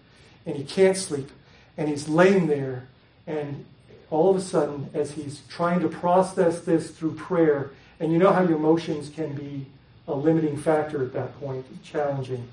and 0.47 0.57
he 0.57 0.65
can't 0.65 0.97
sleep. 0.97 1.31
And 1.77 1.89
he's 1.89 2.09
laying 2.09 2.49
there 2.49 2.89
and 3.27 3.65
all 4.11 4.31
of 4.31 4.37
a 4.37 4.41
sudden, 4.41 4.89
as 4.95 5.13
he's 5.13 5.43
trying 5.49 5.81
to 5.81 5.89
process 5.89 6.61
this 6.63 6.91
through 6.91 7.15
prayer, 7.15 7.71
and 8.01 8.11
you 8.11 8.19
know 8.19 8.33
how 8.33 8.43
your 8.43 8.57
emotions 8.57 9.11
can 9.11 9.35
be 9.35 9.67
a 10.07 10.15
limiting 10.15 10.57
factor 10.57 11.03
at 11.05 11.13
that 11.13 11.39
point, 11.41 11.67
challenging. 11.85 12.49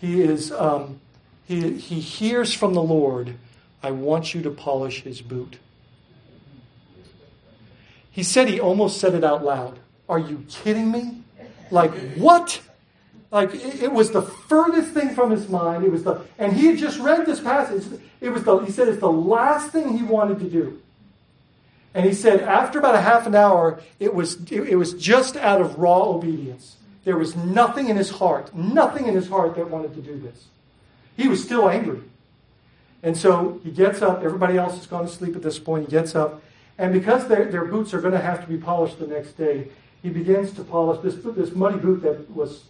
He 0.00 0.22
is 0.22 0.50
um, 0.52 1.00
he, 1.46 1.76
he 1.76 2.00
hears 2.00 2.54
from 2.54 2.74
the 2.74 2.82
Lord, 2.82 3.34
I 3.82 3.90
want 3.90 4.34
you 4.34 4.42
to 4.42 4.50
polish 4.50 5.02
his 5.02 5.20
boot. 5.20 5.58
He 8.10 8.22
said 8.22 8.48
he 8.48 8.60
almost 8.60 8.98
said 8.98 9.14
it 9.14 9.24
out 9.24 9.44
loud. 9.44 9.78
Are 10.08 10.18
you 10.18 10.46
kidding 10.48 10.90
me? 10.90 11.22
Like, 11.70 11.92
what? 12.14 12.60
Like 13.34 13.52
it, 13.52 13.92
was 13.92 14.12
the 14.12 14.22
furthest 14.22 14.92
thing 14.92 15.14
from 15.14 15.30
his 15.30 15.48
mind. 15.48 15.84
It 15.84 15.90
was 15.90 16.04
the, 16.04 16.24
and 16.38 16.52
he 16.52 16.68
had 16.68 16.78
just 16.78 17.00
read 17.00 17.26
this 17.26 17.40
passage. 17.40 17.84
It 18.20 18.30
was 18.30 18.44
the, 18.44 18.58
he 18.58 18.70
said 18.70 18.86
it's 18.86 19.00
the 19.00 19.10
last 19.10 19.72
thing 19.72 19.98
he 19.98 20.04
wanted 20.04 20.38
to 20.38 20.48
do. 20.48 20.80
And 21.94 22.06
he 22.06 22.14
said 22.14 22.42
after 22.42 22.78
about 22.78 22.94
a 22.94 23.00
half 23.00 23.26
an 23.26 23.34
hour, 23.34 23.82
it 23.98 24.14
was, 24.14 24.40
it, 24.52 24.68
it 24.68 24.76
was 24.76 24.94
just 24.94 25.36
out 25.36 25.60
of 25.60 25.80
raw 25.80 26.04
obedience 26.04 26.76
there 27.04 27.16
was 27.16 27.36
nothing 27.36 27.88
in 27.88 27.96
his 27.96 28.10
heart, 28.10 28.54
nothing 28.54 29.06
in 29.06 29.14
his 29.14 29.28
heart 29.28 29.56
that 29.56 29.68
wanted 29.70 29.94
to 29.94 30.00
do 30.00 30.18
this. 30.18 30.46
He 31.16 31.28
was 31.28 31.42
still 31.42 31.68
angry. 31.68 32.00
And 33.02 33.16
so 33.16 33.60
he 33.62 33.70
gets 33.70 34.00
up. 34.00 34.22
Everybody 34.22 34.56
else 34.56 34.76
has 34.76 34.86
gone 34.86 35.06
to 35.06 35.12
sleep 35.12 35.36
at 35.36 35.42
this 35.42 35.58
point. 35.58 35.84
He 35.84 35.90
gets 35.90 36.14
up. 36.14 36.42
And 36.78 36.92
because 36.92 37.28
their, 37.28 37.44
their 37.50 37.66
boots 37.66 37.92
are 37.94 38.00
going 38.00 38.14
to 38.14 38.20
have 38.20 38.40
to 38.40 38.46
be 38.46 38.56
polished 38.56 38.98
the 38.98 39.06
next 39.06 39.32
day, 39.32 39.68
he 40.02 40.08
begins 40.08 40.52
to 40.52 40.64
polish 40.64 41.02
this, 41.02 41.14
this 41.36 41.54
muddy 41.54 41.78
boot 41.78 42.02
that 42.02 42.30
was 42.30 42.64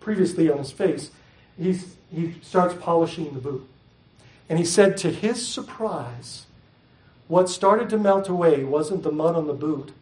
previously 0.00 0.50
on 0.50 0.58
his 0.58 0.72
face. 0.72 1.10
He's, 1.58 1.94
he 2.12 2.34
starts 2.42 2.74
polishing 2.74 3.32
the 3.34 3.40
boot. 3.40 3.68
And 4.48 4.58
he 4.58 4.64
said, 4.64 4.96
to 4.98 5.10
his 5.10 5.46
surprise, 5.46 6.46
what 7.28 7.48
started 7.48 7.88
to 7.90 7.98
melt 7.98 8.28
away 8.28 8.64
wasn't 8.64 9.04
the 9.04 9.12
mud 9.12 9.36
on 9.36 9.46
the 9.46 9.52
boot, 9.52 9.92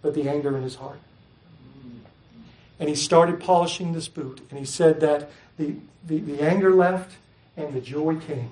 but 0.00 0.14
the 0.14 0.28
anger 0.28 0.56
in 0.56 0.62
his 0.62 0.76
heart. 0.76 0.98
And 2.78 2.88
he 2.88 2.94
started 2.94 3.40
polishing 3.40 3.92
this 3.92 4.08
boot. 4.08 4.40
And 4.48 4.58
he 4.58 4.64
said 4.64 5.00
that 5.00 5.30
the, 5.58 5.74
the, 6.06 6.20
the 6.20 6.40
anger 6.40 6.74
left 6.74 7.16
and 7.56 7.74
the 7.74 7.80
joy 7.80 8.16
came. 8.16 8.48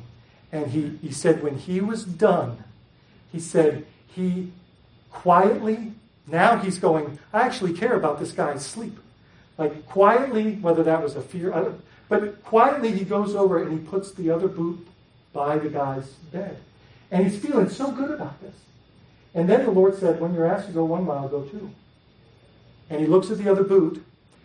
And 0.53 0.67
he, 0.67 0.99
he 1.01 1.11
said, 1.13 1.43
when 1.43 1.57
he 1.57 1.81
was 1.81 2.05
done, 2.05 2.63
he 3.33 3.41
said, 3.41 3.87
he 4.07 4.53
quietly, 5.11 5.93
now 6.27 6.59
he's 6.59 6.79
going, 6.79 7.19
I 7.33 7.43
actually 7.43 7.73
care 7.73 7.95
about 7.95 8.19
this 8.19 8.33
guy's 8.33 8.65
sleep. 8.65 8.99
Like 9.59 9.87
quietly, 9.87 10.53
whether 10.55 10.85
that 10.85 11.03
was 11.03 11.17
a 11.17 11.21
fear, 11.21 11.75
but 12.09 12.43
quietly 12.45 12.93
he 12.93 13.05
goes 13.05 13.35
over 13.35 13.63
and 13.63 13.73
he 13.73 13.85
puts 13.85 14.13
the 14.13 14.31
other 14.31 14.49
boot 14.49 14.87
by 15.33 15.59
the 15.59 15.69
guy's 15.69 16.07
bed. 16.33 16.57
And 17.11 17.27
he's 17.27 17.39
feeling 17.39 17.69
so 17.69 17.91
good 17.91 18.11
about 18.11 18.41
this. 18.41 18.55
And 19.35 19.49
then 19.49 19.65
the 19.65 19.71
Lord 19.71 19.99
said, 19.99 20.21
When 20.21 20.35
you're 20.35 20.47
asked 20.47 20.69
to 20.69 20.73
go 20.73 20.85
one 20.85 21.05
mile, 21.05 21.29
go 21.29 21.43
two. 21.43 21.71
And 22.89 23.01
he 23.01 23.07
looks 23.07 23.31
at 23.31 23.39
the 23.39 23.51
other 23.51 23.65
boot, 23.65 24.05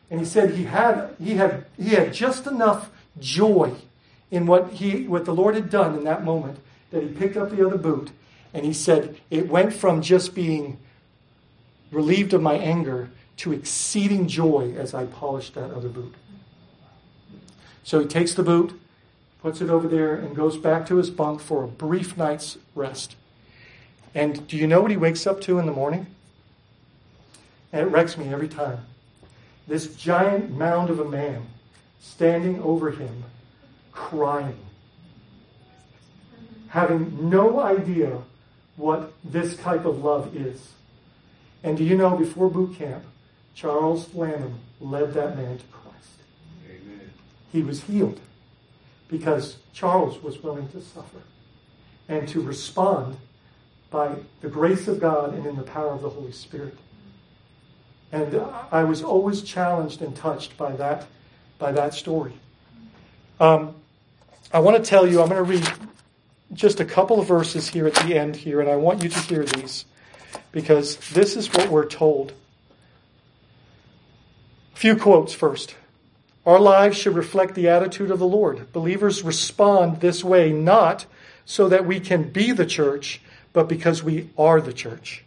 and 0.09 0.19
he 0.19 0.25
said 0.25 0.51
he 0.51 0.65
had, 0.65 1.15
he 1.21 1.35
had, 1.35 1.65
he 1.77 1.89
had 1.89 2.13
just 2.13 2.45
enough 2.45 2.89
joy 3.19 3.73
in 4.31 4.45
what, 4.45 4.73
he, 4.73 5.07
what 5.07 5.25
the 5.25 5.33
Lord 5.33 5.55
had 5.55 5.69
done 5.69 5.95
in 5.95 6.03
that 6.03 6.23
moment 6.23 6.59
that 6.91 7.03
he 7.03 7.09
picked 7.09 7.37
up 7.37 7.49
the 7.49 7.65
other 7.65 7.77
boot. 7.77 8.11
And 8.53 8.65
he 8.65 8.73
said, 8.73 9.17
It 9.29 9.49
went 9.49 9.73
from 9.73 10.01
just 10.01 10.35
being 10.35 10.77
relieved 11.91 12.33
of 12.33 12.41
my 12.41 12.55
anger 12.55 13.09
to 13.37 13.51
exceeding 13.51 14.27
joy 14.27 14.73
as 14.77 14.93
I 14.93 15.05
polished 15.05 15.55
that 15.55 15.71
other 15.71 15.89
boot. 15.89 16.13
So 17.83 17.99
he 17.99 18.05
takes 18.05 18.33
the 18.33 18.43
boot, 18.43 18.79
puts 19.41 19.59
it 19.59 19.69
over 19.69 19.87
there, 19.87 20.15
and 20.15 20.35
goes 20.35 20.57
back 20.57 20.85
to 20.87 20.97
his 20.97 21.09
bunk 21.09 21.41
for 21.41 21.63
a 21.63 21.67
brief 21.67 22.15
night's 22.15 22.57
rest. 22.75 23.15
And 24.15 24.47
do 24.47 24.57
you 24.57 24.67
know 24.67 24.81
what 24.81 24.91
he 24.91 24.97
wakes 24.97 25.27
up 25.27 25.41
to 25.41 25.59
in 25.59 25.65
the 25.65 25.71
morning? 25.71 26.07
And 27.71 27.81
it 27.81 27.91
wrecks 27.91 28.17
me 28.17 28.31
every 28.31 28.47
time. 28.47 28.85
This 29.67 29.95
giant 29.95 30.51
mound 30.51 30.89
of 30.89 30.99
a 30.99 31.05
man 31.05 31.47
standing 31.99 32.61
over 32.61 32.91
him, 32.91 33.23
crying, 33.91 34.59
having 36.67 37.29
no 37.29 37.59
idea 37.59 38.19
what 38.75 39.13
this 39.23 39.55
type 39.55 39.85
of 39.85 40.03
love 40.03 40.35
is. 40.35 40.69
And 41.63 41.77
do 41.77 41.83
you 41.83 41.95
know, 41.95 42.15
before 42.15 42.49
boot 42.49 42.75
camp, 42.75 43.05
Charles 43.55 44.13
Lanham 44.13 44.59
led 44.81 45.13
that 45.13 45.37
man 45.37 45.57
to 45.57 45.63
Christ. 45.65 46.19
Amen. 46.67 47.11
He 47.51 47.61
was 47.61 47.83
healed 47.83 48.19
because 49.07 49.57
Charles 49.73 50.21
was 50.21 50.41
willing 50.41 50.67
to 50.69 50.81
suffer 50.81 51.21
and 52.07 52.27
to 52.29 52.41
respond 52.41 53.17
by 53.89 54.15
the 54.41 54.49
grace 54.49 54.87
of 54.87 54.99
God 54.99 55.33
and 55.33 55.45
in 55.45 55.55
the 55.55 55.63
power 55.63 55.91
of 55.91 56.01
the 56.01 56.09
Holy 56.09 56.31
Spirit. 56.31 56.77
And 58.11 58.41
I 58.71 58.83
was 58.83 59.03
always 59.03 59.41
challenged 59.41 60.01
and 60.01 60.15
touched 60.15 60.57
by 60.57 60.71
that, 60.73 61.07
by 61.57 61.71
that 61.71 61.93
story. 61.93 62.33
Um, 63.39 63.75
I 64.51 64.59
want 64.59 64.83
to 64.83 64.87
tell 64.87 65.07
you, 65.07 65.21
I'm 65.21 65.29
going 65.29 65.43
to 65.43 65.49
read 65.49 65.67
just 66.53 66.79
a 66.79 66.85
couple 66.85 67.19
of 67.19 67.27
verses 67.27 67.67
here 67.67 67.87
at 67.87 67.95
the 67.95 68.15
end 68.15 68.35
here, 68.35 68.61
and 68.61 68.69
I 68.69 68.75
want 68.75 69.03
you 69.03 69.09
to 69.09 69.19
hear 69.19 69.43
these 69.43 69.85
because 70.51 70.97
this 71.09 71.35
is 71.35 71.51
what 71.51 71.69
we're 71.69 71.87
told. 71.87 72.33
A 74.73 74.77
few 74.77 74.95
quotes 74.95 75.33
first. 75.33 75.75
Our 76.45 76.59
lives 76.59 76.97
should 76.97 77.15
reflect 77.15 77.55
the 77.55 77.69
attitude 77.69 78.11
of 78.11 78.19
the 78.19 78.27
Lord. 78.27 78.71
Believers 78.73 79.23
respond 79.23 80.01
this 80.01 80.23
way 80.23 80.51
not 80.51 81.05
so 81.45 81.69
that 81.69 81.85
we 81.85 81.99
can 81.99 82.29
be 82.29 82.51
the 82.51 82.65
church, 82.65 83.21
but 83.53 83.69
because 83.69 84.03
we 84.03 84.29
are 84.37 84.59
the 84.59 84.73
church. 84.73 85.23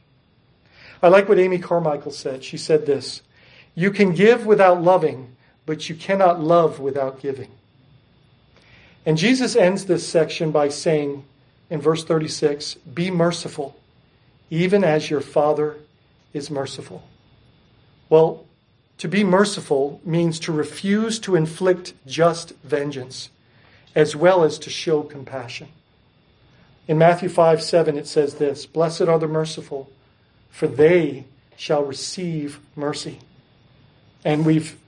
I 1.02 1.08
like 1.08 1.28
what 1.28 1.38
Amy 1.38 1.58
Carmichael 1.58 2.12
said. 2.12 2.42
She 2.42 2.56
said 2.56 2.86
this 2.86 3.22
You 3.74 3.90
can 3.90 4.14
give 4.14 4.46
without 4.46 4.82
loving, 4.82 5.36
but 5.64 5.88
you 5.88 5.94
cannot 5.94 6.40
love 6.40 6.80
without 6.80 7.20
giving. 7.20 7.50
And 9.04 9.16
Jesus 9.16 9.54
ends 9.54 9.86
this 9.86 10.06
section 10.06 10.50
by 10.50 10.68
saying 10.68 11.24
in 11.70 11.80
verse 11.80 12.04
36 12.04 12.74
Be 12.74 13.10
merciful, 13.10 13.76
even 14.50 14.84
as 14.84 15.10
your 15.10 15.20
Father 15.20 15.76
is 16.32 16.50
merciful. 16.50 17.02
Well, 18.08 18.45
to 18.98 19.08
be 19.08 19.24
merciful 19.24 20.00
means 20.04 20.40
to 20.40 20.52
refuse 20.52 21.18
to 21.20 21.36
inflict 21.36 21.92
just 22.06 22.52
vengeance, 22.64 23.28
as 23.94 24.16
well 24.16 24.42
as 24.42 24.58
to 24.60 24.70
show 24.70 25.02
compassion. 25.02 25.68
In 26.88 26.98
Matthew 26.98 27.28
5 27.28 27.62
7, 27.62 27.98
it 27.98 28.06
says 28.06 28.34
this 28.34 28.64
Blessed 28.64 29.02
are 29.02 29.18
the 29.18 29.28
merciful, 29.28 29.90
for 30.50 30.66
they 30.66 31.24
shall 31.56 31.84
receive 31.84 32.60
mercy. 32.74 33.18
And 34.24 34.46
we've 34.46 34.78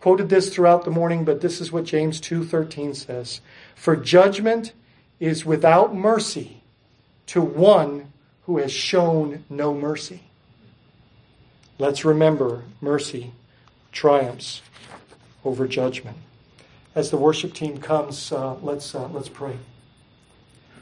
quoted 0.00 0.28
this 0.28 0.48
throughout 0.48 0.84
the 0.84 0.90
morning, 0.90 1.24
but 1.24 1.40
this 1.40 1.60
is 1.60 1.70
what 1.70 1.84
James 1.84 2.20
2:13 2.20 2.94
says. 2.94 3.40
For 3.74 3.96
judgment 3.96 4.72
is 5.20 5.44
without 5.44 5.94
mercy 5.94 6.62
to 7.26 7.42
one 7.42 8.12
who 8.46 8.58
has 8.58 8.72
shown 8.72 9.44
no 9.50 9.74
mercy. 9.74 10.22
Let's 11.78 12.04
remember 12.04 12.62
mercy 12.80 13.32
triumphs 13.98 14.62
over 15.44 15.66
judgment. 15.66 16.16
As 16.94 17.10
the 17.10 17.16
worship 17.16 17.52
team 17.52 17.78
comes, 17.78 18.30
uh, 18.30 18.54
let's, 18.62 18.94
uh, 18.94 19.08
let's 19.08 19.28
pray. 19.28 19.56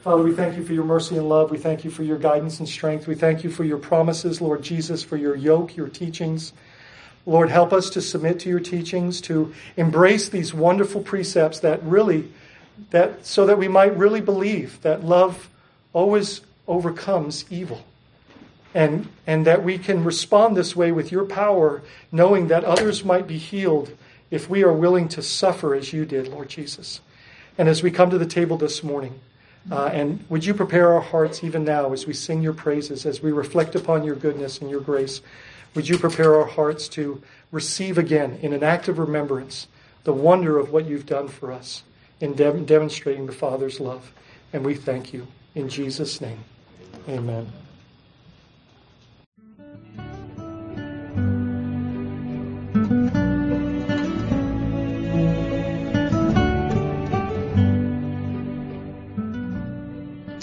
Father, 0.03 0.21
we 0.21 0.33
thank 0.33 0.55
you 0.55 0.63
for 0.63 0.73
your 0.73 0.83
mercy 0.83 1.17
and 1.17 1.27
love. 1.27 1.49
We 1.49 1.57
thank 1.57 1.83
you 1.83 1.89
for 1.89 2.03
your 2.03 2.19
guidance 2.19 2.59
and 2.59 2.69
strength. 2.69 3.07
We 3.07 3.15
thank 3.15 3.43
you 3.43 3.49
for 3.49 3.63
your 3.63 3.79
promises, 3.79 4.39
Lord 4.39 4.61
Jesus, 4.61 5.03
for 5.03 5.17
your 5.17 5.35
yoke, 5.35 5.75
your 5.75 5.89
teachings. 5.89 6.53
Lord, 7.25 7.49
help 7.49 7.73
us 7.73 7.89
to 7.89 8.01
submit 8.01 8.39
to 8.41 8.49
your 8.49 8.59
teachings, 8.59 9.19
to 9.21 9.51
embrace 9.77 10.29
these 10.29 10.53
wonderful 10.53 11.01
precepts 11.01 11.61
that 11.61 11.81
really, 11.81 12.31
that 12.91 13.25
so 13.25 13.47
that 13.47 13.57
we 13.57 13.67
might 13.67 13.97
really 13.97 14.21
believe 14.21 14.79
that 14.83 15.03
love 15.03 15.49
always 15.91 16.41
overcomes 16.67 17.45
evil 17.49 17.83
and, 18.77 19.07
and 19.25 19.47
that 19.47 19.63
we 19.63 19.79
can 19.79 20.03
respond 20.03 20.55
this 20.55 20.75
way 20.75 20.91
with 20.91 21.11
your 21.11 21.25
power, 21.25 21.81
knowing 22.11 22.49
that 22.49 22.63
others 22.63 23.03
might 23.03 23.25
be 23.25 23.39
healed 23.39 23.89
if 24.29 24.47
we 24.47 24.63
are 24.63 24.71
willing 24.71 25.07
to 25.09 25.21
suffer 25.23 25.73
as 25.73 25.91
you 25.91 26.05
did, 26.05 26.27
Lord 26.27 26.47
Jesus. 26.47 27.01
And 27.57 27.67
as 27.67 27.81
we 27.81 27.89
come 27.89 28.11
to 28.11 28.19
the 28.19 28.25
table 28.27 28.55
this 28.55 28.83
morning, 28.83 29.19
uh, 29.71 29.89
and 29.91 30.23
would 30.29 30.45
you 30.45 30.53
prepare 30.53 30.93
our 30.93 31.01
hearts 31.01 31.43
even 31.43 31.63
now 31.63 31.91
as 31.91 32.05
we 32.05 32.13
sing 32.13 32.43
your 32.43 32.53
praises, 32.53 33.07
as 33.07 33.19
we 33.19 33.31
reflect 33.31 33.73
upon 33.73 34.03
your 34.03 34.15
goodness 34.15 34.59
and 34.61 34.69
your 34.69 34.81
grace? 34.81 35.21
Would 35.73 35.89
you 35.89 35.97
prepare 35.97 36.35
our 36.35 36.45
hearts 36.45 36.87
to 36.89 37.19
receive 37.51 37.97
again, 37.97 38.37
in 38.43 38.53
an 38.53 38.61
act 38.61 38.87
of 38.87 38.99
remembrance, 38.99 39.65
the 40.03 40.13
wonder 40.13 40.59
of 40.59 40.71
what 40.71 40.85
you've 40.85 41.07
done 41.07 41.29
for 41.29 41.51
us 41.51 41.81
in 42.21 42.35
de- 42.35 42.59
demonstrating 42.61 43.25
the 43.25 43.33
Father's 43.33 43.79
love? 43.79 44.13
And 44.53 44.63
we 44.63 44.75
thank 44.75 45.13
you. 45.13 45.25
In 45.55 45.67
Jesus' 45.67 46.21
name, 46.21 46.43
amen. 47.09 47.51